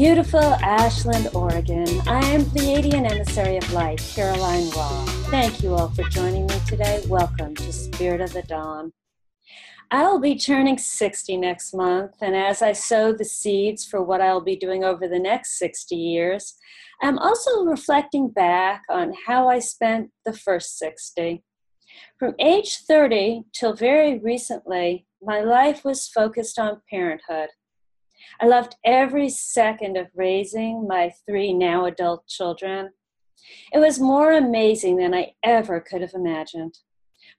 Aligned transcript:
beautiful 0.00 0.40
Ashland, 0.40 1.28
Oregon. 1.34 1.86
I 2.08 2.24
am 2.24 2.40
Pleiadian 2.40 3.10
Emissary 3.10 3.58
of 3.58 3.70
Light, 3.74 4.00
Caroline 4.14 4.70
Raw. 4.70 5.04
Thank 5.28 5.62
you 5.62 5.74
all 5.74 5.90
for 5.90 6.04
joining 6.04 6.46
me 6.46 6.58
today. 6.66 7.02
Welcome 7.06 7.54
to 7.56 7.70
Spirit 7.70 8.22
of 8.22 8.32
the 8.32 8.40
Dawn. 8.40 8.94
I'll 9.90 10.18
be 10.18 10.38
turning 10.38 10.78
60 10.78 11.36
next 11.36 11.74
month, 11.74 12.12
and 12.22 12.34
as 12.34 12.62
I 12.62 12.72
sow 12.72 13.12
the 13.12 13.26
seeds 13.26 13.84
for 13.84 14.02
what 14.02 14.22
I'll 14.22 14.40
be 14.40 14.56
doing 14.56 14.84
over 14.84 15.06
the 15.06 15.18
next 15.18 15.58
60 15.58 15.94
years, 15.94 16.56
I'm 17.02 17.18
also 17.18 17.64
reflecting 17.64 18.30
back 18.30 18.84
on 18.88 19.12
how 19.26 19.50
I 19.50 19.58
spent 19.58 20.12
the 20.24 20.32
first 20.32 20.78
60. 20.78 21.44
From 22.18 22.34
age 22.38 22.78
30 22.88 23.42
till 23.52 23.74
very 23.74 24.18
recently, 24.18 25.04
my 25.20 25.40
life 25.40 25.84
was 25.84 26.08
focused 26.08 26.58
on 26.58 26.80
parenthood. 26.88 27.50
I 28.40 28.46
loved 28.46 28.76
every 28.84 29.28
second 29.28 29.98
of 29.98 30.08
raising 30.14 30.86
my 30.88 31.12
three 31.26 31.52
now 31.52 31.84
adult 31.84 32.26
children. 32.26 32.90
It 33.72 33.78
was 33.78 34.00
more 34.00 34.32
amazing 34.32 34.96
than 34.96 35.14
I 35.14 35.32
ever 35.42 35.80
could 35.80 36.00
have 36.00 36.14
imagined. 36.14 36.78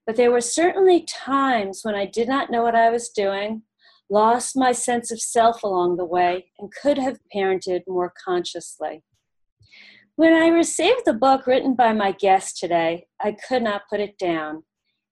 But 0.05 0.15
there 0.15 0.31
were 0.31 0.41
certainly 0.41 1.03
times 1.03 1.81
when 1.83 1.95
I 1.95 2.05
did 2.05 2.27
not 2.27 2.51
know 2.51 2.61
what 2.61 2.75
I 2.75 2.91
was 2.91 3.09
doing, 3.09 3.63
lost 4.09 4.55
my 4.55 4.71
sense 4.71 5.11
of 5.11 5.19
self 5.19 5.63
along 5.63 5.97
the 5.97 6.05
way, 6.05 6.51
and 6.59 6.71
could 6.71 6.97
have 6.99 7.19
parented 7.33 7.81
more 7.87 8.13
consciously. 8.23 9.03
When 10.15 10.33
I 10.33 10.49
received 10.49 11.05
the 11.05 11.13
book 11.13 11.47
written 11.47 11.73
by 11.73 11.93
my 11.93 12.11
guest 12.11 12.57
today, 12.57 13.07
I 13.19 13.31
could 13.47 13.63
not 13.63 13.83
put 13.89 13.99
it 13.99 14.19
down. 14.19 14.63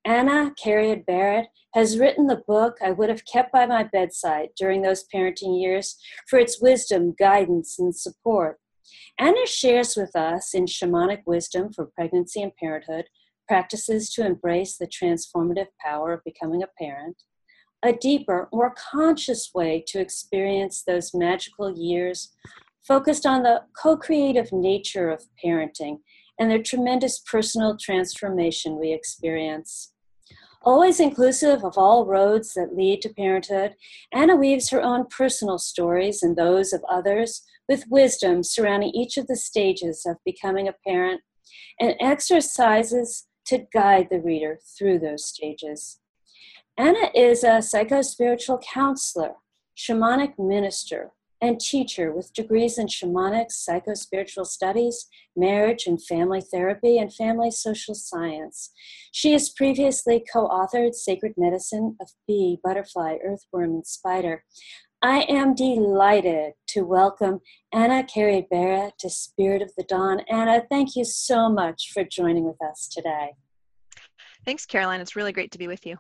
Anna 0.06 0.54
Cariad 0.64 1.06
Barrett 1.06 1.48
has 1.74 2.00
written 2.00 2.28
the 2.28 2.42
book 2.48 2.78
I 2.82 2.92
would 2.92 3.10
have 3.10 3.26
kept 3.26 3.52
by 3.52 3.66
my 3.66 3.84
bedside 3.84 4.50
during 4.58 4.82
those 4.82 5.06
parenting 5.14 5.62
years 5.62 5.98
for 6.28 6.40
its 6.40 6.62
wisdom, 6.62 7.14
guidance, 7.18 7.78
and 7.78 7.96
support. 7.96 8.60
Anna 9.20 9.46
shares 9.46 9.96
with 9.96 10.16
us 10.16 10.54
in 10.54 10.66
Shamanic 10.66 11.22
Wisdom 11.26 11.72
for 11.72 11.86
Pregnancy 11.86 12.42
and 12.42 12.56
Parenthood 12.56 13.06
practices 13.48 14.12
to 14.14 14.26
embrace 14.26 14.78
the 14.78 14.88
transformative 14.88 15.68
power 15.82 16.14
of 16.14 16.24
becoming 16.24 16.64
a 16.64 16.68
parent, 16.82 17.18
a 17.84 17.92
deeper, 17.94 18.48
more 18.54 18.74
conscious 18.92 19.52
way 19.54 19.84
to 19.88 20.00
experience 20.00 20.84
those 20.84 21.14
magical 21.14 21.78
years 21.78 22.34
focused 22.88 23.26
on 23.26 23.44
the 23.44 23.64
co 23.80 23.98
creative 23.98 24.52
nature 24.52 25.10
of 25.10 25.26
parenting 25.44 26.00
and 26.40 26.50
the 26.50 26.60
tremendous 26.60 27.20
personal 27.20 27.78
transformation 27.78 28.80
we 28.80 28.94
experience. 28.94 29.94
Always 30.62 31.00
inclusive 31.00 31.64
of 31.64 31.78
all 31.78 32.06
roads 32.06 32.54
that 32.54 32.76
lead 32.76 33.02
to 33.04 33.10
parenthood, 33.10 33.76
Anna 34.12 34.36
weaves 34.36 34.70
her 34.70 34.82
own 34.82 35.06
personal 35.06 35.58
stories 35.58 36.24
and 36.24 36.36
those 36.36 36.74
of 36.74 36.84
others 36.90 37.44
with 37.68 37.86
wisdom 37.90 38.44
surrounding 38.44 38.90
each 38.90 39.18
of 39.18 39.28
the 39.28 39.36
stages 39.36 40.06
of 40.06 40.18
becoming 40.26 40.68
a 40.68 40.76
parent 40.86 41.22
and 41.80 41.96
exercises 42.00 43.28
to 43.46 43.66
guide 43.74 44.08
the 44.10 44.20
reader 44.20 44.60
through 44.78 45.00
those 45.00 45.26
stages. 45.26 46.00
Anna 46.78 47.10
is 47.16 47.44
a 47.44 47.62
psycho-spiritual 47.62 48.60
counselor, 48.60 49.36
shamanic 49.78 50.38
minister, 50.38 51.12
and 51.42 51.60
teacher 51.60 52.12
with 52.12 52.34
degrees 52.34 52.78
in 52.78 52.88
shamanic, 52.88 53.52
psycho-spiritual 53.52 54.46
studies, 54.46 55.08
marriage 55.36 55.86
and 55.88 56.04
family 56.04 56.42
therapy, 56.42 56.98
and 56.98 57.14
family 57.14 57.52
social 57.52 57.96
science. 57.96 58.72
She 59.12 59.32
has 59.32 59.50
previously 59.50 60.24
co-authored 60.32 60.94
Sacred 60.94 61.34
Medicine 61.38 61.96
of 62.02 62.10
Bee, 62.28 62.60
Butterfly, 62.64 63.18
Earthworm, 63.24 63.72
and 63.72 63.88
Spider. 63.88 64.44
I 65.02 65.22
am 65.30 65.56
delighted 65.56 66.54
to 66.68 66.82
welcome 66.82 67.40
Anna 67.72 68.04
Cariad 68.04 68.50
Barrett 68.50 68.96
to 69.00 69.10
Spirit 69.10 69.62
of 69.62 69.72
the 69.78 69.84
Dawn. 69.84 70.20
Anna, 70.30 70.64
thank 70.70 70.98
you 70.98 71.06
so 71.06 71.48
much 71.48 71.92
for 71.94 72.04
joining 72.04 72.44
with 72.44 72.62
us 72.62 72.90
today. 72.92 73.30
Thanks, 74.46 74.66
Caroline. 74.66 75.00
It's 75.00 75.16
really 75.16 75.32
great 75.32 75.52
to 75.52 75.58
be 75.58 75.68
with 75.68 75.86
you. 75.86 75.98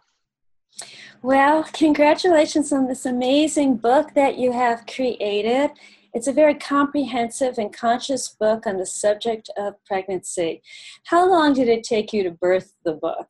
Well, 1.21 1.65
congratulations 1.73 2.71
on 2.71 2.87
this 2.87 3.05
amazing 3.05 3.77
book 3.77 4.13
that 4.13 4.37
you 4.37 4.53
have 4.53 4.85
created. 4.85 5.71
It's 6.13 6.27
a 6.27 6.33
very 6.33 6.55
comprehensive 6.55 7.57
and 7.57 7.73
conscious 7.73 8.29
book 8.29 8.65
on 8.65 8.77
the 8.77 8.85
subject 8.85 9.49
of 9.57 9.73
pregnancy. 9.85 10.61
How 11.03 11.29
long 11.29 11.53
did 11.53 11.67
it 11.67 11.83
take 11.83 12.13
you 12.13 12.23
to 12.23 12.31
birth 12.31 12.73
the 12.85 12.93
book? 12.93 13.29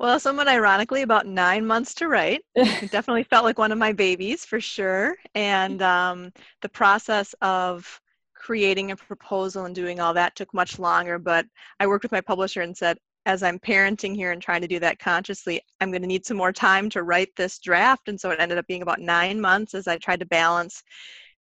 Well, 0.00 0.18
somewhat 0.18 0.48
ironically, 0.48 1.02
about 1.02 1.26
nine 1.26 1.64
months 1.64 1.94
to 1.94 2.08
write. 2.08 2.42
it 2.56 2.90
definitely 2.90 3.22
felt 3.22 3.44
like 3.44 3.58
one 3.58 3.70
of 3.70 3.78
my 3.78 3.92
babies 3.92 4.44
for 4.44 4.60
sure. 4.60 5.14
And 5.36 5.80
um, 5.80 6.32
the 6.60 6.68
process 6.68 7.34
of 7.40 8.00
creating 8.34 8.90
a 8.90 8.96
proposal 8.96 9.64
and 9.64 9.74
doing 9.74 10.00
all 10.00 10.12
that 10.14 10.34
took 10.34 10.52
much 10.52 10.80
longer. 10.80 11.20
But 11.20 11.46
I 11.78 11.86
worked 11.86 12.02
with 12.02 12.12
my 12.12 12.20
publisher 12.20 12.62
and 12.62 12.76
said, 12.76 12.98
as 13.26 13.42
I'm 13.42 13.58
parenting 13.58 14.14
here 14.14 14.32
and 14.32 14.42
trying 14.42 14.60
to 14.60 14.68
do 14.68 14.78
that 14.80 14.98
consciously, 14.98 15.60
I'm 15.80 15.90
going 15.90 16.02
to 16.02 16.08
need 16.08 16.26
some 16.26 16.36
more 16.36 16.52
time 16.52 16.90
to 16.90 17.02
write 17.02 17.30
this 17.36 17.58
draft. 17.58 18.08
And 18.08 18.20
so 18.20 18.30
it 18.30 18.40
ended 18.40 18.58
up 18.58 18.66
being 18.66 18.82
about 18.82 19.00
nine 19.00 19.40
months 19.40 19.74
as 19.74 19.88
I 19.88 19.96
tried 19.96 20.20
to 20.20 20.26
balance 20.26 20.82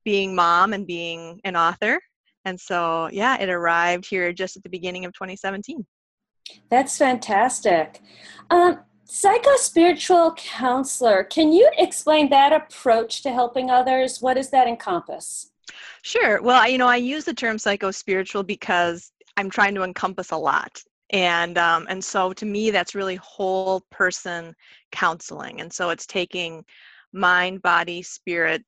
being 0.05 0.35
mom 0.35 0.73
and 0.73 0.87
being 0.87 1.41
an 1.45 1.57
author. 1.57 2.01
And 2.45 2.59
so, 2.59 3.09
yeah, 3.13 3.39
it 3.41 3.49
arrived 3.49 4.07
here 4.09 4.33
just 4.33 4.57
at 4.57 4.63
the 4.63 4.69
beginning 4.69 5.05
of 5.05 5.13
2017. 5.13 5.87
That's 6.71 6.97
fantastic. 6.97 8.01
Um, 8.51 8.81
psycho 9.05 9.57
spiritual 9.57 10.35
counselor, 10.37 11.25
can 11.25 11.53
you 11.53 11.71
explain 11.79 12.31
that 12.31 12.53
approach 12.53 13.23
to 13.23 13.33
helping 13.33 13.71
others? 13.71 14.21
What 14.21 14.35
does 14.35 14.51
that 14.51 14.67
encompass? 14.67 15.51
Sure. 16.03 16.43
Well, 16.43 16.69
you 16.69 16.79
know, 16.79 16.89
I 16.89 16.97
use 16.97 17.25
the 17.25 17.35
term 17.35 17.59
psycho 17.59 17.91
spiritual 17.91 18.43
because 18.43 19.13
I'm 19.37 19.51
trying 19.51 19.75
to 19.75 19.83
encompass 19.83 20.31
a 20.31 20.37
lot 20.37 20.83
and 21.11 21.59
um, 21.59 21.87
and 21.89 22.03
so 22.03 22.33
to 22.33 22.47
me 22.47 22.71
that's 22.71 22.95
really 22.95 23.17
whole 23.17 23.83
person 23.91 24.55
counseling 24.93 25.61
and 25.61 25.73
so 25.73 25.91
it's 25.91 26.07
taking 26.07 26.65
mind 27.13 27.61
body 27.63 28.03
spirit 28.03 28.63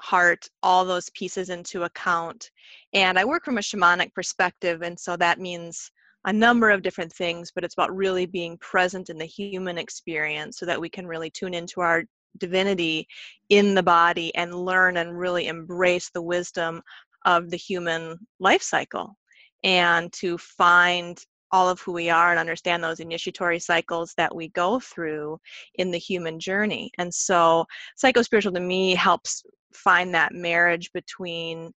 heart 0.00 0.48
all 0.62 0.84
those 0.84 1.10
pieces 1.10 1.50
into 1.50 1.84
account 1.84 2.50
and 2.92 3.18
i 3.18 3.24
work 3.24 3.44
from 3.44 3.58
a 3.58 3.60
shamanic 3.60 4.12
perspective 4.14 4.82
and 4.82 4.98
so 4.98 5.16
that 5.16 5.38
means 5.38 5.90
a 6.24 6.32
number 6.32 6.70
of 6.70 6.82
different 6.82 7.12
things 7.12 7.50
but 7.54 7.64
it's 7.64 7.74
about 7.74 7.94
really 7.94 8.26
being 8.26 8.56
present 8.58 9.10
in 9.10 9.18
the 9.18 9.24
human 9.24 9.78
experience 9.78 10.58
so 10.58 10.66
that 10.66 10.80
we 10.80 10.88
can 10.88 11.06
really 11.06 11.30
tune 11.30 11.54
into 11.54 11.80
our 11.80 12.04
divinity 12.38 13.06
in 13.50 13.74
the 13.74 13.82
body 13.82 14.34
and 14.34 14.54
learn 14.54 14.96
and 14.96 15.18
really 15.18 15.48
embrace 15.48 16.10
the 16.14 16.22
wisdom 16.22 16.80
of 17.24 17.50
the 17.50 17.56
human 17.56 18.18
life 18.40 18.62
cycle 18.62 19.16
and 19.64 20.12
to 20.12 20.38
find 20.38 21.24
all 21.52 21.68
of 21.68 21.80
who 21.80 21.92
we 21.92 22.08
are 22.10 22.30
and 22.30 22.40
understand 22.40 22.82
those 22.82 23.00
initiatory 23.00 23.58
cycles 23.58 24.14
that 24.16 24.34
we 24.34 24.48
go 24.48 24.80
through 24.80 25.38
in 25.74 25.90
the 25.90 25.98
human 25.98 26.40
journey. 26.40 26.90
And 26.98 27.12
so, 27.12 27.66
psychospiritual 28.02 28.54
to 28.54 28.60
me 28.60 28.94
helps 28.94 29.44
find 29.74 30.14
that 30.14 30.34
marriage 30.34 30.90
between 30.92 31.70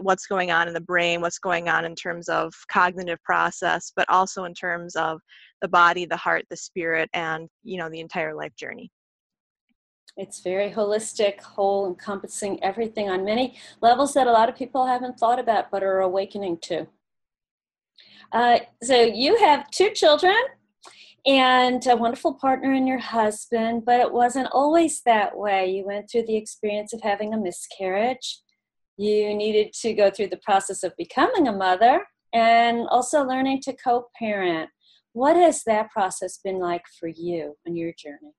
what's 0.00 0.26
going 0.26 0.52
on 0.52 0.68
in 0.68 0.74
the 0.74 0.80
brain, 0.80 1.20
what's 1.20 1.38
going 1.38 1.68
on 1.68 1.84
in 1.84 1.94
terms 1.94 2.28
of 2.28 2.52
cognitive 2.70 3.20
process, 3.24 3.92
but 3.96 4.08
also 4.08 4.44
in 4.44 4.54
terms 4.54 4.94
of 4.94 5.20
the 5.60 5.68
body, 5.68 6.04
the 6.04 6.16
heart, 6.16 6.44
the 6.48 6.56
spirit, 6.56 7.10
and 7.12 7.48
you 7.64 7.78
know 7.78 7.90
the 7.90 8.00
entire 8.00 8.34
life 8.34 8.54
journey. 8.56 8.90
It's 10.16 10.40
very 10.40 10.70
holistic, 10.70 11.40
whole, 11.40 11.86
encompassing 11.86 12.62
everything 12.62 13.08
on 13.08 13.24
many 13.24 13.56
levels 13.80 14.12
that 14.14 14.26
a 14.26 14.32
lot 14.32 14.48
of 14.48 14.56
people 14.56 14.86
haven't 14.86 15.18
thought 15.18 15.38
about 15.38 15.70
but 15.70 15.82
are 15.82 16.00
awakening 16.00 16.58
to. 16.62 16.86
Uh, 18.32 18.60
so 18.82 19.00
you 19.02 19.36
have 19.38 19.70
two 19.70 19.90
children 19.90 20.36
and 21.26 21.86
a 21.86 21.96
wonderful 21.96 22.34
partner 22.34 22.72
in 22.72 22.86
your 22.86 22.98
husband, 22.98 23.84
but 23.84 24.00
it 24.00 24.12
wasn't 24.12 24.48
always 24.52 25.02
that 25.02 25.36
way. 25.36 25.70
You 25.70 25.84
went 25.84 26.10
through 26.10 26.26
the 26.26 26.36
experience 26.36 26.92
of 26.92 27.02
having 27.02 27.34
a 27.34 27.38
miscarriage. 27.38 28.40
You 28.96 29.34
needed 29.34 29.72
to 29.80 29.94
go 29.94 30.10
through 30.10 30.28
the 30.28 30.40
process 30.44 30.82
of 30.82 30.96
becoming 30.96 31.48
a 31.48 31.52
mother 31.52 32.04
and 32.32 32.86
also 32.88 33.22
learning 33.22 33.60
to 33.62 33.72
co 33.72 34.06
parent. 34.18 34.70
What 35.12 35.36
has 35.36 35.64
that 35.64 35.90
process 35.90 36.38
been 36.42 36.58
like 36.58 36.84
for 36.98 37.08
you 37.08 37.56
on 37.66 37.76
your 37.76 37.92
journey? 37.98 38.32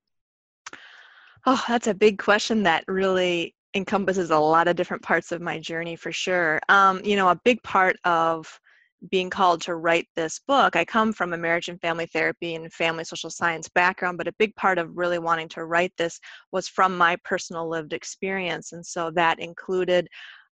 Oh, 1.45 1.63
that's 1.67 1.87
a 1.87 1.93
big 1.93 2.17
question 2.17 2.63
that 2.63 2.83
really 2.87 3.55
encompasses 3.73 4.31
a 4.31 4.37
lot 4.37 4.67
of 4.67 4.75
different 4.75 5.03
parts 5.03 5.31
of 5.31 5.41
my 5.41 5.59
journey 5.59 5.95
for 5.95 6.11
sure. 6.11 6.59
Um, 6.69 7.01
you 7.03 7.15
know, 7.15 7.29
a 7.29 7.39
big 7.43 7.61
part 7.63 7.97
of 8.05 8.59
being 9.09 9.29
called 9.29 9.61
to 9.61 9.75
write 9.75 10.07
this 10.15 10.39
book, 10.47 10.75
I 10.75 10.85
come 10.85 11.11
from 11.11 11.33
a 11.33 11.37
marriage 11.37 11.69
and 11.69 11.81
family 11.81 12.05
therapy 12.05 12.55
and 12.55 12.71
family 12.71 13.03
social 13.03 13.29
science 13.29 13.67
background, 13.69 14.17
but 14.17 14.27
a 14.27 14.33
big 14.33 14.55
part 14.55 14.77
of 14.77 14.95
really 14.95 15.19
wanting 15.19 15.49
to 15.49 15.65
write 15.65 15.93
this 15.97 16.19
was 16.51 16.67
from 16.67 16.97
my 16.97 17.17
personal 17.23 17.67
lived 17.67 17.93
experience. 17.93 18.73
And 18.73 18.85
so 18.85 19.11
that 19.15 19.39
included 19.39 20.07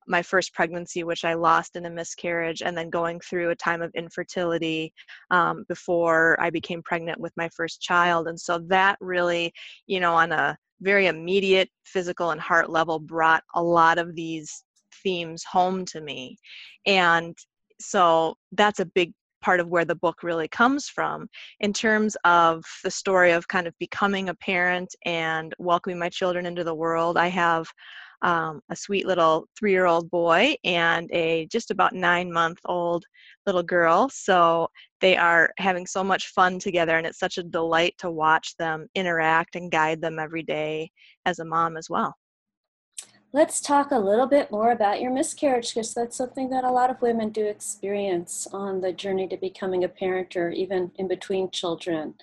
my 0.08 0.24
first 0.24 0.54
pregnancy, 0.54 1.04
which 1.04 1.24
I 1.24 1.36
lost 1.36 1.76
in 1.76 1.86
a 1.86 1.90
miscarriage, 1.90 2.64
and 2.64 2.76
then 2.76 2.90
going 2.90 3.20
through 3.20 3.52
a 3.52 3.56
time 3.56 3.84
of 3.84 3.92
infertility 3.94 4.92
um, 5.30 5.64
before 5.70 6.36
I 6.42 6.50
became 6.50 6.82
pregnant 6.82 7.20
with 7.20 7.32
my 7.38 7.50
first 7.50 7.82
child. 7.82 8.28
And 8.28 8.40
so 8.40 8.60
that 8.70 8.98
really, 9.00 9.54
you 9.86 10.00
know, 10.00 10.16
on 10.16 10.32
a 10.32 10.58
very 10.82 11.08
immediate 11.08 11.70
physical 11.86 12.32
and 12.32 12.42
heart 12.42 12.70
level, 12.70 12.98
brought 12.98 13.44
a 13.54 13.62
lot 13.62 14.00
of 14.00 14.16
these 14.16 14.64
themes 15.04 15.44
home 15.44 15.86
to 15.86 16.02
me 16.02 16.38
and 16.86 17.38
so 17.80 18.36
that's 18.52 18.80
a 18.80 18.86
big 18.86 19.14
part 19.42 19.60
of 19.60 19.70
where 19.70 19.86
the 19.86 19.96
book 19.96 20.24
really 20.24 20.48
comes 20.48 20.90
from 20.90 21.28
in 21.62 21.74
terms 21.74 22.18
of 22.26 22.64
the 22.84 22.92
story 22.92 23.32
of 23.32 23.48
kind 23.48 23.68
of 23.68 23.74
becoming 23.80 24.30
a 24.30 24.36
parent 24.36 24.94
and 25.06 25.54
welcoming 25.60 25.98
my 26.00 26.10
children 26.10 26.46
into 26.46 26.64
the 26.64 26.76
world. 26.76 27.18
I 27.18 27.28
have 27.28 27.68
um, 28.22 28.60
a 28.70 28.76
sweet 28.76 29.08
little 29.08 29.46
three 29.58 29.72
year 29.72 29.86
old 29.86 30.10
boy 30.12 30.56
and 30.66 31.10
a 31.14 31.48
just 31.52 31.72
about 31.72 31.94
nine 31.94 32.32
month 32.32 32.60
old 32.66 33.06
little 33.46 33.64
girl. 33.64 34.10
So 34.10 34.68
they 35.00 35.16
are 35.16 35.52
having 35.58 35.88
so 35.88 36.04
much 36.04 36.28
fun 36.28 36.60
together, 36.60 36.98
and 36.98 37.08
it's 37.08 37.20
such 37.20 37.38
a 37.38 37.44
delight 37.44 37.96
to 38.00 38.12
watch 38.12 38.56
them 38.58 38.88
interact 38.96 39.56
and 39.56 39.72
guide 39.72 40.02
them 40.02 40.20
every 40.20 40.44
day 40.44 40.92
as 41.26 41.40
a 41.40 41.46
mom 41.46 41.78
as 41.78 41.90
well. 41.90 42.14
Let's 43.32 43.62
talk 43.62 43.92
a 43.92 44.00
little 44.00 44.26
bit 44.26 44.50
more 44.50 44.72
about 44.72 45.02
your 45.02 45.14
miscarriage 45.14 45.76
because 45.76 45.94
that's 45.94 46.18
something 46.18 46.50
that 46.50 46.64
a 46.64 46.72
lot 46.72 46.90
of 46.90 47.00
women 47.00 47.30
do 47.30 47.46
experience 47.46 48.48
on 48.52 48.82
the 48.82 48.92
journey 48.92 49.28
to 49.28 49.38
becoming 49.38 49.84
a 49.84 49.88
parent 49.88 50.36
or 50.36 50.50
even 50.50 50.92
in 50.96 51.08
between 51.08 51.52
children. 51.52 52.16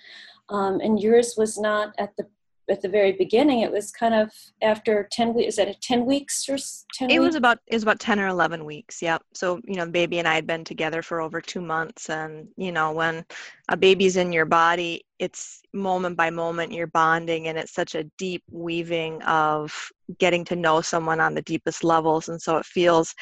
Um, 0.49 0.81
and 0.81 0.99
yours 0.99 1.35
was 1.37 1.57
not 1.57 1.93
at 1.97 2.17
the 2.17 2.27
at 2.69 2.81
the 2.81 2.89
very 2.89 3.13
beginning 3.13 3.61
it 3.61 3.71
was 3.71 3.91
kind 3.91 4.13
of 4.13 4.31
after 4.61 5.07
10 5.11 5.33
weeks 5.33 5.49
is 5.49 5.55
that 5.55 5.67
a 5.67 5.73
10 5.81 6.05
weeks 6.05 6.47
or 6.49 6.57
10 6.93 7.09
it 7.09 7.19
weeks? 7.19 7.27
was 7.27 7.35
about 7.35 7.59
it 7.67 7.75
was 7.75 7.83
about 7.83 7.99
10 7.99 8.19
or 8.19 8.27
11 8.27 8.65
weeks 8.65 9.01
yep 9.01 9.21
so 9.33 9.59
you 9.65 9.75
know 9.75 9.89
baby 9.89 10.19
and 10.19 10.27
i 10.27 10.35
had 10.35 10.45
been 10.45 10.63
together 10.63 11.01
for 11.01 11.21
over 11.21 11.39
two 11.39 11.61
months 11.61 12.09
and 12.09 12.47
you 12.57 12.71
know 12.71 12.91
when 12.91 13.25
a 13.69 13.77
baby's 13.77 14.17
in 14.17 14.33
your 14.33 14.45
body 14.45 15.03
it's 15.19 15.61
moment 15.73 16.17
by 16.17 16.29
moment 16.29 16.71
you're 16.71 16.87
bonding 16.87 17.47
and 17.47 17.57
it's 17.57 17.73
such 17.73 17.95
a 17.95 18.03
deep 18.17 18.43
weaving 18.51 19.21
of 19.23 19.73
getting 20.19 20.43
to 20.43 20.55
know 20.55 20.81
someone 20.81 21.19
on 21.19 21.33
the 21.33 21.41
deepest 21.43 21.83
levels 21.83 22.29
and 22.29 22.41
so 22.41 22.57
it 22.57 22.65
feels 22.65 23.13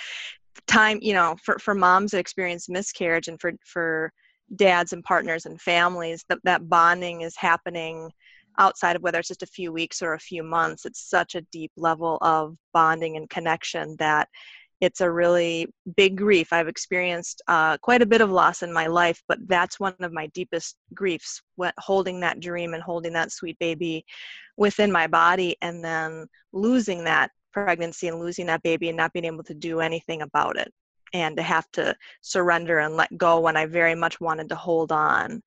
time 0.68 0.98
you 1.02 1.14
know 1.14 1.36
for, 1.44 1.60
for 1.60 1.76
moms 1.76 2.12
that 2.12 2.20
experience 2.20 2.70
miscarriage 2.70 3.28
and 3.28 3.40
for 3.40 3.52
for 3.66 4.12
dads 4.56 4.94
and 4.94 5.04
partners 5.04 5.46
and 5.46 5.60
families 5.60 6.24
that 6.30 6.40
that 6.44 6.70
bonding 6.70 7.22
is 7.22 7.36
happening 7.36 8.10
outside 8.58 8.96
of 8.96 9.02
whether 9.02 9.20
it's 9.20 9.28
just 9.28 9.44
a 9.44 9.48
few 9.48 9.72
weeks 9.72 10.02
or 10.02 10.14
a 10.14 10.20
few 10.20 10.44
months 10.44 10.86
it's 10.86 11.10
such 11.10 11.36
a 11.36 11.42
deep 11.52 11.72
level 11.78 12.18
of 12.22 12.56
bonding 12.74 13.18
and 13.18 13.30
connection 13.30 13.96
that 14.00 14.28
it's 14.82 15.00
a 15.00 15.10
really 15.10 15.68
big 15.96 16.18
grief. 16.18 16.52
I've 16.52 16.68
experienced 16.68 17.42
uh, 17.48 17.78
quite 17.78 18.02
a 18.02 18.06
bit 18.06 18.20
of 18.20 18.30
loss 18.30 18.62
in 18.62 18.74
my 18.74 18.88
life 18.88 19.22
but 19.28 19.40
that's 19.48 19.80
one 19.80 19.96
of 20.00 20.12
my 20.12 20.28
deepest 20.28 20.76
griefs 20.94 21.42
what, 21.56 21.74
holding 21.78 22.20
that 22.22 22.40
dream 22.40 22.74
and 22.74 22.84
holding 22.84 23.14
that 23.14 23.32
sweet 23.32 23.58
baby 23.60 24.06
within 24.58 24.92
my 24.92 25.08
body 25.08 25.56
and 25.62 25.84
then 25.84 26.28
losing 26.52 27.04
that 27.04 27.32
pregnancy 27.54 28.08
and 28.10 28.20
losing 28.20 28.46
that 28.48 28.64
baby 28.64 28.90
and 28.90 28.98
not 28.98 29.14
being 29.14 29.26
able 29.26 29.44
to 29.44 29.54
do 29.54 29.80
anything 29.80 30.22
about 30.22 30.58
it 30.58 30.72
and 31.14 31.38
to 31.38 31.44
have 31.44 31.70
to 31.74 31.96
surrender 32.22 32.80
and 32.80 32.96
let 32.96 33.18
go 33.18 33.40
when 33.40 33.58
I 33.58 33.66
very 33.66 33.96
much 33.96 34.20
wanted 34.20 34.50
to 34.50 34.56
hold 34.56 34.92
on. 34.92 35.42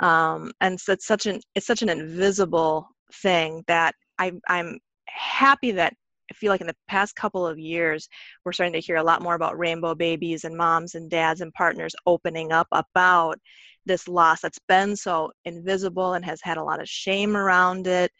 Um, 0.00 0.52
and 0.60 0.78
so 0.78 0.92
it's 0.92 1.06
such 1.06 1.26
an 1.26 1.40
it's 1.54 1.66
such 1.66 1.82
an 1.82 1.88
invisible 1.88 2.88
thing 3.12 3.64
that 3.68 3.94
I, 4.18 4.32
I'm 4.48 4.78
happy 5.06 5.72
that 5.72 5.94
I 6.30 6.34
feel 6.34 6.50
like 6.50 6.60
in 6.60 6.66
the 6.66 6.76
past 6.88 7.14
couple 7.16 7.46
of 7.46 7.58
years, 7.58 8.08
we're 8.44 8.52
starting 8.52 8.72
to 8.72 8.80
hear 8.80 8.96
a 8.96 9.02
lot 9.02 9.22
more 9.22 9.34
about 9.34 9.58
rainbow 9.58 9.94
babies 9.94 10.44
and 10.44 10.56
moms 10.56 10.94
and 10.94 11.10
dads 11.10 11.40
and 11.40 11.52
partners 11.52 11.94
opening 12.06 12.50
up 12.50 12.66
about 12.72 13.38
this 13.86 14.08
loss 14.08 14.40
that's 14.40 14.58
been 14.66 14.96
so 14.96 15.30
invisible 15.44 16.14
and 16.14 16.24
has 16.24 16.40
had 16.42 16.56
a 16.56 16.64
lot 16.64 16.80
of 16.80 16.88
shame 16.88 17.36
around 17.36 17.86
it. 17.86 18.10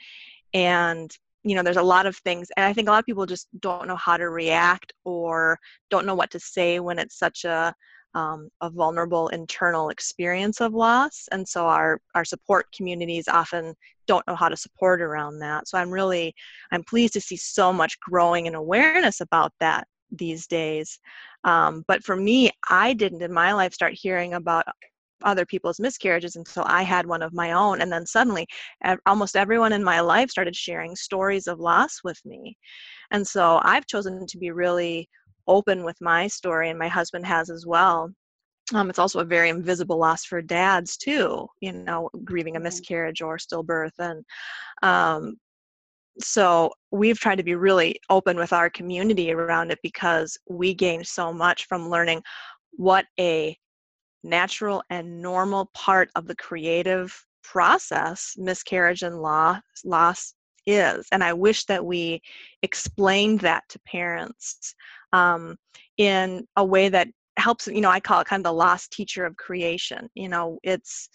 And 0.52 1.11
you 1.44 1.55
know 1.55 1.62
there's 1.62 1.76
a 1.76 1.82
lot 1.82 2.06
of 2.06 2.17
things 2.17 2.49
and 2.56 2.64
i 2.64 2.73
think 2.73 2.88
a 2.88 2.91
lot 2.91 2.99
of 2.99 3.06
people 3.06 3.26
just 3.26 3.49
don't 3.61 3.87
know 3.87 3.96
how 3.96 4.17
to 4.17 4.31
react 4.31 4.93
or 5.05 5.58
don't 5.91 6.06
know 6.06 6.14
what 6.14 6.31
to 6.31 6.41
say 6.41 6.81
when 6.81 6.99
it's 6.99 7.19
such 7.19 7.44
a 7.44 7.75
um, 8.14 8.49
a 8.61 8.70
vulnerable 8.70 9.26
internal 9.29 9.88
experience 9.88 10.61
of 10.61 10.73
loss 10.73 11.29
and 11.32 11.46
so 11.46 11.67
our 11.67 12.00
our 12.14 12.25
support 12.25 12.67
communities 12.73 13.29
often 13.29 13.75
don't 14.06 14.26
know 14.26 14.37
how 14.37 14.49
to 14.49 14.56
support 14.56 15.00
around 15.00 15.38
that. 15.38 15.69
So 15.69 15.79
i'm 15.79 15.91
really 15.91 16.35
i'm 16.73 16.85
pleased 16.85 17.14
to 17.14 17.20
see 17.20 17.37
so 17.37 17.73
much 17.73 17.99
growing 18.00 18.46
and 18.46 18.56
awareness 18.56 19.20
about 19.20 19.52
that 19.61 19.87
these 20.11 20.46
days. 20.46 21.00
Um, 21.43 21.85
but 21.88 22.05
for 22.05 22.17
me 22.17 22.50
i 22.70 22.93
didn't 22.93 23.23
in 23.23 23.32
my 23.32 23.52
life 23.52 23.75
start 23.75 23.94
hearing 23.94 24.35
about 24.35 24.64
other 25.25 25.44
people's 25.47 25.81
miscarriages 25.81 26.37
until 26.37 26.65
I 26.67 26.82
had 26.82 27.06
one 27.06 27.23
of 27.23 27.32
my 27.32 27.53
own. 27.53 27.81
And 27.81 27.91
then 27.93 28.06
suddenly, 28.06 28.47
almost 29.06 29.37
everyone 29.37 29.73
in 29.73 29.82
my 29.82 30.00
life 30.00 30.31
started 30.31 30.55
sharing 30.55 30.94
stories 30.94 31.47
of 31.47 31.61
loss 31.61 32.00
with 32.05 32.21
me. 32.25 32.56
And 33.11 33.26
so 33.26 33.61
I've 33.62 33.87
chosen 33.87 34.26
to 34.26 34.38
be 34.38 34.50
really 34.50 35.09
open 35.47 35.85
with 35.85 35.97
my 36.00 36.26
story, 36.26 36.71
and 36.71 36.79
my 36.79 36.88
husband 36.88 37.26
has 37.26 37.50
as 37.50 37.67
well. 37.67 38.11
Um, 38.73 38.88
it's 38.88 38.99
also 38.99 39.21
a 39.21 39.25
very 39.25 39.50
invisible 39.50 39.99
loss 39.99 40.25
for 40.25 40.41
dads 40.41 40.97
too, 40.97 41.47
you 41.61 41.73
know, 41.73 42.09
grieving 42.25 42.56
a 42.56 42.59
mm-hmm. 42.59 42.65
miscarriage 42.65 43.20
or 43.20 43.37
stillbirth. 43.37 43.93
And 43.99 44.25
um, 44.82 45.37
so 46.20 46.70
we've 46.91 47.19
tried 47.19 47.37
to 47.37 47.43
be 47.43 47.56
really 47.56 48.00
open 48.09 48.37
with 48.37 48.53
our 48.53 48.70
community 48.70 49.32
around 49.32 49.70
it 49.70 49.81
because 49.82 50.38
we 50.49 50.73
gained 50.73 51.06
so 51.06 51.32
much 51.32 51.67
from 51.67 51.91
learning 51.91 52.23
what 52.77 53.05
a 53.20 53.56
natural 54.25 54.82
and 54.91 55.21
normal 55.23 55.71
part 55.75 56.11
of 56.17 56.26
the 56.26 56.37
creative 56.37 57.25
process 57.43 58.35
miscarriage 58.38 59.03
and 59.03 59.21
loss 59.21 59.61
loss 59.85 60.35
is 60.67 61.06
and 61.12 61.23
i 61.23 61.32
wish 61.32 61.65
that 61.67 61.85
we 61.85 62.21
explained 62.62 63.41
that 63.41 63.62
to 63.69 63.79
parents 63.81 64.75
um, 65.12 65.56
in 65.99 66.47
a 66.56 66.65
way 66.65 66.88
that 66.88 67.06
helps 67.37 67.67
you 67.67 67.81
know 67.81 67.91
i 67.91 68.00
call 68.00 68.21
it 68.21 68.26
kind 68.26 68.41
of 68.41 68.44
the 68.44 68.53
lost 68.53 68.93
teacher 68.93 69.26
of 69.26 69.37
creation 69.37 70.09
you 70.15 70.29
know 70.29 70.59
it's 70.62 71.11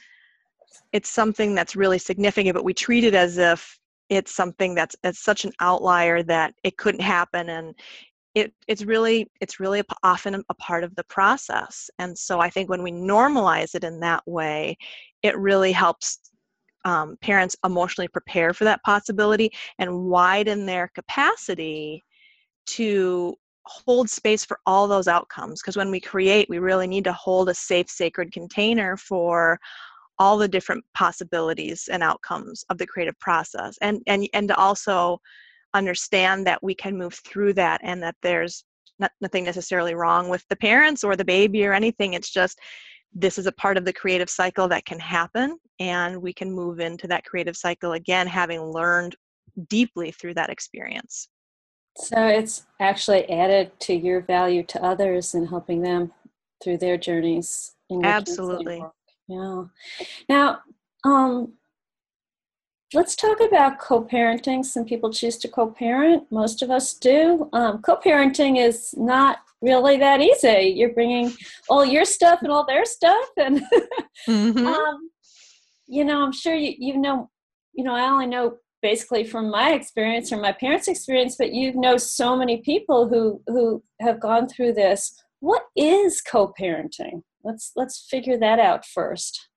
it's 0.93 1.09
something 1.09 1.55
that's 1.55 1.75
really 1.75 1.97
significant 1.97 2.53
but 2.53 2.63
we 2.63 2.73
treat 2.73 3.03
it 3.03 3.15
as 3.15 3.37
if 3.37 3.79
it's 4.09 4.33
something 4.33 4.75
that's 4.75 4.95
it's 5.03 5.23
such 5.23 5.45
an 5.45 5.51
outlier 5.59 6.21
that 6.23 6.53
it 6.63 6.77
couldn't 6.77 7.01
happen 7.01 7.49
and 7.49 7.73
it, 8.35 8.53
it's 8.67 8.83
really 8.83 9.29
it's 9.41 9.59
really 9.59 9.83
often 10.03 10.43
a 10.49 10.53
part 10.55 10.83
of 10.83 10.95
the 10.95 11.03
process 11.05 11.89
and 11.99 12.17
so 12.17 12.39
i 12.39 12.49
think 12.49 12.69
when 12.69 12.83
we 12.83 12.91
normalize 12.91 13.75
it 13.75 13.83
in 13.83 13.99
that 13.99 14.25
way 14.27 14.77
it 15.23 15.37
really 15.37 15.71
helps 15.71 16.19
um, 16.85 17.17
parents 17.21 17.57
emotionally 17.65 18.07
prepare 18.07 18.53
for 18.53 18.63
that 18.63 18.81
possibility 18.83 19.51
and 19.79 20.05
widen 20.05 20.65
their 20.65 20.89
capacity 20.95 22.03
to 22.67 23.35
hold 23.65 24.09
space 24.09 24.45
for 24.45 24.59
all 24.65 24.87
those 24.87 25.07
outcomes 25.07 25.61
because 25.61 25.75
when 25.75 25.91
we 25.91 25.99
create 25.99 26.47
we 26.49 26.59
really 26.59 26.87
need 26.87 27.03
to 27.03 27.13
hold 27.13 27.49
a 27.49 27.53
safe 27.53 27.89
sacred 27.89 28.31
container 28.31 28.95
for 28.95 29.59
all 30.17 30.37
the 30.37 30.47
different 30.47 30.83
possibilities 30.93 31.87
and 31.91 32.03
outcomes 32.03 32.63
of 32.69 32.77
the 32.77 32.87
creative 32.87 33.17
process 33.19 33.77
and 33.81 34.01
and 34.07 34.27
and 34.33 34.47
to 34.47 34.55
also 34.55 35.19
understand 35.73 36.47
that 36.47 36.63
we 36.63 36.73
can 36.73 36.97
move 36.97 37.13
through 37.25 37.53
that 37.53 37.81
and 37.83 38.01
that 38.03 38.15
there's 38.21 38.63
not, 38.99 39.11
nothing 39.21 39.43
necessarily 39.43 39.95
wrong 39.95 40.29
with 40.29 40.45
the 40.49 40.55
parents 40.55 41.03
or 41.03 41.15
the 41.15 41.25
baby 41.25 41.65
or 41.65 41.73
anything. 41.73 42.13
It's 42.13 42.31
just 42.31 42.59
this 43.13 43.37
is 43.37 43.47
a 43.47 43.51
part 43.51 43.77
of 43.77 43.85
the 43.85 43.93
creative 43.93 44.29
cycle 44.29 44.67
that 44.67 44.85
can 44.85 44.99
happen 44.99 45.57
and 45.79 46.21
we 46.21 46.33
can 46.33 46.51
move 46.51 46.79
into 46.79 47.07
that 47.07 47.25
creative 47.25 47.55
cycle 47.55 47.93
again 47.93 48.27
having 48.27 48.61
learned 48.61 49.15
deeply 49.67 50.11
through 50.11 50.35
that 50.35 50.49
experience. 50.49 51.29
So 51.97 52.27
it's 52.27 52.65
actually 52.79 53.29
added 53.29 53.77
to 53.81 53.93
your 53.93 54.21
value 54.21 54.63
to 54.63 54.83
others 54.83 55.33
and 55.33 55.49
helping 55.49 55.81
them 55.81 56.13
through 56.63 56.77
their 56.77 56.97
journeys. 56.97 57.75
Absolutely. 58.03 58.83
Yeah. 59.27 59.63
Now, 60.29 60.59
um, 61.03 61.53
Let's 62.93 63.15
talk 63.15 63.39
about 63.39 63.79
co 63.79 64.03
parenting. 64.03 64.65
Some 64.65 64.85
people 64.85 65.11
choose 65.11 65.37
to 65.37 65.47
co 65.47 65.67
parent, 65.67 66.23
most 66.31 66.61
of 66.61 66.71
us 66.71 66.93
do. 66.93 67.49
Um, 67.53 67.81
co 67.81 67.97
parenting 67.97 68.57
is 68.57 68.95
not 68.97 69.39
really 69.61 69.97
that 69.97 70.21
easy. 70.21 70.73
You're 70.75 70.93
bringing 70.93 71.31
all 71.69 71.85
your 71.85 72.05
stuff 72.05 72.39
and 72.41 72.51
all 72.51 72.65
their 72.65 72.85
stuff. 72.85 73.27
And, 73.37 73.61
mm-hmm. 74.27 74.65
um, 74.65 75.09
you 75.87 76.03
know, 76.03 76.23
I'm 76.23 76.31
sure 76.31 76.55
you, 76.55 76.73
you 76.77 76.97
know, 76.97 77.29
you 77.73 77.83
know, 77.83 77.93
I 77.93 78.09
only 78.09 78.25
know 78.25 78.57
basically 78.81 79.23
from 79.23 79.51
my 79.51 79.73
experience 79.73 80.31
or 80.31 80.37
my 80.37 80.51
parents' 80.51 80.87
experience, 80.87 81.35
but 81.37 81.53
you 81.53 81.73
know 81.75 81.97
so 81.97 82.35
many 82.35 82.57
people 82.57 83.07
who 83.07 83.41
who 83.47 83.83
have 83.99 84.19
gone 84.19 84.47
through 84.47 84.73
this. 84.73 85.13
What 85.41 85.63
is 85.75 86.21
co-parenting? 86.21 87.21
Let's 87.43 87.71
let's 87.75 88.07
figure 88.09 88.37
that 88.37 88.59
out 88.59 88.85
first. 88.85 89.47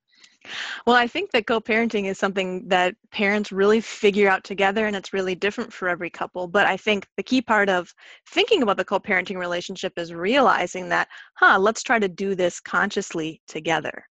Well, 0.86 0.96
I 0.96 1.06
think 1.06 1.30
that 1.32 1.46
co 1.46 1.60
parenting 1.60 2.06
is 2.06 2.18
something 2.18 2.68
that 2.68 2.94
parents 3.10 3.52
really 3.52 3.80
figure 3.80 4.28
out 4.28 4.44
together, 4.44 4.86
and 4.86 4.94
it's 4.96 5.12
really 5.12 5.34
different 5.34 5.72
for 5.72 5.88
every 5.88 6.10
couple. 6.10 6.46
But 6.48 6.66
I 6.66 6.76
think 6.76 7.06
the 7.16 7.22
key 7.22 7.42
part 7.42 7.68
of 7.68 7.92
thinking 8.28 8.62
about 8.62 8.76
the 8.76 8.84
co 8.84 8.98
parenting 9.00 9.38
relationship 9.38 9.92
is 9.96 10.12
realizing 10.12 10.88
that, 10.90 11.08
huh, 11.36 11.58
let's 11.58 11.82
try 11.82 11.98
to 11.98 12.08
do 12.08 12.34
this 12.34 12.60
consciously 12.60 13.40
together. 13.48 14.04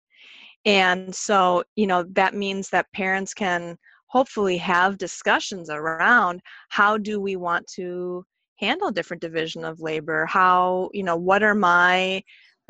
And 0.65 1.15
so, 1.15 1.63
you 1.75 1.87
know, 1.87 2.03
that 2.13 2.33
means 2.35 2.69
that 2.69 2.91
parents 2.93 3.33
can 3.33 3.77
hopefully 4.07 4.57
have 4.57 4.97
discussions 4.97 5.69
around 5.69 6.41
how 6.69 6.97
do 6.97 7.19
we 7.19 7.35
want 7.35 7.67
to 7.75 8.25
handle 8.59 8.91
different 8.91 9.21
division 9.21 9.63
of 9.65 9.79
labor 9.81 10.25
how 10.27 10.89
you 10.93 11.03
know 11.03 11.15
what 11.15 11.41
are 11.43 11.55
my 11.55 12.21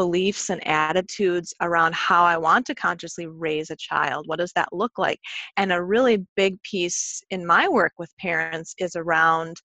beliefs 0.02 0.50
and 0.50 0.66
attitudes 0.68 1.54
around 1.62 1.94
how 1.94 2.24
I 2.24 2.36
want 2.36 2.66
to 2.66 2.74
consciously 2.74 3.28
raise 3.28 3.70
a 3.70 3.76
child. 3.76 4.28
What 4.28 4.40
does 4.40 4.52
that 4.54 4.70
look 4.72 4.98
like? 4.98 5.20
And 5.58 5.72
a 5.72 5.84
really 5.84 6.26
big 6.36 6.60
piece 6.64 7.22
in 7.30 7.46
my 7.46 7.70
work 7.70 7.92
with 8.00 8.12
parents 8.18 8.74
is 8.80 8.96
around 8.96 9.58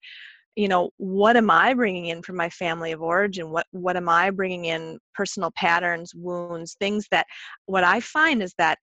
you 0.55 0.67
know 0.67 0.89
what 0.97 1.37
am 1.37 1.51
i 1.51 1.71
bringing 1.71 2.07
in 2.07 2.23
from 2.23 2.35
my 2.35 2.49
family 2.49 2.91
of 2.91 2.99
origin 2.99 3.51
what 3.51 3.67
what 3.71 3.95
am 3.95 4.09
i 4.09 4.31
bringing 4.31 4.65
in 4.65 4.97
personal 5.13 5.51
patterns 5.55 6.13
wounds 6.15 6.75
things 6.79 7.05
that 7.11 7.27
what 7.67 7.83
i 7.83 7.99
find 7.99 8.41
is 8.41 8.55
that 8.57 8.79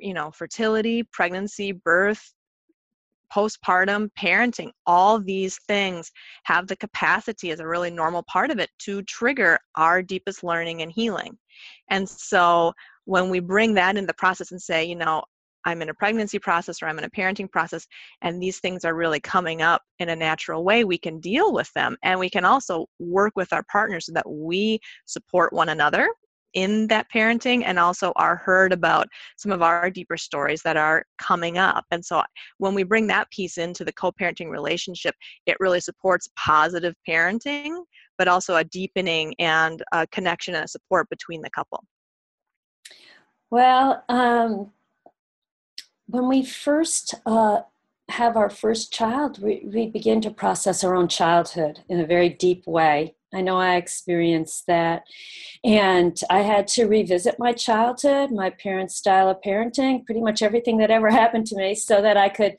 you 0.00 0.12
know 0.12 0.32
fertility 0.32 1.04
pregnancy 1.12 1.70
birth 1.70 2.24
postpartum 3.34 4.08
parenting 4.18 4.70
all 4.86 5.18
these 5.18 5.58
things 5.66 6.10
have 6.44 6.66
the 6.66 6.76
capacity 6.76 7.50
as 7.50 7.60
a 7.60 7.66
really 7.66 7.90
normal 7.90 8.22
part 8.24 8.50
of 8.50 8.58
it 8.58 8.70
to 8.78 9.02
trigger 9.02 9.58
our 9.76 10.02
deepest 10.02 10.44
learning 10.44 10.82
and 10.82 10.92
healing. 10.92 11.36
And 11.90 12.08
so 12.08 12.72
when 13.06 13.28
we 13.30 13.40
bring 13.40 13.74
that 13.74 13.96
in 13.96 14.06
the 14.06 14.14
process 14.14 14.50
and 14.52 14.60
say 14.60 14.84
you 14.84 14.96
know 14.96 15.22
i'm 15.66 15.82
in 15.82 15.90
a 15.90 15.94
pregnancy 15.94 16.38
process 16.38 16.82
or 16.82 16.86
i'm 16.86 16.98
in 16.98 17.04
a 17.04 17.10
parenting 17.10 17.50
process 17.50 17.86
and 18.22 18.42
these 18.42 18.60
things 18.60 18.84
are 18.84 18.94
really 18.94 19.20
coming 19.20 19.62
up 19.62 19.82
in 19.98 20.08
a 20.10 20.16
natural 20.16 20.64
way 20.64 20.84
we 20.84 20.98
can 20.98 21.20
deal 21.20 21.52
with 21.52 21.70
them. 21.74 21.96
And 22.02 22.18
we 22.18 22.30
can 22.30 22.44
also 22.44 22.86
work 22.98 23.34
with 23.36 23.52
our 23.52 23.64
partners 23.70 24.06
so 24.06 24.12
that 24.12 24.28
we 24.28 24.80
support 25.06 25.52
one 25.52 25.70
another 25.70 26.08
in 26.54 26.86
that 26.88 27.06
parenting 27.12 27.62
and 27.64 27.78
also 27.78 28.12
are 28.16 28.36
heard 28.36 28.72
about 28.72 29.08
some 29.36 29.52
of 29.52 29.62
our 29.62 29.90
deeper 29.90 30.16
stories 30.16 30.62
that 30.62 30.76
are 30.76 31.04
coming 31.18 31.58
up. 31.58 31.84
And 31.90 32.04
so 32.04 32.22
when 32.58 32.74
we 32.74 32.82
bring 32.82 33.06
that 33.08 33.30
piece 33.30 33.58
into 33.58 33.84
the 33.84 33.92
co 33.92 34.12
parenting 34.12 34.50
relationship, 34.50 35.14
it 35.46 35.56
really 35.60 35.80
supports 35.80 36.28
positive 36.36 36.94
parenting, 37.08 37.76
but 38.18 38.28
also 38.28 38.56
a 38.56 38.64
deepening 38.64 39.34
and 39.38 39.82
a 39.92 40.06
connection 40.08 40.54
and 40.54 40.64
a 40.64 40.68
support 40.68 41.08
between 41.10 41.42
the 41.42 41.50
couple. 41.50 41.84
Well, 43.50 44.02
um, 44.08 44.72
when 46.06 46.28
we 46.28 46.44
first 46.44 47.14
uh, 47.26 47.62
have 48.08 48.36
our 48.36 48.50
first 48.50 48.92
child, 48.92 49.42
we, 49.42 49.62
we 49.64 49.86
begin 49.86 50.20
to 50.22 50.30
process 50.30 50.84
our 50.84 50.94
own 50.94 51.08
childhood 51.08 51.80
in 51.88 52.00
a 52.00 52.06
very 52.06 52.28
deep 52.28 52.66
way. 52.66 53.14
I 53.34 53.40
know 53.40 53.58
I 53.58 53.76
experienced 53.76 54.64
that. 54.68 55.02
And 55.64 56.18
I 56.30 56.40
had 56.40 56.68
to 56.68 56.86
revisit 56.86 57.38
my 57.38 57.52
childhood, 57.52 58.30
my 58.30 58.50
parents' 58.50 58.96
style 58.96 59.28
of 59.28 59.40
parenting, 59.44 60.04
pretty 60.04 60.20
much 60.20 60.42
everything 60.42 60.78
that 60.78 60.90
ever 60.90 61.10
happened 61.22 61.46
to 61.48 61.56
me, 61.56 61.74
so 61.74 62.00
that 62.00 62.16
I 62.16 62.28
could 62.28 62.56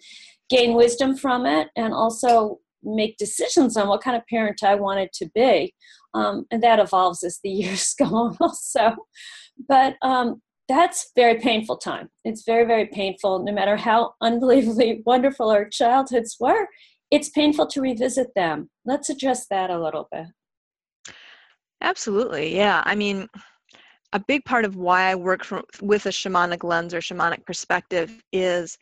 gain 0.50 0.76
wisdom 0.76 1.16
from 1.16 1.46
it 1.46 1.70
and 1.76 1.94
also 1.94 2.60
make 2.84 3.18
decisions 3.18 3.76
on 3.78 3.88
what 3.88 4.02
kind 4.02 4.16
of 4.16 4.28
parent 4.28 4.64
I 4.64 4.76
wanted 4.76 5.12
to 5.14 5.30
be. 5.34 5.74
Um, 6.14 6.46
and 6.52 6.62
that 6.64 6.80
evolves 6.80 7.24
as 7.24 7.40
the 7.44 7.50
years 7.62 7.94
go 7.98 8.06
on, 8.06 8.38
also. 8.40 8.96
But 9.68 9.96
um, 10.02 10.42
that's 10.68 11.12
very 11.16 11.40
painful 11.40 11.78
time. 11.78 12.10
It's 12.24 12.44
very, 12.46 12.66
very 12.66 12.88
painful, 12.88 13.44
no 13.44 13.52
matter 13.52 13.78
how 13.78 14.14
unbelievably 14.22 15.04
wonderful 15.06 15.50
our 15.50 15.66
childhoods 15.70 16.38
were. 16.40 16.68
It's 17.12 17.30
painful 17.30 17.68
to 17.68 17.82
revisit 17.82 18.34
them. 18.36 18.70
Let's 18.84 19.10
address 19.10 19.48
that 19.48 19.70
a 19.70 19.82
little 19.82 20.08
bit. 20.12 20.28
Absolutely. 21.86 22.56
Yeah. 22.56 22.82
I 22.84 22.96
mean, 22.96 23.30
a 24.12 24.20
big 24.20 24.44
part 24.44 24.66
of 24.66 24.76
why 24.76 25.04
I 25.04 25.16
work 25.16 25.44
from, 25.44 25.64
with 25.82 26.08
a 26.08 26.10
shamanic 26.10 26.64
lens 26.64 26.96
or 26.96 27.00
shamanic 27.00 27.46
perspective 27.46 28.24
is 28.34 28.78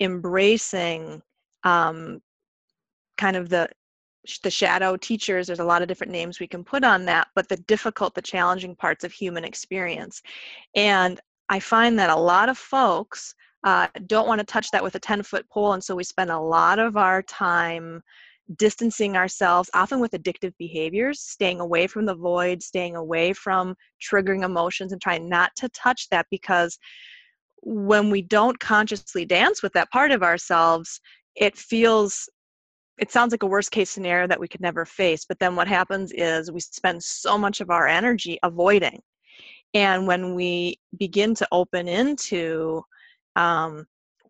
embracing 0.00 1.20
um, 1.64 2.20
kind 3.18 3.36
of 3.36 3.48
the 3.50 3.68
the 4.42 4.50
shadow 4.50 4.96
teachers 4.96 5.46
there's 5.46 5.60
a 5.60 5.64
lot 5.64 5.80
of 5.80 5.88
different 5.88 6.12
names 6.12 6.38
we 6.38 6.46
can 6.46 6.62
put 6.62 6.84
on 6.84 7.06
that 7.06 7.28
but 7.34 7.48
the 7.48 7.56
difficult 7.68 8.14
the 8.14 8.20
challenging 8.20 8.76
parts 8.76 9.02
of 9.02 9.12
human 9.12 9.44
experience 9.44 10.20
and 10.74 11.20
i 11.48 11.58
find 11.58 11.98
that 11.98 12.10
a 12.10 12.16
lot 12.16 12.48
of 12.50 12.58
folks 12.58 13.34
uh, 13.64 13.86
don't 14.06 14.28
want 14.28 14.38
to 14.38 14.44
touch 14.44 14.70
that 14.70 14.82
with 14.82 14.94
a 14.96 14.98
10 15.00 15.22
foot 15.22 15.48
pole 15.50 15.72
and 15.72 15.82
so 15.82 15.96
we 15.96 16.04
spend 16.04 16.30
a 16.30 16.38
lot 16.38 16.78
of 16.78 16.96
our 16.96 17.22
time 17.22 18.02
distancing 18.56 19.16
ourselves, 19.16 19.70
often 19.74 20.00
with 20.00 20.12
addictive 20.12 20.52
behaviors, 20.58 21.20
staying 21.20 21.60
away 21.60 21.86
from 21.86 22.06
the 22.06 22.14
void, 22.14 22.62
staying 22.62 22.96
away 22.96 23.32
from 23.32 23.74
triggering 24.02 24.44
emotions, 24.44 24.92
and 24.92 25.00
trying 25.00 25.28
not 25.28 25.50
to 25.56 25.68
touch 25.70 26.08
that 26.10 26.26
because 26.30 26.78
when 27.62 28.10
we 28.10 28.22
don't 28.22 28.58
consciously 28.58 29.24
dance 29.24 29.62
with 29.62 29.72
that 29.72 29.90
part 29.90 30.10
of 30.10 30.22
ourselves, 30.22 31.00
it 31.36 31.56
feels 31.56 32.28
it 32.98 33.12
sounds 33.12 33.32
like 33.32 33.44
a 33.44 33.46
worst 33.46 33.70
case 33.70 33.90
scenario 33.90 34.26
that 34.26 34.40
we 34.40 34.48
could 34.48 34.60
never 34.60 34.84
face. 34.84 35.24
But 35.24 35.38
then 35.38 35.54
what 35.54 35.68
happens 35.68 36.10
is 36.12 36.50
we 36.50 36.60
spend 36.60 37.00
so 37.02 37.38
much 37.38 37.60
of 37.60 37.70
our 37.70 37.86
energy 37.86 38.38
avoiding. 38.42 39.00
And 39.72 40.06
when 40.06 40.34
we 40.34 40.80
begin 40.98 41.34
to 41.36 41.48
open 41.52 41.86
into 41.86 42.82
um, 43.36 43.86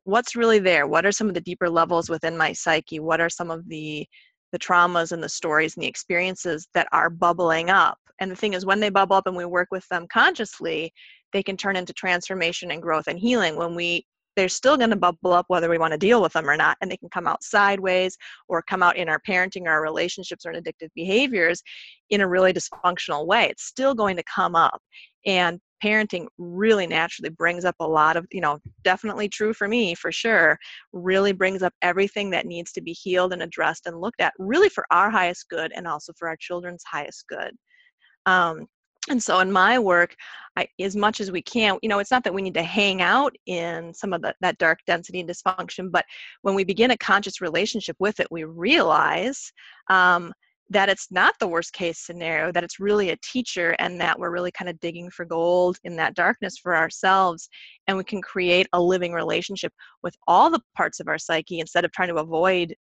what's 0.09 0.35
really 0.35 0.59
there? 0.59 0.87
What 0.87 1.05
are 1.05 1.12
some 1.12 1.29
of 1.29 1.35
the 1.35 1.41
deeper 1.41 1.69
levels 1.69 2.09
within 2.09 2.37
my 2.37 2.53
psyche? 2.55 2.99
What 2.99 3.21
are 3.21 3.29
some 3.29 3.50
of 3.50 3.69
the 3.69 4.07
the 4.50 4.59
traumas 4.59 5.12
and 5.12 5.23
the 5.23 5.29
stories 5.29 5.77
and 5.77 5.85
the 5.85 5.88
experiences 5.88 6.67
that 6.73 6.88
are 6.91 7.11
bubbling 7.11 7.69
up? 7.69 7.99
And 8.19 8.31
the 8.31 8.37
thing 8.37 8.55
is 8.55 8.65
when 8.65 8.81
they 8.81 8.88
bubble 8.88 9.17
up 9.17 9.27
and 9.27 9.37
we 9.37 9.45
work 9.45 9.69
with 9.71 9.87
them 9.88 10.07
consciously 10.11 10.93
they 11.35 11.43
can 11.43 11.59
turn 11.59 11.77
into 11.77 11.93
transformation 11.93 12.71
and 12.71 12.81
growth 12.81 13.07
and 13.07 13.19
healing 13.19 13.57
when 13.57 13.75
we 13.75 14.05
they're 14.35 14.49
still 14.49 14.77
going 14.77 14.91
to 14.91 14.97
bubble 14.97 15.33
up 15.33 15.45
whether 15.49 15.69
we 15.69 15.79
want 15.79 15.93
to 15.93 15.99
deal 15.99 16.23
with 16.23 16.33
them 16.33 16.49
or 16.49 16.57
not 16.57 16.79
and 16.81 16.91
they 16.91 16.97
can 16.97 17.11
come 17.11 17.27
out 17.27 17.43
sideways 17.43 18.17
or 18.49 18.62
come 18.62 18.83
out 18.83 18.97
in 18.97 19.09
our 19.09 19.21
parenting 19.29 19.67
or 19.67 19.71
our 19.71 19.83
relationships 19.83 20.47
or 20.47 20.53
in 20.53 20.62
addictive 20.62 20.88
behaviors 20.95 21.62
in 22.09 22.21
a 22.21 22.29
really 22.29 22.53
dysfunctional 22.53 23.27
way. 23.27 23.49
It's 23.50 23.65
still 23.65 23.95
going 23.95 24.17
to 24.17 24.23
come 24.33 24.55
up. 24.55 24.81
And 25.27 25.61
parenting 25.83 26.27
really 26.39 26.87
naturally 26.87 27.31
brings 27.31 27.65
up 27.65 27.77
a 27.81 27.87
lot 27.87 28.17
of 28.17 28.27
you 28.31 28.41
know 28.41 28.59
definitely 28.83 29.29
true 29.29 29.53
for 29.53 29.69
me 29.69 29.95
for 29.95 30.11
sure 30.11 30.59
really 30.93 31.33
brings 31.33 31.63
up 31.63 31.73
everything 31.83 32.31
that 32.31 32.47
needs 32.47 32.73
to 32.73 32.81
be 32.81 32.93
healed 32.93 33.33
and 33.33 33.43
addressed 33.43 33.87
and 33.87 34.01
looked 34.01 34.21
at 34.21 34.33
really 34.39 34.69
for 34.69 34.87
our 34.91 35.11
highest 35.11 35.49
good 35.49 35.73
and 35.75 35.87
also 35.87 36.13
for 36.19 36.29
our 36.29 36.37
children's 36.37 36.83
highest 36.85 37.25
good. 37.29 37.53
Um, 38.27 38.67
and 39.09 39.23
so 39.23 39.41
in 39.41 39.51
my 39.51 39.79
work 39.79 40.15
I, 40.57 40.69
as 40.81 40.97
much 40.97 41.21
as 41.21 41.31
we 41.31 41.41
can 41.41 41.79
you 41.83 41.89
know 41.89 41.99
it's 41.99 42.11
not 42.11 42.25
that 42.25 42.35
we 42.35 42.43
need 42.43 42.55
to 42.55 42.63
hang 42.63 43.01
out 43.01 43.35
in 43.47 43.95
some 43.95 44.13
of 44.13 44.23
the, 44.23 44.35
that 44.41 44.59
dark 44.59 44.81
density 44.87 45.21
and 45.21 45.29
dysfunction 45.29 45.91
but 45.91 46.05
when 46.43 46.55
we 46.55 46.65
begin 46.65 46.91
a 46.91 46.97
conscious 46.99 47.41
relationship 47.41 47.97
with 47.99 48.21
it 48.21 48.29
we 48.31 48.45
realize 48.45 49.53
um, 49.89 50.33
that 50.71 50.89
it's 50.89 51.11
not 51.11 51.35
the 51.41 51.49
worst 51.49 51.73
case 51.73 51.99
scenario 51.99 52.53
that 52.53 52.65
it's 52.65 52.81
really 52.81 53.11
a 53.11 53.19
teacher 53.23 53.75
and 53.79 54.01
that 54.01 54.19
we're 54.19 54.31
really 54.31 54.51
kind 54.51 54.69
of 54.69 54.79
digging 54.81 55.11
for 55.11 55.25
gold 55.25 55.79
in 55.85 55.97
that 55.97 56.15
darkness 56.15 56.59
for 56.59 56.77
ourselves 56.77 57.49
and 57.87 57.97
we 57.97 58.05
can 58.05 58.21
create 58.21 58.67
a 58.73 58.81
living 58.81 59.13
relationship 59.13 59.73
with 60.03 60.15
all 60.27 60.51
the 60.51 60.61
parts 60.77 61.01
of 61.01 61.09
our 61.09 61.19
psyche 61.19 61.61
instead 61.61 61.85
of 61.85 61.93
trying 61.93 62.09
to 62.09 62.17
avoid 62.17 62.75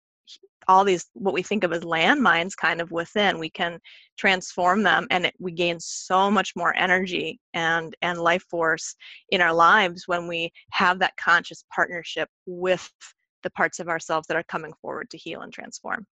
all 0.66 0.84
these 0.84 1.06
what 1.12 1.34
we 1.34 1.42
think 1.42 1.62
of 1.62 1.72
as 1.72 1.82
landmines 1.82 2.56
kind 2.56 2.80
of 2.80 2.90
within 2.90 3.38
we 3.38 3.50
can 3.50 3.78
transform 4.16 4.82
them 4.82 5.06
and 5.10 5.26
it, 5.26 5.34
we 5.38 5.52
gain 5.52 5.78
so 5.78 6.30
much 6.30 6.52
more 6.56 6.74
energy 6.76 7.38
and 7.52 7.94
and 8.02 8.18
life 8.18 8.44
force 8.50 8.94
in 9.30 9.42
our 9.42 9.52
lives 9.52 10.04
when 10.06 10.26
we 10.26 10.50
have 10.70 10.98
that 10.98 11.16
conscious 11.16 11.64
partnership 11.74 12.28
with 12.46 12.90
the 13.42 13.50
parts 13.50 13.78
of 13.78 13.88
ourselves 13.88 14.26
that 14.26 14.38
are 14.38 14.44
coming 14.44 14.72
forward 14.80 15.08
to 15.10 15.18
heal 15.18 15.42
and 15.42 15.52
transform 15.52 16.06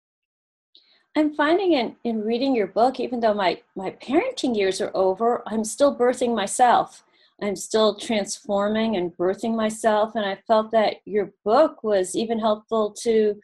I'm 1.15 1.33
finding 1.33 1.73
in, 1.73 1.95
in 2.05 2.21
reading 2.21 2.55
your 2.55 2.67
book, 2.67 2.99
even 2.99 3.19
though 3.19 3.33
my, 3.33 3.61
my 3.75 3.91
parenting 3.91 4.55
years 4.55 4.79
are 4.79 4.91
over, 4.95 5.43
I'm 5.45 5.65
still 5.65 5.95
birthing 5.95 6.33
myself. 6.33 7.03
I'm 7.41 7.55
still 7.55 7.95
transforming 7.95 8.95
and 8.95 9.15
birthing 9.17 9.55
myself. 9.55 10.15
And 10.15 10.25
I 10.25 10.37
felt 10.47 10.71
that 10.71 10.97
your 11.05 11.33
book 11.43 11.83
was 11.83 12.15
even 12.15 12.39
helpful 12.39 12.95
to 13.01 13.39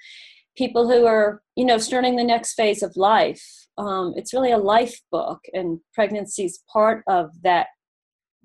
people 0.55 0.89
who 0.89 1.05
are, 1.05 1.41
you 1.55 1.65
know, 1.65 1.77
starting 1.77 2.15
the 2.15 2.24
next 2.24 2.53
phase 2.53 2.83
of 2.83 2.95
life. 2.95 3.43
Um, 3.77 4.13
it's 4.15 4.33
really 4.33 4.51
a 4.51 4.57
life 4.57 5.01
book, 5.12 5.41
and 5.53 5.79
pregnancy 5.93 6.45
is 6.45 6.63
part 6.71 7.03
of 7.07 7.31
that. 7.43 7.67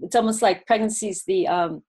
It's 0.01 0.17
almost 0.17 0.43
like 0.43 0.67
pregnancy 0.67 1.09
is 1.09 1.25
the 1.27 1.49
um, 1.49 1.83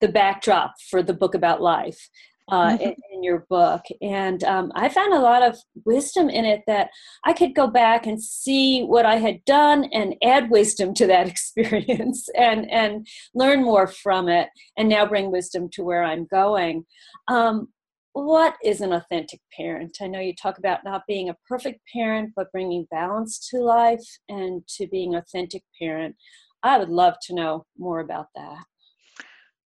the 0.00 0.08
backdrop 0.08 0.74
for 0.90 1.02
the 1.02 1.14
book 1.14 1.34
about 1.34 1.62
life 1.62 2.08
uh, 2.52 2.68
mm-hmm. 2.68 2.82
in, 2.82 2.94
in, 3.10 3.22
your 3.22 3.46
book. 3.48 3.80
And 4.02 4.44
um, 4.44 4.72
I 4.74 4.90
found 4.90 5.14
a 5.14 5.20
lot 5.20 5.42
of 5.42 5.56
wisdom 5.86 6.28
in 6.28 6.44
it 6.44 6.60
that 6.66 6.90
I 7.24 7.32
could 7.32 7.54
go 7.54 7.66
back 7.66 8.06
and 8.06 8.22
see 8.22 8.82
what 8.82 9.06
I 9.06 9.16
had 9.16 9.42
done 9.46 9.84
and 9.92 10.14
add 10.22 10.50
wisdom 10.50 10.92
to 10.94 11.06
that 11.06 11.28
experience 11.34 12.28
and, 12.36 12.70
and 12.70 13.06
learn 13.34 13.64
more 13.64 13.86
from 13.86 14.28
it 14.28 14.48
and 14.76 14.88
now 14.88 15.06
bring 15.06 15.32
wisdom 15.32 15.70
to 15.72 15.82
where 15.82 16.04
I'm 16.04 16.26
going. 16.26 16.84
Um, 17.26 17.68
what 18.12 18.56
is 18.62 18.82
an 18.82 18.92
authentic 18.92 19.40
parent? 19.56 19.96
I 20.02 20.06
know 20.06 20.20
you 20.20 20.34
talk 20.34 20.58
about 20.58 20.84
not 20.84 21.06
being 21.08 21.30
a 21.30 21.36
perfect 21.48 21.80
parent, 21.90 22.32
but 22.36 22.52
bringing 22.52 22.86
balance 22.90 23.48
to 23.48 23.60
life 23.60 24.06
and 24.28 24.62
to 24.76 24.86
being 24.88 25.14
authentic 25.14 25.62
parent. 25.80 26.16
I 26.62 26.76
would 26.76 26.90
love 26.90 27.14
to 27.22 27.34
know 27.34 27.64
more 27.78 28.00
about 28.00 28.26
that. 28.34 28.64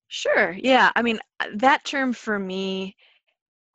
Sure. 0.08 0.52
Yeah. 0.52 0.92
I 0.96 1.02
mean, 1.02 1.20
uh, 1.40 1.48
that 1.56 1.84
term 1.86 2.14
for 2.14 2.40
me 2.40 2.96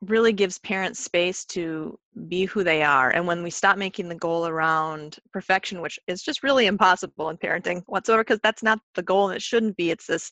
really 0.01 0.33
gives 0.33 0.59
parents 0.59 0.99
space 0.99 1.45
to 1.45 1.97
be 2.27 2.45
who 2.45 2.63
they 2.63 2.83
are. 2.83 3.11
And 3.11 3.27
when 3.27 3.43
we 3.43 3.51
stop 3.51 3.77
making 3.77 4.09
the 4.09 4.15
goal 4.15 4.47
around 4.47 5.17
perfection, 5.33 5.81
which 5.81 5.99
is 6.07 6.23
just 6.23 6.43
really 6.43 6.67
impossible 6.67 7.29
in 7.29 7.37
parenting 7.37 7.83
whatsoever, 7.87 8.23
because 8.23 8.39
that's 8.43 8.63
not 8.63 8.79
the 8.95 9.03
goal 9.03 9.29
and 9.29 9.35
it 9.37 9.41
shouldn't 9.43 9.77
be. 9.77 9.91
It's 9.91 10.07
this, 10.07 10.31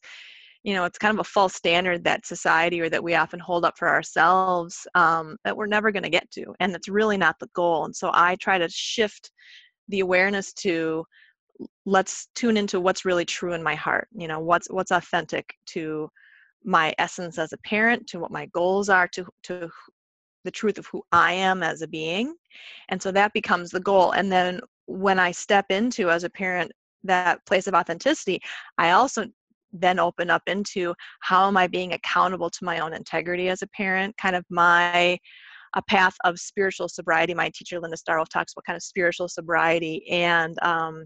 you 0.63 0.73
know, 0.73 0.85
it's 0.85 0.97
kind 0.99 1.13
of 1.15 1.19
a 1.21 1.29
false 1.29 1.55
standard 1.55 2.03
that 2.05 2.25
society 2.25 2.81
or 2.81 2.89
that 2.89 3.03
we 3.03 3.15
often 3.15 3.39
hold 3.39 3.65
up 3.65 3.77
for 3.77 3.89
ourselves 3.89 4.87
um, 4.95 5.37
that 5.45 5.55
we're 5.57 5.67
never 5.67 5.91
going 5.91 6.03
to 6.03 6.09
get 6.09 6.29
to. 6.31 6.55
And 6.59 6.75
it's 6.75 6.89
really 6.89 7.17
not 7.17 7.37
the 7.39 7.49
goal. 7.53 7.85
And 7.85 7.95
so 7.95 8.11
I 8.13 8.35
try 8.37 8.57
to 8.57 8.69
shift 8.69 9.31
the 9.89 10.01
awareness 10.01 10.53
to 10.53 11.05
let's 11.85 12.27
tune 12.35 12.57
into 12.57 12.79
what's 12.79 13.05
really 13.05 13.25
true 13.25 13.53
in 13.53 13.61
my 13.61 13.75
heart 13.75 14.07
you 14.13 14.27
know 14.27 14.39
what's 14.39 14.67
what's 14.69 14.91
authentic 14.91 15.53
to 15.65 16.09
my 16.63 16.93
essence 16.97 17.37
as 17.37 17.53
a 17.53 17.57
parent 17.59 18.05
to 18.07 18.19
what 18.19 18.31
my 18.31 18.45
goals 18.47 18.89
are 18.89 19.07
to 19.07 19.25
to 19.43 19.69
the 20.45 20.51
truth 20.51 20.77
of 20.77 20.87
who 20.87 21.03
I 21.11 21.33
am 21.33 21.63
as 21.63 21.81
a 21.81 21.87
being. 21.87 22.35
And 22.89 23.01
so 23.01 23.11
that 23.11 23.33
becomes 23.33 23.71
the 23.71 23.79
goal. 23.79 24.11
And 24.11 24.31
then 24.31 24.61
when 24.85 25.19
I 25.19 25.31
step 25.31 25.65
into, 25.69 26.09
as 26.09 26.23
a 26.23 26.29
parent, 26.29 26.71
that 27.03 27.45
place 27.45 27.67
of 27.67 27.73
authenticity, 27.73 28.39
I 28.77 28.91
also 28.91 29.25
then 29.71 29.99
open 29.99 30.29
up 30.29 30.41
into 30.47 30.95
how 31.21 31.47
am 31.47 31.57
I 31.57 31.67
being 31.67 31.93
accountable 31.93 32.49
to 32.49 32.65
my 32.65 32.79
own 32.79 32.93
integrity 32.93 33.49
as 33.49 33.61
a 33.61 33.67
parent, 33.67 34.17
kind 34.17 34.35
of 34.35 34.43
my 34.49 35.17
a 35.75 35.83
path 35.83 36.15
of 36.23 36.39
spiritual 36.39 36.89
sobriety. 36.89 37.35
My 37.35 37.51
teacher 37.53 37.79
Linda 37.79 37.95
Star 37.95 38.17
Wolf 38.17 38.29
talks 38.29 38.53
about 38.53 38.65
kind 38.65 38.75
of 38.75 38.81
spiritual 38.81 39.27
sobriety 39.27 40.09
and 40.09 40.57
um, 40.63 41.05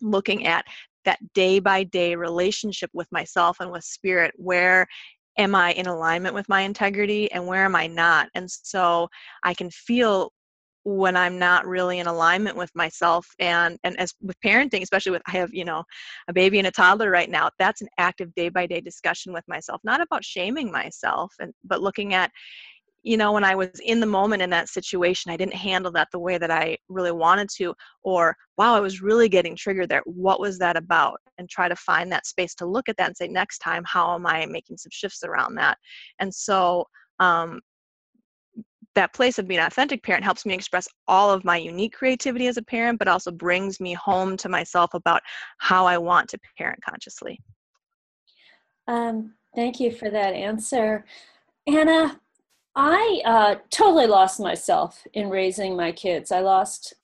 looking 0.00 0.46
at 0.46 0.64
that 1.04 1.18
day 1.34 1.58
by 1.58 1.84
day 1.84 2.14
relationship 2.14 2.90
with 2.92 3.08
myself 3.10 3.58
and 3.60 3.70
with 3.70 3.84
spirit 3.84 4.32
where 4.36 4.86
am 5.38 5.54
I 5.54 5.72
in 5.72 5.86
alignment 5.86 6.34
with 6.34 6.48
my 6.48 6.62
integrity 6.62 7.30
and 7.32 7.46
where 7.46 7.64
am 7.64 7.74
I 7.74 7.86
not? 7.86 8.28
And 8.34 8.50
so 8.50 9.08
I 9.42 9.54
can 9.54 9.70
feel 9.70 10.32
when 10.84 11.14
I'm 11.14 11.38
not 11.38 11.66
really 11.66 11.98
in 11.98 12.06
alignment 12.06 12.56
with 12.56 12.70
myself 12.74 13.26
and 13.38 13.78
and 13.84 13.98
as 14.00 14.14
with 14.22 14.36
parenting, 14.44 14.82
especially 14.82 15.12
with 15.12 15.22
I 15.26 15.32
have, 15.32 15.52
you 15.52 15.64
know, 15.64 15.84
a 16.28 16.32
baby 16.32 16.58
and 16.58 16.68
a 16.68 16.70
toddler 16.70 17.10
right 17.10 17.28
now, 17.30 17.50
that's 17.58 17.82
an 17.82 17.88
active 17.98 18.34
day 18.34 18.48
by 18.48 18.66
day 18.66 18.80
discussion 18.80 19.32
with 19.32 19.44
myself, 19.46 19.80
not 19.84 20.00
about 20.00 20.24
shaming 20.24 20.70
myself 20.70 21.34
and 21.38 21.52
but 21.64 21.82
looking 21.82 22.14
at 22.14 22.30
you 23.02 23.16
know, 23.16 23.32
when 23.32 23.44
I 23.44 23.54
was 23.54 23.80
in 23.82 24.00
the 24.00 24.06
moment 24.06 24.42
in 24.42 24.50
that 24.50 24.68
situation, 24.68 25.30
I 25.30 25.36
didn't 25.36 25.54
handle 25.54 25.90
that 25.92 26.08
the 26.12 26.18
way 26.18 26.36
that 26.38 26.50
I 26.50 26.76
really 26.88 27.12
wanted 27.12 27.48
to, 27.56 27.74
or 28.02 28.36
wow, 28.58 28.74
I 28.74 28.80
was 28.80 29.00
really 29.00 29.28
getting 29.28 29.56
triggered 29.56 29.88
there. 29.88 30.02
What 30.04 30.40
was 30.40 30.58
that 30.58 30.76
about? 30.76 31.18
And 31.38 31.48
try 31.48 31.68
to 31.68 31.76
find 31.76 32.12
that 32.12 32.26
space 32.26 32.54
to 32.56 32.66
look 32.66 32.88
at 32.88 32.96
that 32.98 33.06
and 33.06 33.16
say, 33.16 33.28
next 33.28 33.58
time, 33.58 33.82
how 33.86 34.14
am 34.14 34.26
I 34.26 34.44
making 34.46 34.76
some 34.76 34.90
shifts 34.92 35.22
around 35.24 35.54
that? 35.54 35.78
And 36.18 36.34
so, 36.34 36.84
um, 37.20 37.60
that 38.96 39.14
place 39.14 39.38
of 39.38 39.46
being 39.46 39.60
an 39.60 39.66
authentic 39.66 40.02
parent 40.02 40.24
helps 40.24 40.44
me 40.44 40.52
express 40.52 40.88
all 41.06 41.30
of 41.30 41.44
my 41.44 41.56
unique 41.56 41.92
creativity 41.92 42.48
as 42.48 42.56
a 42.56 42.62
parent, 42.62 42.98
but 42.98 43.08
also 43.08 43.30
brings 43.30 43.80
me 43.80 43.94
home 43.94 44.36
to 44.36 44.48
myself 44.48 44.94
about 44.94 45.22
how 45.58 45.86
I 45.86 45.96
want 45.96 46.28
to 46.30 46.38
parent 46.58 46.80
consciously. 46.84 47.40
Um, 48.88 49.34
thank 49.54 49.78
you 49.78 49.92
for 49.92 50.10
that 50.10 50.34
answer. 50.34 51.04
Anna, 51.68 52.20
I 52.76 53.22
uh, 53.24 53.54
totally 53.70 54.06
lost 54.06 54.40
myself 54.40 55.06
in 55.12 55.28
raising 55.28 55.76
my 55.76 55.92
kids. 55.92 56.30
I 56.30 56.40
lost 56.40 56.94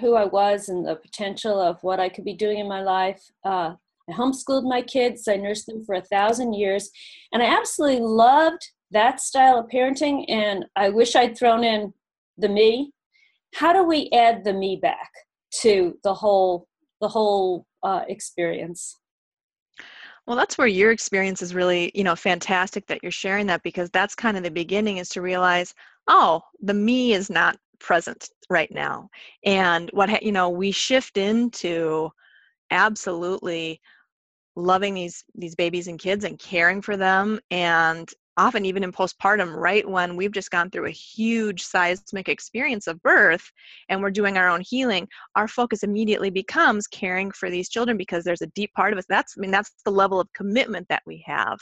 who 0.00 0.14
I 0.14 0.24
was 0.24 0.68
and 0.68 0.86
the 0.86 0.96
potential 0.96 1.58
of 1.60 1.82
what 1.82 1.98
I 1.98 2.08
could 2.08 2.24
be 2.24 2.34
doing 2.34 2.58
in 2.58 2.68
my 2.68 2.82
life. 2.82 3.30
Uh, 3.44 3.74
I 4.08 4.12
homeschooled 4.12 4.68
my 4.68 4.82
kids, 4.82 5.28
I 5.28 5.36
nursed 5.36 5.66
them 5.66 5.84
for 5.84 5.94
a 5.94 6.02
thousand 6.02 6.54
years, 6.54 6.90
and 7.32 7.42
I 7.42 7.46
absolutely 7.46 8.00
loved 8.00 8.62
that 8.90 9.20
style 9.20 9.58
of 9.58 9.68
parenting. 9.68 10.24
And 10.28 10.66
I 10.76 10.90
wish 10.90 11.16
I'd 11.16 11.38
thrown 11.38 11.64
in 11.64 11.92
the 12.36 12.48
me. 12.48 12.92
How 13.54 13.72
do 13.72 13.84
we 13.84 14.10
add 14.12 14.44
the 14.44 14.52
me 14.52 14.76
back 14.76 15.10
to 15.60 15.98
the 16.02 16.14
whole 16.14 16.66
the 17.00 17.08
whole 17.08 17.66
uh, 17.82 18.04
experience? 18.08 18.98
Well, 20.26 20.36
that's 20.36 20.56
where 20.56 20.66
your 20.68 20.92
experience 20.92 21.42
is 21.42 21.54
really, 21.54 21.90
you 21.94 22.04
know, 22.04 22.14
fantastic 22.14 22.86
that 22.86 23.00
you're 23.02 23.10
sharing 23.10 23.46
that 23.48 23.62
because 23.62 23.90
that's 23.90 24.14
kind 24.14 24.36
of 24.36 24.44
the 24.44 24.50
beginning 24.50 24.98
is 24.98 25.08
to 25.10 25.22
realize, 25.22 25.74
oh, 26.08 26.42
the 26.60 26.74
me 26.74 27.12
is 27.12 27.28
not 27.28 27.58
present 27.80 28.28
right 28.48 28.70
now. 28.70 29.08
And 29.44 29.90
what, 29.92 30.22
you 30.22 30.32
know, 30.32 30.48
we 30.48 30.70
shift 30.70 31.16
into 31.16 32.10
absolutely 32.70 33.80
loving 34.56 34.94
these 34.94 35.24
these 35.34 35.54
babies 35.54 35.88
and 35.88 35.98
kids 35.98 36.24
and 36.24 36.38
caring 36.38 36.82
for 36.82 36.96
them 36.96 37.40
and 37.50 38.10
often 38.36 38.64
even 38.64 38.82
in 38.82 38.92
postpartum, 38.92 39.54
right 39.54 39.88
when 39.88 40.16
we've 40.16 40.32
just 40.32 40.50
gone 40.50 40.70
through 40.70 40.86
a 40.86 40.90
huge 40.90 41.62
seismic 41.62 42.28
experience 42.28 42.86
of 42.86 43.02
birth 43.02 43.50
and 43.88 44.00
we're 44.00 44.10
doing 44.10 44.36
our 44.36 44.48
own 44.48 44.62
healing, 44.62 45.06
our 45.36 45.48
focus 45.48 45.82
immediately 45.82 46.30
becomes 46.30 46.86
caring 46.86 47.30
for 47.32 47.50
these 47.50 47.68
children 47.68 47.96
because 47.96 48.24
there's 48.24 48.42
a 48.42 48.46
deep 48.48 48.72
part 48.74 48.92
of 48.92 48.98
us. 48.98 49.04
That's, 49.08 49.34
I 49.36 49.40
mean, 49.40 49.50
that's 49.50 49.72
the 49.84 49.90
level 49.90 50.18
of 50.18 50.32
commitment 50.32 50.86
that 50.88 51.02
we 51.06 51.22
have. 51.26 51.58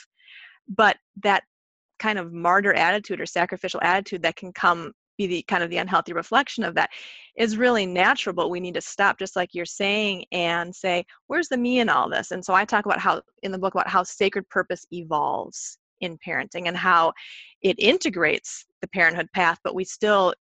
But 0.68 0.96
that 1.22 1.42
kind 1.98 2.18
of 2.18 2.32
martyr 2.32 2.72
attitude 2.72 3.20
or 3.20 3.26
sacrificial 3.26 3.80
attitude 3.82 4.22
that 4.22 4.36
can 4.36 4.52
come 4.52 4.92
be 5.18 5.26
the 5.26 5.42
kind 5.42 5.62
of 5.62 5.68
the 5.68 5.76
unhealthy 5.76 6.14
reflection 6.14 6.64
of 6.64 6.74
that 6.74 6.88
is 7.36 7.58
really 7.58 7.84
natural 7.84 8.34
but 8.34 8.48
we 8.48 8.58
need 8.58 8.72
to 8.72 8.80
stop 8.80 9.18
just 9.18 9.36
like 9.36 9.50
you're 9.52 9.66
saying 9.66 10.24
and 10.32 10.74
say 10.74 11.04
where's 11.26 11.48
the 11.48 11.58
me 11.58 11.80
in 11.80 11.90
all 11.90 12.08
this 12.08 12.30
and 12.30 12.42
so 12.42 12.54
i 12.54 12.64
talk 12.64 12.86
about 12.86 12.98
how 12.98 13.20
in 13.42 13.52
the 13.52 13.58
book 13.58 13.74
about 13.74 13.86
how 13.86 14.02
sacred 14.02 14.48
purpose 14.48 14.86
evolves 14.92 15.76
in 16.00 16.18
parenting 16.26 16.66
and 16.66 16.76
how 16.76 17.12
it 17.62 17.78
integrates 17.78 18.64
the 18.80 18.88
parenthood 18.88 19.28
path, 19.34 19.58
but 19.64 19.74
we 19.74 19.84
still, 19.84 20.34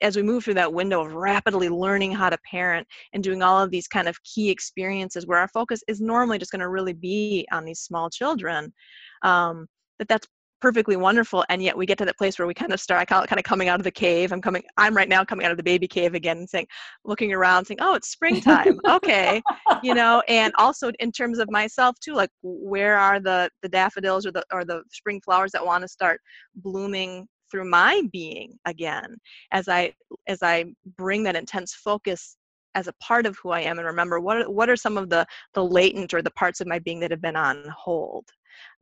as 0.00 0.16
we 0.16 0.22
move 0.22 0.44
through 0.44 0.54
that 0.54 0.72
window 0.72 1.04
of 1.04 1.14
rapidly 1.14 1.68
learning 1.68 2.12
how 2.12 2.30
to 2.30 2.38
parent 2.48 2.86
and 3.12 3.24
doing 3.24 3.42
all 3.42 3.60
of 3.62 3.70
these 3.70 3.88
kind 3.88 4.08
of 4.08 4.22
key 4.22 4.50
experiences 4.50 5.26
where 5.26 5.38
our 5.38 5.48
focus 5.48 5.80
is 5.88 6.00
normally 6.00 6.38
just 6.38 6.52
going 6.52 6.60
to 6.60 6.68
really 6.68 6.92
be 6.92 7.46
on 7.52 7.64
these 7.64 7.80
small 7.80 8.08
children, 8.08 8.72
um, 9.22 9.66
that 9.98 10.08
that's 10.08 10.28
perfectly 10.60 10.96
wonderful 10.96 11.44
and 11.48 11.62
yet 11.62 11.76
we 11.76 11.86
get 11.86 11.98
to 11.98 12.04
that 12.04 12.18
place 12.18 12.38
where 12.38 12.48
we 12.48 12.54
kind 12.54 12.72
of 12.72 12.80
start 12.80 13.00
i 13.00 13.04
call 13.04 13.22
it 13.22 13.28
kind 13.28 13.38
of 13.38 13.44
coming 13.44 13.68
out 13.68 13.78
of 13.78 13.84
the 13.84 13.90
cave. 13.90 14.32
I'm 14.32 14.40
coming 14.40 14.62
i'm 14.76 14.96
right 14.96 15.08
now 15.08 15.24
coming 15.24 15.46
out 15.46 15.52
of 15.52 15.56
the 15.56 15.62
baby 15.62 15.86
cave 15.86 16.14
again 16.14 16.38
and 16.38 16.48
saying 16.48 16.66
looking 17.04 17.32
around 17.32 17.66
saying 17.66 17.78
oh 17.80 17.94
it's 17.94 18.08
springtime. 18.08 18.80
Okay 18.88 19.42
you 19.82 19.94
know 19.94 20.22
and 20.28 20.52
also 20.56 20.90
in 20.98 21.12
terms 21.12 21.38
of 21.38 21.50
myself 21.50 21.96
too 22.00 22.14
like 22.14 22.30
where 22.42 22.96
are 22.96 23.20
the 23.20 23.50
the 23.62 23.68
daffodils 23.68 24.26
or 24.26 24.32
the 24.32 24.42
or 24.52 24.64
the 24.64 24.82
spring 24.90 25.20
flowers 25.24 25.52
that 25.52 25.64
want 25.64 25.82
to 25.82 25.88
start 25.88 26.20
blooming 26.56 27.26
through 27.50 27.68
my 27.68 28.02
being 28.12 28.58
again 28.66 29.16
as 29.52 29.68
i 29.68 29.92
as 30.26 30.42
i 30.42 30.64
bring 30.96 31.22
that 31.22 31.36
intense 31.36 31.74
focus 31.74 32.36
as 32.74 32.86
a 32.86 32.92
part 33.00 33.26
of 33.26 33.36
who 33.42 33.50
I 33.50 33.60
am 33.60 33.78
and 33.78 33.86
remember 33.86 34.20
what 34.20 34.36
are, 34.36 34.50
what 34.50 34.68
are 34.70 34.76
some 34.76 34.96
of 34.96 35.10
the 35.10 35.26
the 35.54 35.64
latent 35.64 36.14
or 36.14 36.22
the 36.22 36.30
parts 36.32 36.60
of 36.60 36.66
my 36.66 36.78
being 36.78 37.00
that 37.00 37.10
have 37.10 37.22
been 37.22 37.34
on 37.36 37.64
hold 37.76 38.26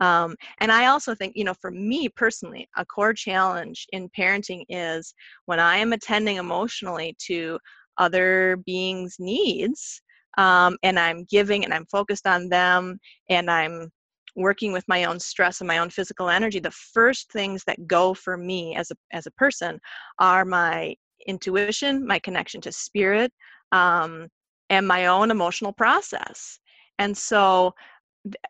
um, 0.00 0.36
and 0.58 0.70
I 0.70 0.86
also 0.86 1.14
think, 1.14 1.34
you 1.36 1.44
know, 1.44 1.54
for 1.54 1.70
me 1.70 2.08
personally, 2.08 2.68
a 2.76 2.84
core 2.84 3.14
challenge 3.14 3.86
in 3.92 4.08
parenting 4.10 4.64
is 4.68 5.14
when 5.46 5.60
I 5.60 5.76
am 5.76 5.92
attending 5.92 6.36
emotionally 6.36 7.16
to 7.26 7.58
other 7.98 8.58
beings' 8.66 9.16
needs 9.18 10.02
um, 10.38 10.76
and 10.82 10.98
I'm 10.98 11.24
giving 11.24 11.64
and 11.64 11.72
I'm 11.72 11.86
focused 11.86 12.26
on 12.26 12.48
them 12.48 12.98
and 13.30 13.50
I'm 13.50 13.90
working 14.36 14.72
with 14.72 14.84
my 14.86 15.04
own 15.04 15.18
stress 15.18 15.60
and 15.60 15.68
my 15.68 15.78
own 15.78 15.88
physical 15.90 16.28
energy, 16.28 16.60
the 16.60 16.70
first 16.70 17.32
things 17.32 17.64
that 17.64 17.86
go 17.86 18.12
for 18.12 18.36
me 18.36 18.76
as 18.76 18.90
a, 18.90 18.94
as 19.12 19.26
a 19.26 19.30
person 19.32 19.80
are 20.18 20.44
my 20.44 20.94
intuition, 21.26 22.06
my 22.06 22.18
connection 22.18 22.60
to 22.60 22.70
spirit, 22.70 23.32
um, 23.72 24.28
and 24.68 24.86
my 24.86 25.06
own 25.06 25.30
emotional 25.30 25.72
process. 25.72 26.60
And 26.98 27.16
so 27.16 27.74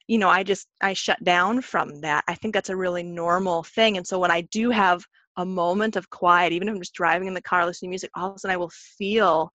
you 0.06 0.18
know 0.18 0.28
i 0.28 0.42
just 0.42 0.68
i 0.80 0.92
shut 0.92 1.22
down 1.24 1.60
from 1.60 2.00
that. 2.00 2.24
I 2.28 2.34
think 2.34 2.54
that's 2.54 2.70
a 2.70 2.76
really 2.76 3.02
normal 3.02 3.62
thing 3.62 3.96
and 3.96 4.06
so 4.06 4.18
when 4.18 4.30
i 4.30 4.42
do 4.42 4.70
have 4.70 5.04
a 5.36 5.44
moment 5.44 5.96
of 5.96 6.08
quiet 6.10 6.52
even 6.52 6.68
if 6.68 6.74
i'm 6.74 6.80
just 6.80 6.94
driving 6.94 7.28
in 7.28 7.34
the 7.34 7.42
car 7.42 7.66
listening 7.66 7.88
to 7.88 7.92
music 7.92 8.10
all 8.14 8.30
of 8.30 8.36
a 8.36 8.38
sudden 8.38 8.54
i 8.54 8.56
will 8.56 8.70
feel 8.70 9.52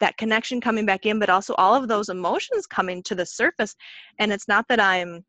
that 0.00 0.16
connection 0.16 0.60
coming 0.60 0.86
back 0.86 1.06
in 1.06 1.18
but 1.18 1.30
also 1.30 1.54
all 1.54 1.74
of 1.74 1.88
those 1.88 2.08
emotions 2.08 2.66
coming 2.66 3.02
to 3.02 3.14
the 3.14 3.26
surface 3.26 3.74
and 4.18 4.32
it's 4.32 4.48
not 4.48 4.64
that 4.68 4.80
i'm 4.80 5.24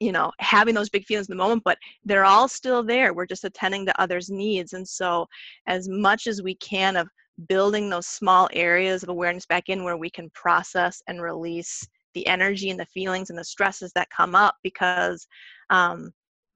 you 0.00 0.12
know 0.12 0.30
having 0.40 0.74
those 0.74 0.90
big 0.90 1.04
feelings 1.04 1.28
in 1.28 1.36
the 1.36 1.42
moment 1.42 1.62
but 1.64 1.78
they're 2.04 2.24
all 2.24 2.48
still 2.48 2.82
there. 2.82 3.14
We're 3.14 3.26
just 3.26 3.44
attending 3.44 3.86
to 3.86 4.00
others 4.00 4.30
needs 4.30 4.72
and 4.72 4.86
so 4.86 5.26
as 5.66 5.88
much 5.88 6.26
as 6.26 6.42
we 6.42 6.54
can 6.56 6.96
of 6.96 7.08
building 7.48 7.90
those 7.90 8.06
small 8.06 8.48
areas 8.52 9.02
of 9.02 9.08
awareness 9.08 9.46
back 9.46 9.68
in 9.68 9.84
where 9.84 9.96
we 9.96 10.10
can 10.10 10.30
process 10.30 11.02
and 11.06 11.20
release 11.20 11.86
the 12.16 12.26
energy 12.26 12.70
and 12.70 12.80
the 12.80 12.86
feelings 12.86 13.28
and 13.28 13.38
the 13.38 13.44
stresses 13.44 13.92
that 13.94 14.08
come 14.08 14.34
up 14.34 14.56
because 14.62 15.28
um, 15.68 16.10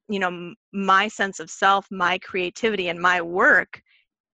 you 0.08 0.18
know 0.18 0.54
my 0.72 1.06
sense 1.06 1.38
of 1.38 1.50
self 1.50 1.86
my 1.90 2.18
creativity 2.18 2.88
and 2.88 2.98
my 2.98 3.20
work 3.20 3.80